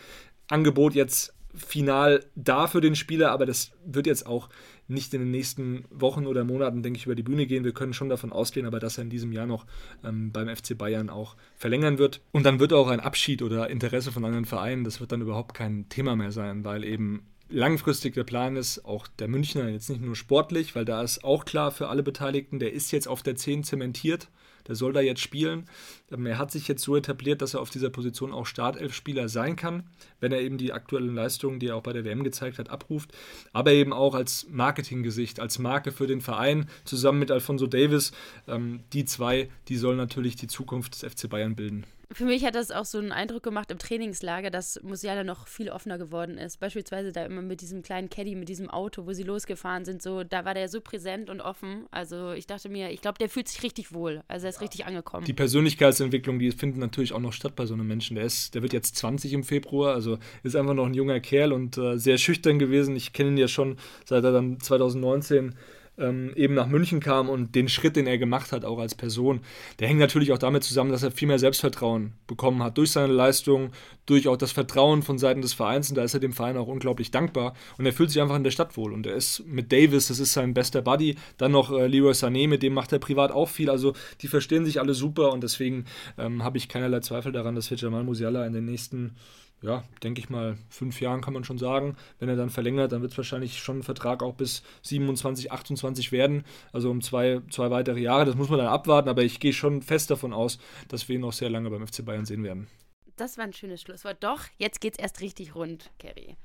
Angebot 0.49 0.95
jetzt 0.95 1.35
final 1.55 2.25
da 2.35 2.67
für 2.67 2.81
den 2.81 2.97
Spieler, 2.97 3.31
aber 3.31 3.47
das 3.47 3.71
wird 3.85 4.07
jetzt 4.07 4.27
auch 4.27 4.49
nicht 4.87 5.15
in 5.15 5.21
den 5.21 5.31
nächsten 5.31 5.85
Wochen 5.91 6.27
oder 6.27 6.45
Monaten, 6.45 6.83
denke 6.83 6.99
ich, 6.99 7.07
über 7.07 7.15
die 7.15 7.23
Bühne 7.23 7.47
gehen. 7.47 7.65
Wir 7.65 7.73
können 7.73 7.95
schon 7.95 8.09
davon 8.09 8.33
ausgehen, 8.33 8.67
aber 8.67 8.81
dass 8.81 8.99
er 8.99 9.05
in 9.05 9.11
diesem 9.11 9.33
Jahr 9.33 9.47
noch 9.47 9.67
ähm, 10.05 10.33
beim 10.33 10.55
FC 10.55 10.77
Bayern 10.77 11.11
auch 11.11 11.37
verlängern 11.57 11.99
wird. 11.99 12.21
Und 12.33 12.45
dann 12.45 12.61
wird 12.61 12.73
auch 12.73 12.89
ein 12.89 13.01
Abschied 13.01 13.43
oder 13.43 13.71
Interesse 13.71 14.13
von 14.13 14.25
anderen 14.25 14.45
Vereinen, 14.45 14.85
das 14.85 15.01
wird 15.01 15.13
dann 15.13 15.23
überhaupt 15.23 15.55
kein 15.55 15.89
Thema 15.89 16.17
mehr 16.17 16.33
sein, 16.33 16.65
weil 16.65 16.85
eben 16.85 17.23
langfristig 17.49 18.15
der 18.15 18.25
Plan 18.25 18.57
ist, 18.57 18.85
auch 18.85 19.07
der 19.07 19.29
Münchner 19.29 19.69
jetzt 19.69 19.91
nicht 19.91 20.03
nur 20.03 20.17
sportlich, 20.17 20.75
weil 20.75 20.85
da 20.85 21.03
ist 21.03 21.25
auch 21.25 21.45
klar 21.45 21.71
für 21.71 21.89
alle 21.89 22.03
Beteiligten, 22.03 22.59
der 22.59 22.73
ist 22.73 22.91
jetzt 22.91 23.09
auf 23.09 23.23
der 23.23 23.37
10 23.37 23.65
zementiert 23.65 24.29
der 24.67 24.75
soll 24.75 24.93
da 24.93 25.01
jetzt 25.01 25.21
spielen. 25.21 25.67
Ähm, 26.11 26.27
er 26.27 26.39
hat 26.39 26.51
sich 26.51 26.69
jetzt 26.69 26.83
so 26.83 26.97
etabliert, 26.97 27.43
dass 27.43 27.55
er 27.55 27.61
auf 27.61 27.71
dieser 27.71 27.91
Position 27.91 28.33
auch 28.33 28.47
Startelf-Spieler 28.47 29.29
sein 29.29 29.57
kann, 29.57 29.85
wenn 30.21 30.33
er 30.33 30.41
eben 30.41 30.59
die 30.59 30.73
aktuellen 30.73 31.15
Leistungen, 31.15 31.61
die 31.61 31.69
er 31.69 31.77
auch 31.77 31.83
bei 31.83 31.93
der 31.93 32.05
WM 32.05 32.25
gezeigt 32.25 32.59
hat, 32.59 32.71
abruft. 32.71 33.13
Aber 33.53 33.73
eben 33.73 33.93
auch 33.93 34.15
als 34.15 34.47
Marketinggesicht, 34.51 35.41
als 35.41 35.59
Marke 35.59 35.93
für 35.93 36.07
den 36.07 36.21
Verein, 36.21 36.69
zusammen 36.85 37.19
mit 37.19 37.31
Alfonso 37.31 37.67
Davis. 37.67 38.13
Ähm, 38.49 38.81
die 38.93 39.05
zwei, 39.05 39.49
die 39.69 39.77
sollen 39.77 39.99
natürlich 39.99 40.37
die 40.37 40.47
Zukunft 40.47 40.95
des 40.95 41.13
FC 41.13 41.29
Bayern 41.29 41.57
bilden. 41.57 41.85
Für 42.13 42.25
mich 42.25 42.45
hat 42.45 42.55
das 42.55 42.71
auch 42.71 42.85
so 42.85 42.99
einen 42.99 43.13
Eindruck 43.13 43.43
gemacht 43.43 43.71
im 43.71 43.79
Trainingslager, 43.79 44.51
dass 44.51 44.81
Musiala 44.83 45.25
noch 45.25 45.49
viel 45.49 45.71
offener 45.71 45.99
geworden 45.99 46.39
ist. 46.39 46.61
Beispielsweise 46.61 47.13
da 47.13 47.25
immer 47.25 47.43
mit 47.43 47.61
diesem 47.61 47.83
kleinen 47.83 48.11
Caddy, 48.11 48.35
mit 48.35 48.49
diesem 48.49 48.71
Auto, 48.71 49.07
wo 49.07 49.13
sie 49.13 49.23
losgefahren 49.23 49.85
sind, 49.85 50.03
so, 50.03 50.25
da 50.25 50.45
war 50.45 50.55
der 50.55 50.69
so 50.69 50.81
präsent 50.81 51.31
und 51.31 51.41
offen. 51.41 51.87
Also 51.91 52.33
ich 52.33 52.47
dachte 52.47 52.69
mir, 52.69 52.91
ich 52.91 53.01
glaube, 53.01 53.19
der 53.19 53.29
fühlt 53.29 53.49
sich 53.49 53.63
richtig 53.63 53.93
wohl. 53.93 54.23
Also 54.29 54.47
er 54.47 54.51
ist 54.51 54.57
ja. 54.57 54.63
richtig 54.63 54.87
angekommen. 54.87 55.25
Die 55.25 55.33
Persönlichkeitsentwicklung, 55.33 56.39
die 56.39 56.53
findet 56.53 56.79
natürlich 56.79 57.13
auch 57.13 57.21
noch 57.21 57.33
statt 57.33 57.57
bei 57.57 57.67
so 57.67 57.75
einem 57.75 57.87
Menschen. 57.87 58.17
Der, 58.17 58.25
ist, 58.25 58.55
der 58.55 58.63
wird 58.63 58.73
jetzt 58.73 58.97
20 58.97 59.33
im 59.33 59.45
Februar, 59.45 59.95
also 59.95 60.19
ist 60.43 60.57
einfach 60.57 60.75
noch 60.75 60.87
ein 60.87 60.95
junger 60.95 61.21
Kerl 61.21 61.53
und 61.53 61.79
äh, 61.79 61.99
sehr 61.99 62.19
schüchtern 62.19 62.59
gewesen. 62.59 62.97
Ich 62.97 63.13
kenne 63.13 63.31
ihn 63.31 63.37
ja 63.39 63.49
schon, 63.49 63.77
seit 64.05 64.25
er 64.25 64.33
dann 64.33 64.61
2019 64.61 65.55
ähm, 65.99 66.33
eben 66.35 66.55
nach 66.55 66.67
München 66.67 67.01
kam 67.01 67.29
und 67.29 67.55
den 67.55 67.69
Schritt, 67.69 67.97
den 67.97 68.07
er 68.07 68.19
gemacht 68.19 68.53
hat, 68.53 68.65
auch 68.65 68.79
als 68.79 68.95
Person, 68.95 69.41
der 69.79 69.89
hängt 69.89 70.01
natürlich 70.01 70.33
auch 70.33 70.39
damit 70.39 70.65
zusammen, 70.65 70.91
dass 70.91 71.03
er 71.03 71.11
viel 71.11 71.29
mehr 71.29 71.39
Selbstvertrauen 71.39 72.15
bekommen 72.27 72.63
hat 72.63 72.79
durch 72.79 72.91
seine 72.91 73.13
Leistung, 73.13 73.71
durch 74.07 74.29
auch 74.29 74.37
das 74.37 74.53
Vertrauen 74.53 75.03
von 75.03 75.19
Seiten 75.19 75.43
des 75.43 75.55
Vereins. 75.55 75.91
Und 75.91 75.97
da 75.97 76.03
ist 76.03 76.15
er 76.15 76.21
dem 76.21 76.33
Verein 76.33 76.57
auch 76.57 76.67
unglaublich 76.67 77.11
dankbar. 77.11 77.55
Und 77.79 77.87
er 77.87 77.93
fühlt 77.93 78.11
sich 78.11 78.21
einfach 78.21 78.37
in 78.37 78.45
der 78.45 78.51
Stadt 78.51 78.77
wohl. 78.77 78.93
Und 78.93 79.07
er 79.07 79.15
ist 79.15 79.47
mit 79.47 79.73
Davis, 79.73 80.09
das 80.09 80.19
ist 80.19 80.33
sein 80.33 80.55
bester 80.55 80.83
Buddy, 80.83 81.17
dann 81.39 81.53
noch 81.53 81.71
äh, 81.71 81.87
Leroy 81.87 82.13
Sané, 82.13 82.49
mit 82.49 82.63
dem 82.63 82.75
macht 82.75 82.93
er 82.93 82.99
privat 82.99 83.31
auch 83.31 83.49
viel, 83.49 83.71
also 83.71 83.95
die 84.21 84.29
verstehen 84.29 84.65
sich 84.65 84.81
alle 84.81 84.95
super. 84.95 85.33
Und 85.33 85.43
deswegen 85.43 85.85
ähm, 86.19 86.43
habe 86.43 86.59
ich 86.59 86.69
keinerlei 86.69 87.01
Zweifel 87.01 87.33
daran, 87.33 87.55
dass 87.55 87.71
wir 87.71 87.79
Jamal 87.79 88.05
Musiala 88.05 88.47
in 88.47 88.53
den 88.53 88.65
nächsten 88.65 89.15
ja, 89.65 89.83
denke 90.03 90.21
ich 90.21 90.29
mal, 90.29 90.59
fünf 90.69 91.01
Jahren 91.01 91.23
kann 91.23 91.33
man 91.33 91.43
schon 91.43 91.57
sagen. 91.57 91.97
Wenn 92.19 92.29
er 92.29 92.37
dann 92.37 92.51
verlängert, 92.51 92.93
dann 92.93 93.01
wird 93.01 93.13
es 93.13 93.17
wahrscheinlich 93.17 93.59
schon 93.59 93.79
ein 93.79 93.83
Vertrag 93.83 94.23
auch 94.23 94.35
bis 94.35 94.63
27, 94.83 95.51
28 95.51 96.13
werden. 96.13 96.45
Also 96.73 96.91
um 96.91 97.01
zwei, 97.01 97.41
zwei 97.51 97.71
weitere 97.71 98.01
Jahre. 98.01 98.27
Das 98.27 98.35
muss 98.35 98.51
man 98.51 98.59
dann 98.59 98.69
abwarten, 98.69 99.09
aber 99.09 99.23
ich 99.23 99.41
gehe 99.41 99.55
schon 99.55 99.81
fest 99.81 100.11
davon 100.11 100.35
aus, 100.35 100.59
dass 100.89 101.09
wir 101.09 101.17
ihn 101.17 101.23
noch 101.23 101.33
sehr 101.33 101.49
lange 101.49 101.71
beim 101.71 101.87
FC 101.87 102.05
Bayern 102.05 102.27
sehen 102.27 102.45
werden. 102.45 102.69
Das 103.17 103.39
war 103.39 103.45
ein 103.45 103.55
schönes 103.55 103.81
Schlusswort. 103.81 104.23
Doch, 104.23 104.43
jetzt 104.59 104.81
geht's 104.81 104.99
erst 104.99 105.21
richtig 105.21 105.55
rund, 105.55 105.91
Kerry. 105.99 106.37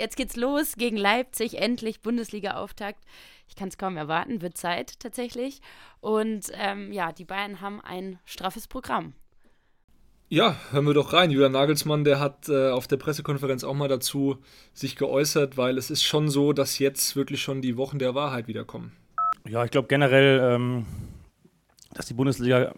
Jetzt 0.00 0.16
geht's 0.16 0.36
los 0.36 0.74
gegen 0.76 0.96
Leipzig, 0.96 1.58
endlich 1.58 2.00
Bundesliga-Auftakt. 2.00 3.04
Ich 3.48 3.54
kann 3.54 3.68
es 3.68 3.78
kaum 3.78 3.96
erwarten, 3.96 4.42
wird 4.42 4.56
Zeit 4.56 4.98
tatsächlich. 4.98 5.60
Und 6.00 6.50
ähm, 6.54 6.92
ja, 6.92 7.12
die 7.12 7.24
Bayern 7.24 7.60
haben 7.60 7.80
ein 7.80 8.18
straffes 8.24 8.66
Programm. 8.66 9.14
Ja, 10.30 10.56
hören 10.72 10.84
wir 10.84 10.92
doch 10.92 11.14
rein. 11.14 11.30
Julian 11.30 11.52
Nagelsmann, 11.52 12.04
der 12.04 12.20
hat 12.20 12.50
äh, 12.50 12.68
auf 12.68 12.86
der 12.86 12.98
Pressekonferenz 12.98 13.64
auch 13.64 13.72
mal 13.72 13.88
dazu 13.88 14.36
sich 14.74 14.94
geäußert, 14.94 15.56
weil 15.56 15.78
es 15.78 15.90
ist 15.90 16.02
schon 16.02 16.28
so, 16.28 16.52
dass 16.52 16.78
jetzt 16.78 17.16
wirklich 17.16 17.40
schon 17.40 17.62
die 17.62 17.78
Wochen 17.78 17.98
der 17.98 18.14
Wahrheit 18.14 18.46
wiederkommen. 18.46 18.92
Ja, 19.48 19.64
ich 19.64 19.70
glaube 19.70 19.88
generell, 19.88 20.38
ähm, 20.42 20.84
dass 21.94 22.08
die 22.08 22.14
Bundesliga 22.14 22.74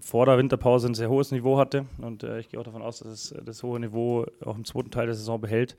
vor 0.00 0.26
der 0.26 0.38
Winterpause 0.38 0.86
ein 0.86 0.94
sehr 0.94 1.10
hohes 1.10 1.32
Niveau 1.32 1.58
hatte 1.58 1.86
und 1.98 2.22
äh, 2.22 2.38
ich 2.38 2.48
gehe 2.48 2.60
auch 2.60 2.64
davon 2.64 2.82
aus, 2.82 3.00
dass 3.00 3.08
es 3.08 3.32
äh, 3.32 3.42
das 3.42 3.64
hohe 3.64 3.80
Niveau 3.80 4.26
auch 4.44 4.54
im 4.54 4.64
zweiten 4.64 4.92
Teil 4.92 5.06
der 5.06 5.16
Saison 5.16 5.40
behält. 5.40 5.76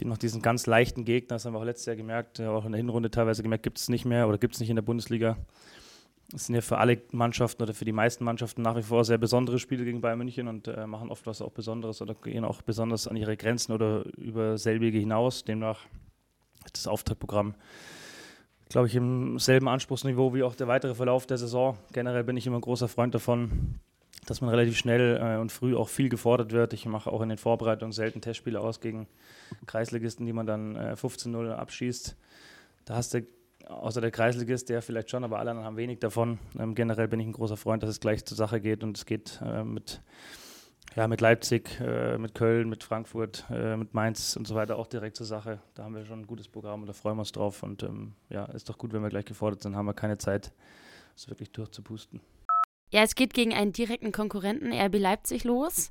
Die 0.00 0.04
noch 0.06 0.18
diesen 0.18 0.42
ganz 0.42 0.66
leichten 0.66 1.04
Gegner, 1.04 1.36
das 1.36 1.44
haben 1.44 1.52
wir 1.52 1.60
auch 1.60 1.64
letztes 1.64 1.86
Jahr 1.86 1.96
gemerkt, 1.96 2.40
auch 2.40 2.64
in 2.64 2.72
der 2.72 2.78
Hinrunde 2.78 3.12
teilweise 3.12 3.44
gemerkt, 3.44 3.62
gibt 3.62 3.78
es 3.78 3.88
nicht 3.88 4.04
mehr 4.04 4.26
oder 4.26 4.38
gibt 4.38 4.54
es 4.54 4.60
nicht 4.60 4.70
in 4.70 4.76
der 4.76 4.82
Bundesliga. 4.82 5.36
Es 6.34 6.46
sind 6.46 6.54
ja 6.54 6.60
für 6.60 6.76
alle 6.76 7.00
Mannschaften 7.12 7.62
oder 7.62 7.72
für 7.72 7.86
die 7.86 7.92
meisten 7.92 8.22
Mannschaften 8.22 8.60
nach 8.60 8.76
wie 8.76 8.82
vor 8.82 9.04
sehr 9.04 9.16
besondere 9.16 9.58
Spiele 9.58 9.84
gegen 9.84 10.02
Bayern 10.02 10.18
München 10.18 10.46
und 10.46 10.68
äh, 10.68 10.86
machen 10.86 11.10
oft 11.10 11.26
was 11.26 11.40
auch 11.40 11.52
Besonderes 11.52 12.02
oder 12.02 12.14
gehen 12.14 12.44
auch 12.44 12.60
besonders 12.60 13.08
an 13.08 13.16
ihre 13.16 13.36
Grenzen 13.36 13.72
oder 13.72 14.04
über 14.16 14.58
selbige 14.58 14.98
hinaus. 14.98 15.44
Demnach 15.44 15.86
ist 16.66 16.76
das 16.76 16.86
Auftaktprogramm, 16.86 17.54
glaube 18.68 18.88
ich, 18.88 18.94
im 18.94 19.38
selben 19.38 19.68
Anspruchsniveau 19.68 20.34
wie 20.34 20.42
auch 20.42 20.54
der 20.54 20.68
weitere 20.68 20.94
Verlauf 20.94 21.26
der 21.26 21.38
Saison. 21.38 21.78
Generell 21.92 22.24
bin 22.24 22.36
ich 22.36 22.46
immer 22.46 22.58
ein 22.58 22.62
großer 22.62 22.88
Freund 22.88 23.14
davon, 23.14 23.80
dass 24.26 24.42
man 24.42 24.50
relativ 24.50 24.76
schnell 24.76 25.16
äh, 25.16 25.40
und 25.40 25.50
früh 25.50 25.74
auch 25.74 25.88
viel 25.88 26.10
gefordert 26.10 26.52
wird. 26.52 26.74
Ich 26.74 26.84
mache 26.84 27.10
auch 27.10 27.22
in 27.22 27.30
den 27.30 27.38
Vorbereitungen 27.38 27.92
selten 27.92 28.20
Testspiele 28.20 28.60
aus 28.60 28.80
gegen 28.80 29.08
Kreisligisten, 29.64 30.26
die 30.26 30.34
man 30.34 30.46
dann 30.46 30.76
äh, 30.76 30.92
15-0 30.92 31.50
abschießt. 31.52 32.16
Da 32.84 32.96
hast 32.96 33.14
du 33.14 33.22
außer 33.68 34.00
der 34.00 34.10
Kreisligist, 34.10 34.68
der 34.68 34.82
vielleicht 34.82 35.10
schon, 35.10 35.24
aber 35.24 35.38
alle 35.38 35.50
anderen 35.50 35.66
haben 35.66 35.76
wenig 35.76 36.00
davon. 36.00 36.38
Ähm, 36.58 36.74
generell 36.74 37.08
bin 37.08 37.20
ich 37.20 37.26
ein 37.26 37.32
großer 37.32 37.56
Freund, 37.56 37.82
dass 37.82 37.90
es 37.90 38.00
gleich 38.00 38.24
zur 38.24 38.36
Sache 38.36 38.60
geht 38.60 38.82
und 38.82 38.96
es 38.96 39.06
geht 39.06 39.40
äh, 39.44 39.62
mit, 39.62 40.00
ja, 40.96 41.06
mit 41.06 41.20
Leipzig, 41.20 41.78
äh, 41.80 42.18
mit 42.18 42.34
Köln, 42.34 42.68
mit 42.68 42.82
Frankfurt, 42.82 43.44
äh, 43.50 43.76
mit 43.76 43.94
Mainz 43.94 44.36
und 44.36 44.46
so 44.46 44.54
weiter 44.54 44.76
auch 44.76 44.86
direkt 44.86 45.16
zur 45.16 45.26
Sache. 45.26 45.60
Da 45.74 45.84
haben 45.84 45.94
wir 45.94 46.04
schon 46.04 46.20
ein 46.20 46.26
gutes 46.26 46.48
Programm 46.48 46.80
und 46.80 46.86
da 46.86 46.92
freuen 46.92 47.16
wir 47.16 47.20
uns 47.20 47.32
drauf. 47.32 47.62
Und 47.62 47.82
ähm, 47.82 48.14
ja, 48.30 48.46
ist 48.46 48.68
doch 48.68 48.78
gut, 48.78 48.92
wenn 48.92 49.02
wir 49.02 49.10
gleich 49.10 49.26
gefordert 49.26 49.62
sind, 49.62 49.76
haben 49.76 49.86
wir 49.86 49.94
keine 49.94 50.18
Zeit, 50.18 50.52
es 51.14 51.28
wirklich 51.28 51.52
durchzupusten. 51.52 52.20
Ja, 52.90 53.02
es 53.02 53.14
geht 53.14 53.34
gegen 53.34 53.52
einen 53.52 53.72
direkten 53.72 54.12
Konkurrenten, 54.12 54.72
RB 54.72 54.98
Leipzig, 54.98 55.44
los. 55.44 55.90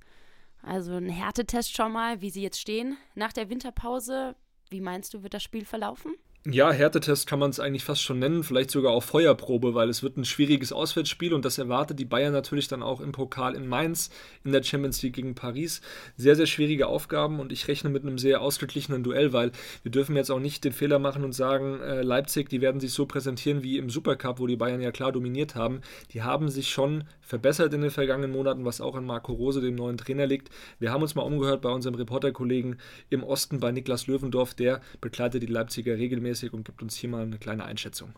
Also 0.64 0.94
ein 0.94 1.10
Härtetest 1.10 1.76
schon 1.76 1.92
mal, 1.92 2.22
wie 2.22 2.32
sie 2.32 2.42
jetzt 2.42 2.60
stehen 2.60 2.98
nach 3.14 3.32
der 3.32 3.50
Winterpause. 3.50 4.36
Wie 4.70 4.82
meinst 4.82 5.14
du, 5.14 5.22
wird 5.22 5.36
das 5.36 5.44
Spiel 5.44 5.64
verlaufen? 5.64 6.16
Ja, 6.50 6.72
Härtetest 6.72 7.28
kann 7.28 7.40
man 7.40 7.50
es 7.50 7.60
eigentlich 7.60 7.84
fast 7.84 8.02
schon 8.02 8.20
nennen, 8.20 8.42
vielleicht 8.42 8.72
sogar 8.72 8.94
auch 8.94 9.04
Feuerprobe, 9.04 9.76
weil 9.76 9.90
es 9.90 10.02
wird 10.02 10.16
ein 10.16 10.24
schwieriges 10.24 10.72
Auswärtsspiel 10.72 11.34
und 11.34 11.44
das 11.44 11.58
erwartet 11.58 12.00
die 12.00 12.06
Bayern 12.06 12.32
natürlich 12.32 12.70
dann 12.70 12.82
auch 12.82 13.02
im 13.02 13.12
Pokal 13.12 13.54
in 13.54 13.68
Mainz, 13.68 14.12
in 14.46 14.54
der 14.54 14.64
Champions 14.64 15.02
League 15.02 15.16
gegen 15.16 15.36
Paris. 15.36 15.82
Sehr, 16.16 16.38
sehr 16.38 16.46
schwierige 16.46 16.88
Aufgaben 16.88 17.42
und 17.42 17.52
ich 17.52 17.68
rechne 17.68 17.90
mit 17.90 18.04
einem 18.04 18.18
sehr 18.18 18.42
ausgeglichenen 18.42 19.04
Duell, 19.04 19.34
weil 19.34 19.52
wir 19.84 19.92
dürfen 19.92 20.16
jetzt 20.16 20.32
auch 20.32 20.40
nicht 20.40 20.64
den 20.64 20.72
Fehler 20.72 21.00
machen 21.00 21.26
und 21.26 21.34
sagen, 21.34 21.82
äh, 21.82 22.02
Leipzig, 22.02 22.48
die 22.48 22.62
werden 22.62 22.80
sich 22.80 22.94
so 22.94 23.06
präsentieren 23.06 23.62
wie 23.62 23.78
im 23.78 23.90
Supercup, 23.90 24.40
wo 24.40 24.48
die 24.48 24.56
Bayern 24.56 24.80
ja 24.80 24.92
klar 24.92 25.12
dominiert 25.12 25.56
haben. 25.56 25.82
Die 26.14 26.22
haben 26.22 26.48
sich 26.50 26.70
schon 26.70 27.04
verbessert 27.20 27.74
in 27.74 27.82
den 27.82 27.92
vergangenen 27.92 28.32
Monaten, 28.32 28.64
was 28.64 28.80
auch 28.80 28.96
an 28.96 29.06
Marco 29.06 29.34
Rose, 29.34 29.60
dem 29.60 29.76
neuen 29.76 29.98
Trainer, 29.98 30.26
liegt. 30.26 30.50
Wir 30.80 30.94
haben 30.94 31.02
uns 31.02 31.14
mal 31.14 31.24
umgehört 31.24 31.62
bei 31.62 31.70
unserem 31.70 31.96
Reporterkollegen 31.96 32.78
im 33.10 33.24
Osten, 33.24 33.60
bei 33.60 33.74
Niklas 33.74 34.08
Löwendorf, 34.08 34.54
der 34.54 34.80
begleitet 35.02 35.44
die 35.44 35.48
Leipziger 35.48 35.98
regelmäßig 35.98 36.37
und 36.44 36.64
gibt 36.64 36.82
uns 36.82 36.96
hier 36.96 37.10
mal 37.10 37.24
eine 37.24 37.38
kleine 37.38 37.66
Einschätzung. 37.66 38.14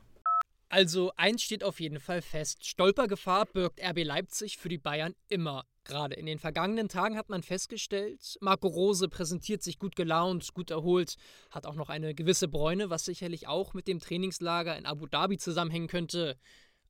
Also 0.71 1.12
eins 1.17 1.41
steht 1.41 1.63
auf 1.63 1.79
jeden 1.79 1.99
Fall 1.99 2.21
fest. 2.21 2.65
Stolpergefahr 2.65 3.47
birgt 3.47 3.82
RB 3.82 4.03
Leipzig 4.03 4.58
für 4.58 4.69
die 4.69 4.77
Bayern 4.77 5.15
immer. 5.27 5.65
Gerade 5.84 6.13
in 6.13 6.27
den 6.27 6.38
vergangenen 6.38 6.88
Tagen 6.88 7.17
hat 7.17 7.29
man 7.29 7.41
festgestellt, 7.41 8.38
Marco 8.41 8.67
Rose 8.67 9.10
präsentiert 9.10 9.63
sich 9.63 9.79
gut 9.79 9.95
gelaunt, 9.95 10.53
gut 10.53 10.69
erholt, 10.69 11.15
hat 11.49 11.65
auch 11.65 11.73
noch 11.73 11.89
eine 11.89 12.13
gewisse 12.13 12.47
Bräune, 12.47 12.91
was 12.91 13.05
sicherlich 13.05 13.47
auch 13.47 13.73
mit 13.73 13.88
dem 13.88 13.99
Trainingslager 13.99 14.77
in 14.77 14.86
Abu 14.86 15.08
Dhabi 15.08 15.39
zusammenhängen 15.39 15.88
könnte. 15.88 16.38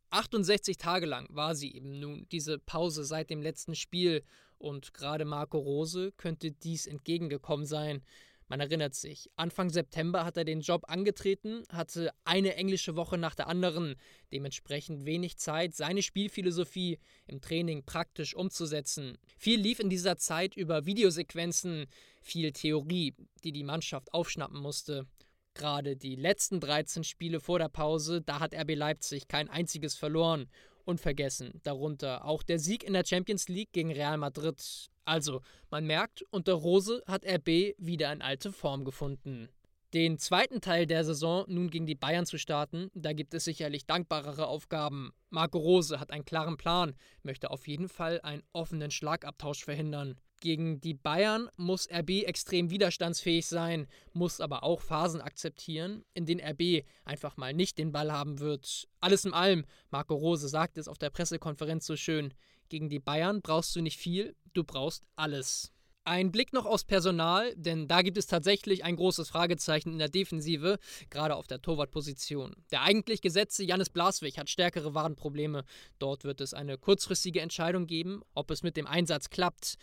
68 0.10 0.78
Tage 0.78 1.06
lang 1.06 1.28
war 1.30 1.56
sie 1.56 1.74
eben 1.74 2.00
nun, 2.00 2.28
diese 2.34 2.60
Pause 2.60 3.06
seit 3.06 3.30
dem 3.30 3.42
letzten 3.42 3.76
Spiel, 3.76 4.24
und 4.58 4.94
gerade 4.94 5.24
Marco 5.24 5.58
Rose 5.58 6.12
könnte 6.18 6.52
dies 6.52 6.86
entgegengekommen 6.86 7.66
sein. 7.66 8.04
Man 8.50 8.60
erinnert 8.60 8.96
sich, 8.96 9.30
Anfang 9.36 9.70
September 9.70 10.26
hat 10.26 10.36
er 10.36 10.44
den 10.44 10.62
Job 10.62 10.86
angetreten, 10.88 11.64
hatte 11.72 12.12
eine 12.26 12.56
englische 12.56 12.96
Woche 12.96 13.16
nach 13.20 13.36
der 13.36 13.48
anderen, 13.48 13.96
dementsprechend 14.34 15.06
wenig 15.06 15.38
Zeit, 15.38 15.76
seine 15.76 16.02
Spielphilosophie 16.02 16.98
im 17.28 17.42
Training 17.42 17.84
praktisch 17.86 18.36
umzusetzen. 18.36 19.20
Viel 19.38 19.60
lief 19.60 19.80
in 19.80 19.92
dieser 19.92 20.18
Zeit 20.18 20.58
über 20.58 20.88
Videosequenzen, 20.88 21.86
viel 22.24 22.52
Theorie, 22.52 23.14
die 23.44 23.52
die 23.52 23.64
Mannschaft 23.64 24.12
aufschnappen 24.16 24.60
musste. 24.60 25.06
Gerade 25.54 25.96
die 25.96 26.16
letzten 26.16 26.60
13 26.60 27.04
Spiele 27.04 27.40
vor 27.40 27.60
der 27.60 27.70
Pause, 27.70 28.24
da 28.24 28.40
hat 28.40 28.56
RB 28.56 28.74
Leipzig 28.74 29.28
kein 29.28 29.48
einziges 29.48 29.96
verloren. 29.96 30.50
Unvergessen, 30.86 31.60
darunter 31.64 32.26
auch 32.26 32.44
der 32.44 32.60
Sieg 32.60 32.84
in 32.84 32.94
der 32.94 33.06
Champions 33.06 33.48
League 33.48 33.72
gegen 33.72 33.92
Real 33.92 34.18
Madrid. 34.18 34.90
Also, 35.06 35.42
man 35.70 35.86
merkt, 35.86 36.24
unter 36.32 36.54
Rose 36.54 37.04
hat 37.08 37.26
RB 37.26 37.76
wieder 37.78 38.12
in 38.14 38.22
alte 38.22 38.52
Form 38.52 38.86
gefunden. 38.86 39.50
Den 39.94 40.20
zweiten 40.20 40.62
Teil 40.62 40.86
der 40.86 41.04
Saison 41.04 41.46
nun 41.48 41.72
gegen 41.72 41.88
die 41.88 41.96
Bayern 41.96 42.28
zu 42.28 42.38
starten, 42.38 42.92
da 42.94 43.12
gibt 43.14 43.34
es 43.34 43.46
sicherlich 43.46 43.88
dankbarere 43.88 44.46
Aufgaben. 44.46 45.14
Marco 45.32 45.58
Rose 45.58 46.00
hat 46.00 46.12
einen 46.12 46.26
klaren 46.26 46.58
Plan, 46.58 46.94
möchte 47.24 47.50
auf 47.50 47.68
jeden 47.68 47.90
Fall 47.90 48.22
einen 48.22 48.44
offenen 48.54 48.92
Schlagabtausch 48.92 49.64
verhindern. 49.64 50.20
Gegen 50.40 50.80
die 50.80 50.94
Bayern 50.94 51.50
muss 51.58 51.90
RB 51.92 52.24
extrem 52.24 52.70
widerstandsfähig 52.70 53.46
sein, 53.48 53.88
muss 54.14 54.40
aber 54.40 54.64
auch 54.64 54.82
Phasen 54.82 55.20
akzeptieren, 55.20 56.06
in 56.14 56.26
denen 56.26 56.42
RB 56.42 56.86
einfach 57.04 57.36
mal 57.36 57.54
nicht 57.54 57.78
den 57.78 57.92
Ball 57.92 58.12
haben 58.12 58.40
wird. 58.40 58.88
Alles 59.02 59.26
in 59.26 59.34
allem, 59.34 59.66
Marco 59.92 60.16
Rose 60.16 60.48
sagt 60.48 60.78
es 60.78 60.88
auf 60.88 60.98
der 60.98 61.10
Pressekonferenz 61.10 61.86
so 61.86 61.98
schön, 61.98 62.34
gegen 62.70 62.88
die 62.88 63.00
Bayern 63.00 63.42
brauchst 63.42 63.76
du 63.76 63.82
nicht 63.82 63.98
viel, 63.98 64.36
du 64.54 64.64
brauchst 64.64 65.04
alles. 65.16 65.74
Ein 66.06 66.32
Blick 66.32 66.54
noch 66.54 66.66
aufs 66.66 66.86
Personal, 66.86 67.54
denn 67.56 67.88
da 67.88 68.02
gibt 68.02 68.18
es 68.18 68.26
tatsächlich 68.26 68.84
ein 68.84 68.96
großes 68.96 69.30
Fragezeichen 69.30 69.92
in 69.92 70.00
der 70.00 70.10
Defensive, 70.10 70.80
gerade 71.10 71.36
auf 71.36 71.46
der 71.46 71.62
Torwartposition. 71.62 72.56
Der 72.72 72.82
eigentlich 72.82 73.22
gesetzte 73.22 73.64
Janis 73.64 73.90
Blaswig 73.90 74.40
hat 74.40 74.50
stärkere 74.50 74.96
Warenprobleme. 74.96 75.66
Dort 76.00 76.24
wird 76.24 76.42
es 76.42 76.54
eine 76.54 76.78
kurzfristige 76.78 77.42
Entscheidung 77.42 77.86
geben, 77.86 78.22
ob 78.34 78.50
es 78.50 78.64
mit 78.64 78.78
dem 78.78 78.88
Einsatz 78.88 79.30
klappt. 79.30 79.76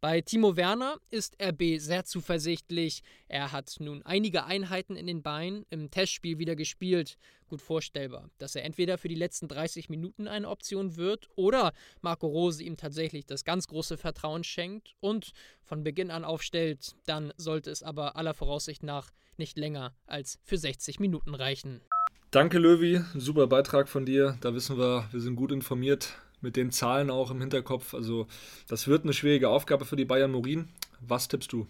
Bei 0.00 0.20
Timo 0.20 0.56
Werner 0.56 1.00
ist 1.10 1.36
RB 1.42 1.80
sehr 1.80 2.04
zuversichtlich. 2.04 3.02
Er 3.26 3.50
hat 3.50 3.78
nun 3.80 4.04
einige 4.04 4.44
Einheiten 4.44 4.94
in 4.94 5.08
den 5.08 5.22
Beinen 5.22 5.66
im 5.70 5.90
Testspiel 5.90 6.38
wieder 6.38 6.54
gespielt. 6.54 7.16
Gut 7.48 7.60
vorstellbar, 7.60 8.30
dass 8.38 8.54
er 8.54 8.64
entweder 8.64 8.96
für 8.96 9.08
die 9.08 9.16
letzten 9.16 9.48
30 9.48 9.88
Minuten 9.88 10.28
eine 10.28 10.48
Option 10.48 10.96
wird 10.96 11.28
oder 11.34 11.72
Marco 12.00 12.28
Rose 12.28 12.62
ihm 12.62 12.76
tatsächlich 12.76 13.26
das 13.26 13.44
ganz 13.44 13.66
große 13.66 13.96
Vertrauen 13.96 14.44
schenkt 14.44 14.94
und 15.00 15.32
von 15.64 15.82
Beginn 15.82 16.12
an 16.12 16.24
aufstellt. 16.24 16.94
Dann 17.06 17.32
sollte 17.36 17.72
es 17.72 17.82
aber 17.82 18.14
aller 18.14 18.34
Voraussicht 18.34 18.84
nach 18.84 19.10
nicht 19.36 19.58
länger 19.58 19.96
als 20.06 20.38
für 20.44 20.58
60 20.58 21.00
Minuten 21.00 21.34
reichen. 21.34 21.80
Danke, 22.30 22.58
Löwy. 22.58 23.00
Super 23.16 23.48
Beitrag 23.48 23.88
von 23.88 24.06
dir. 24.06 24.38
Da 24.42 24.54
wissen 24.54 24.78
wir, 24.78 25.08
wir 25.10 25.20
sind 25.20 25.34
gut 25.34 25.50
informiert 25.50 26.20
mit 26.40 26.56
den 26.56 26.70
Zahlen 26.70 27.10
auch 27.10 27.30
im 27.30 27.40
Hinterkopf. 27.40 27.94
Also 27.94 28.26
das 28.68 28.86
wird 28.86 29.04
eine 29.04 29.12
schwierige 29.12 29.48
Aufgabe 29.48 29.84
für 29.84 29.96
die 29.96 30.04
Bayern 30.04 30.32
Morin. 30.32 30.68
Was 31.00 31.28
tippst 31.28 31.52
du? 31.52 31.66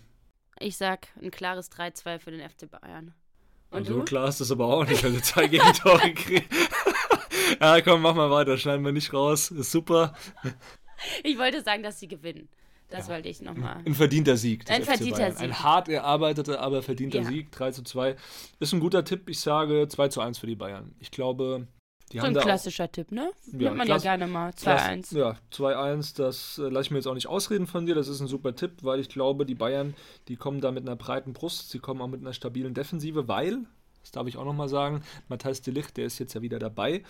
Ich 0.61 0.76
sag 0.76 1.09
ein 1.22 1.31
klares 1.31 1.70
3-2 1.70 2.18
für 2.18 2.31
den 2.31 2.48
FC 2.48 2.70
Bayern. 2.70 3.14
Und 3.70 3.87
so 3.87 3.98
du? 3.98 4.04
klar 4.04 4.28
ist 4.28 4.40
das 4.40 4.50
aber 4.50 4.66
auch 4.66 4.87
nicht, 4.87 5.02
wenn 5.02 5.14
du 5.14 5.22
zwei 5.22 5.46
Gegentore 5.48 6.12
kriegst. 6.14 6.48
ja, 7.61 7.81
komm, 7.81 8.02
mach 8.02 8.14
mal 8.14 8.31
weiter, 8.31 8.57
schneiden 8.57 8.85
wir 8.85 8.92
nicht 8.92 9.12
raus. 9.12 9.50
Ist 9.50 9.70
super. 9.70 10.14
Ich 11.22 11.38
wollte 11.38 11.62
sagen, 11.62 11.83
dass 11.83 12.00
sie 12.00 12.09
gewinnen. 12.09 12.48
Das 12.90 13.09
ja. 13.09 13.14
wollte 13.14 13.28
ich 13.28 13.42
nochmal. 13.42 13.83
Ein 13.85 13.94
verdienter 13.94 14.37
Sieg. 14.37 14.68
Ein 14.70 14.83
verdienter 14.83 15.33
Sieg. 15.33 15.42
Ein 15.42 15.62
hart 15.62 15.88
erarbeiteter, 15.88 16.61
aber 16.61 16.83
verdienter 16.83 17.20
ja. 17.20 17.28
Sieg. 17.28 17.52
3 17.52 17.72
zu 17.72 17.83
2. 17.83 18.16
Ist 18.61 18.72
ein 18.72 18.81
guter 18.81 19.04
Tipp. 19.04 19.28
Ich 19.28 19.40
sage 19.40 19.87
2 19.88 20.09
zu 20.09 20.20
1 20.22 20.38
für 20.38 20.46
die 20.46 20.57
Bayern. 20.57 20.94
Ich 20.98 21.11
glaube, 21.11 21.68
die 22.12 22.20
so 22.20 22.26
ein 22.26 22.34
klassischer 22.34 22.84
auch, 22.84 22.92
Tipp, 22.92 23.12
ne? 23.12 23.30
Ja, 23.46 23.58
Nimmt 23.58 23.76
man 23.76 23.86
Klasse, 23.86 24.06
ja 24.06 24.16
gerne 24.16 24.32
mal. 24.32 24.50
2-1. 24.50 25.16
Ja, 25.16 25.36
2-1, 25.52 26.16
das 26.16 26.58
äh, 26.58 26.62
lasse 26.62 26.86
ich 26.86 26.90
mir 26.90 26.98
jetzt 26.98 27.06
auch 27.06 27.14
nicht 27.14 27.26
ausreden 27.26 27.66
von 27.66 27.86
dir. 27.86 27.94
Das 27.94 28.08
ist 28.08 28.20
ein 28.20 28.26
super 28.26 28.54
Tipp, 28.54 28.72
weil 28.82 29.00
ich 29.00 29.08
glaube, 29.08 29.44
die 29.46 29.54
Bayern, 29.54 29.94
die 30.28 30.36
kommen 30.36 30.60
da 30.60 30.70
mit 30.70 30.86
einer 30.86 30.96
breiten 30.96 31.32
Brust. 31.32 31.70
Sie 31.70 31.78
kommen 31.78 32.00
auch 32.00 32.08
mit 32.08 32.20
einer 32.20 32.32
stabilen 32.32 32.74
Defensive, 32.74 33.28
weil, 33.28 33.60
das 34.02 34.12
darf 34.12 34.26
ich 34.26 34.36
auch 34.36 34.44
nochmal 34.44 34.68
sagen, 34.68 35.02
Matthias 35.28 35.60
de 35.60 35.74
Ligt, 35.74 35.96
der 35.96 36.06
ist 36.06 36.18
jetzt 36.18 36.34
ja 36.34 36.42
wieder 36.42 36.58
dabei. 36.58 37.02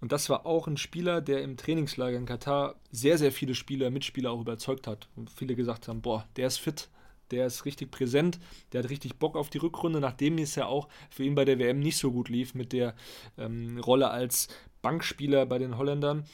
Und 0.00 0.12
das 0.12 0.30
war 0.30 0.46
auch 0.46 0.66
ein 0.66 0.76
Spieler, 0.76 1.20
der 1.20 1.42
im 1.42 1.56
Trainingslager 1.56 2.16
in 2.16 2.26
Katar 2.26 2.76
sehr, 2.90 3.18
sehr 3.18 3.32
viele 3.32 3.54
Spieler, 3.54 3.90
Mitspieler 3.90 4.30
auch 4.30 4.40
überzeugt 4.40 4.86
hat. 4.86 5.08
Und 5.16 5.30
viele 5.30 5.54
gesagt 5.54 5.88
haben, 5.88 6.00
boah, 6.00 6.26
der 6.36 6.46
ist 6.46 6.58
fit, 6.58 6.88
der 7.30 7.46
ist 7.46 7.64
richtig 7.64 7.90
präsent, 7.90 8.38
der 8.72 8.82
hat 8.82 8.90
richtig 8.90 9.16
Bock 9.16 9.36
auf 9.36 9.50
die 9.50 9.58
Rückrunde, 9.58 10.00
nachdem 10.00 10.38
es 10.38 10.54
ja 10.54 10.66
auch 10.66 10.88
für 11.10 11.24
ihn 11.24 11.34
bei 11.34 11.44
der 11.44 11.58
WM 11.58 11.80
nicht 11.80 11.98
so 11.98 12.12
gut 12.12 12.28
lief 12.28 12.54
mit 12.54 12.72
der 12.72 12.94
ähm, 13.38 13.78
Rolle 13.78 14.10
als 14.10 14.48
Bankspieler 14.82 15.46
bei 15.46 15.58
den 15.58 15.78
Holländern. 15.78 16.24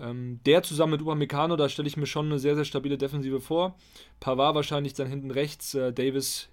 Ähm, 0.00 0.40
der 0.46 0.62
zusammen 0.62 0.92
mit 0.92 1.02
Upamecano, 1.02 1.56
da 1.56 1.68
stelle 1.68 1.88
ich 1.88 1.96
mir 1.96 2.06
schon 2.06 2.26
eine 2.26 2.38
sehr, 2.38 2.54
sehr 2.54 2.64
stabile 2.64 2.98
Defensive 2.98 3.40
vor. 3.40 3.76
Pavard 4.18 4.54
wahrscheinlich 4.54 4.94
dann 4.94 5.08
hinten 5.08 5.30
rechts, 5.30 5.74
äh, 5.74 5.92
Davis 5.92 6.48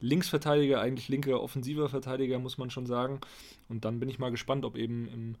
Linksverteidiger, 0.00 0.80
eigentlich 0.80 1.08
linker 1.08 1.42
offensiver 1.42 1.88
Verteidiger, 1.88 2.38
muss 2.38 2.58
man 2.58 2.70
schon 2.70 2.86
sagen. 2.86 3.20
Und 3.68 3.84
dann 3.84 4.00
bin 4.00 4.08
ich 4.08 4.18
mal 4.18 4.30
gespannt, 4.30 4.64
ob 4.64 4.76
eben 4.76 5.08
im 5.08 5.36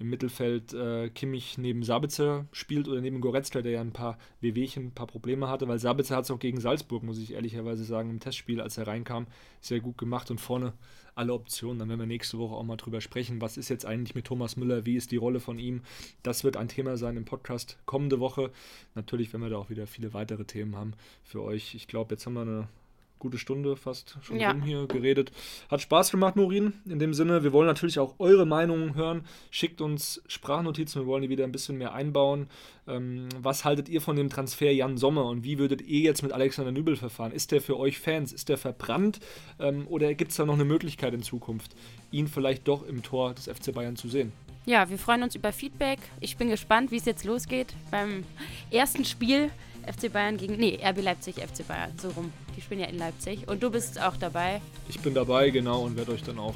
im 0.00 0.08
Mittelfeld 0.08 0.72
äh, 0.72 1.10
Kimmich 1.10 1.58
neben 1.58 1.82
Sabitzer 1.82 2.46
spielt 2.52 2.88
oder 2.88 3.02
neben 3.02 3.20
Goretzka, 3.20 3.60
der 3.60 3.72
ja 3.72 3.80
ein 3.82 3.92
paar 3.92 4.18
Wehwehchen, 4.40 4.86
ein 4.86 4.94
paar 4.94 5.06
Probleme 5.06 5.48
hatte, 5.48 5.68
weil 5.68 5.78
Sabitzer 5.78 6.16
hat 6.16 6.24
es 6.24 6.30
auch 6.30 6.38
gegen 6.38 6.58
Salzburg, 6.58 7.02
muss 7.02 7.18
ich 7.18 7.34
ehrlicherweise 7.34 7.84
sagen, 7.84 8.08
im 8.08 8.18
Testspiel, 8.18 8.62
als 8.62 8.78
er 8.78 8.86
reinkam, 8.86 9.26
sehr 9.60 9.80
gut 9.80 9.98
gemacht 9.98 10.30
und 10.30 10.40
vorne 10.40 10.72
alle 11.14 11.34
Optionen. 11.34 11.78
Dann 11.78 11.90
werden 11.90 12.00
wir 12.00 12.06
nächste 12.06 12.38
Woche 12.38 12.54
auch 12.54 12.62
mal 12.62 12.76
drüber 12.76 13.02
sprechen, 13.02 13.42
was 13.42 13.58
ist 13.58 13.68
jetzt 13.68 13.84
eigentlich 13.84 14.14
mit 14.14 14.24
Thomas 14.24 14.56
Müller, 14.56 14.86
wie 14.86 14.96
ist 14.96 15.10
die 15.10 15.16
Rolle 15.16 15.38
von 15.38 15.58
ihm. 15.58 15.82
Das 16.22 16.44
wird 16.44 16.56
ein 16.56 16.68
Thema 16.68 16.96
sein 16.96 17.18
im 17.18 17.26
Podcast 17.26 17.76
kommende 17.84 18.20
Woche. 18.20 18.50
Natürlich, 18.94 19.32
wenn 19.34 19.42
wir 19.42 19.50
da 19.50 19.58
auch 19.58 19.68
wieder 19.68 19.86
viele 19.86 20.14
weitere 20.14 20.46
Themen 20.46 20.76
haben 20.76 20.94
für 21.24 21.42
euch. 21.42 21.74
Ich 21.74 21.88
glaube, 21.88 22.14
jetzt 22.14 22.24
haben 22.24 22.34
wir 22.34 22.42
eine 22.42 22.68
gute 23.20 23.38
Stunde 23.38 23.76
fast 23.76 24.18
schon 24.22 24.40
ja. 24.40 24.50
rum 24.50 24.62
hier 24.62 24.88
geredet. 24.88 25.30
Hat 25.70 25.80
Spaß 25.80 26.10
gemacht, 26.10 26.34
Morin. 26.34 26.72
In 26.86 26.98
dem 26.98 27.14
Sinne, 27.14 27.44
wir 27.44 27.52
wollen 27.52 27.68
natürlich 27.68 28.00
auch 28.00 28.16
eure 28.18 28.46
Meinungen 28.46 28.96
hören. 28.96 29.24
Schickt 29.52 29.80
uns 29.80 30.20
Sprachnotizen, 30.26 31.02
wir 31.02 31.06
wollen 31.06 31.22
die 31.22 31.28
wieder 31.28 31.44
ein 31.44 31.52
bisschen 31.52 31.78
mehr 31.78 31.94
einbauen. 31.94 32.48
Ähm, 32.88 33.28
was 33.38 33.64
haltet 33.64 33.88
ihr 33.88 34.00
von 34.00 34.16
dem 34.16 34.30
Transfer 34.30 34.72
Jan 34.72 34.96
Sommer 34.96 35.26
und 35.26 35.44
wie 35.44 35.58
würdet 35.58 35.82
ihr 35.82 36.00
jetzt 36.00 36.22
mit 36.22 36.32
Alexander 36.32 36.72
Nübel 36.72 36.96
verfahren? 36.96 37.30
Ist 37.30 37.52
der 37.52 37.60
für 37.60 37.78
euch 37.78 38.00
Fans? 38.00 38.32
Ist 38.32 38.48
der 38.48 38.58
verbrannt? 38.58 39.20
Ähm, 39.60 39.86
oder 39.86 40.12
gibt 40.14 40.32
es 40.32 40.36
da 40.38 40.44
noch 40.44 40.54
eine 40.54 40.64
Möglichkeit 40.64 41.14
in 41.14 41.22
Zukunft, 41.22 41.76
ihn 42.10 42.26
vielleicht 42.26 42.66
doch 42.66 42.82
im 42.82 43.02
Tor 43.02 43.34
des 43.34 43.46
FC 43.46 43.72
Bayern 43.72 43.96
zu 43.96 44.08
sehen? 44.08 44.32
Ja, 44.66 44.90
wir 44.90 44.98
freuen 44.98 45.22
uns 45.22 45.34
über 45.34 45.52
Feedback. 45.52 45.98
Ich 46.20 46.36
bin 46.36 46.48
gespannt, 46.50 46.90
wie 46.90 46.96
es 46.96 47.04
jetzt 47.04 47.24
losgeht 47.24 47.74
beim 47.90 48.24
ersten 48.70 49.04
Spiel 49.04 49.50
FC 49.86 50.12
Bayern 50.12 50.36
gegen. 50.36 50.56
Nee, 50.56 50.78
RB 50.82 51.02
Leipzig, 51.02 51.36
FC 51.36 51.66
Bayern, 51.66 51.92
so 52.00 52.08
rum. 52.10 52.32
Die 52.56 52.60
spielen 52.60 52.80
ja 52.80 52.86
in 52.86 52.98
Leipzig. 52.98 53.48
Und 53.48 53.62
du 53.62 53.70
bist 53.70 54.00
auch 54.00 54.16
dabei. 54.16 54.60
Ich 54.88 55.00
bin 55.00 55.14
dabei, 55.14 55.50
genau, 55.50 55.82
und 55.82 55.96
werde 55.96 56.12
euch 56.12 56.22
dann 56.22 56.38
auch 56.38 56.54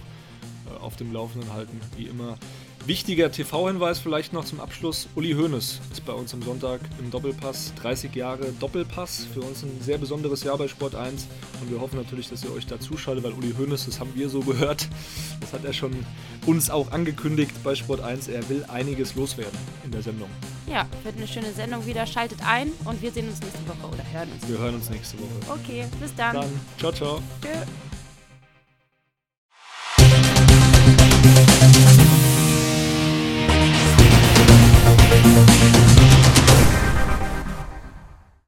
äh, 0.70 0.76
auf 0.80 0.96
dem 0.96 1.12
Laufenden 1.12 1.52
halten, 1.52 1.80
wie 1.96 2.06
immer. 2.06 2.38
Wichtiger 2.86 3.32
TV-Hinweis 3.32 3.98
vielleicht 3.98 4.34
noch 4.34 4.44
zum 4.44 4.60
Abschluss. 4.60 5.08
Uli 5.14 5.32
Hoeneß 5.32 5.80
ist 5.90 6.04
bei 6.04 6.12
uns 6.12 6.34
am 6.34 6.42
Sonntag 6.42 6.80
im 6.98 7.10
Doppelpass. 7.10 7.72
30 7.80 8.14
Jahre 8.14 8.52
Doppelpass. 8.60 9.26
Für 9.32 9.40
uns 9.40 9.62
ein 9.62 9.80
sehr 9.80 9.96
besonderes 9.96 10.44
Jahr 10.44 10.58
bei 10.58 10.68
Sport 10.68 10.94
1. 10.94 11.26
Und 11.62 11.70
wir 11.70 11.80
hoffen 11.80 11.96
natürlich, 11.96 12.28
dass 12.28 12.44
ihr 12.44 12.52
euch 12.52 12.66
da 12.66 12.78
zuschaltet, 12.78 13.24
weil 13.24 13.32
Uli 13.32 13.54
Hoeneß, 13.58 13.86
das 13.86 14.00
haben 14.00 14.12
wir 14.14 14.28
so 14.28 14.40
gehört, 14.40 14.86
das 15.40 15.54
hat 15.54 15.64
er 15.64 15.72
schon 15.72 16.04
uns 16.44 16.68
auch 16.68 16.92
angekündigt 16.92 17.54
bei 17.64 17.74
Sport 17.74 18.02
1. 18.02 18.28
Er 18.28 18.46
will 18.50 18.66
einiges 18.68 19.14
loswerden 19.14 19.58
in 19.84 19.90
der 19.90 20.02
Sendung. 20.02 20.28
Ja, 20.66 20.86
wird 21.04 21.16
eine 21.16 21.26
schöne 21.26 21.52
Sendung 21.52 21.86
wieder. 21.86 22.06
Schaltet 22.06 22.40
ein 22.46 22.70
und 22.84 23.00
wir 23.00 23.12
sehen 23.12 23.28
uns 23.28 23.40
nächste 23.40 23.66
Woche 23.66 23.94
oder 23.94 24.04
hören 24.12 24.28
uns. 24.30 24.46
Wir 24.46 24.58
hören 24.58 24.74
uns 24.74 24.90
nächste 24.90 25.18
Woche. 25.18 25.58
Okay, 25.60 25.86
bis 26.00 26.14
dann. 26.14 26.34
Dann, 26.34 26.60
ciao, 26.78 26.92
ciao. 26.92 27.22
Tschö. 27.40 27.48
Thank 35.24 35.73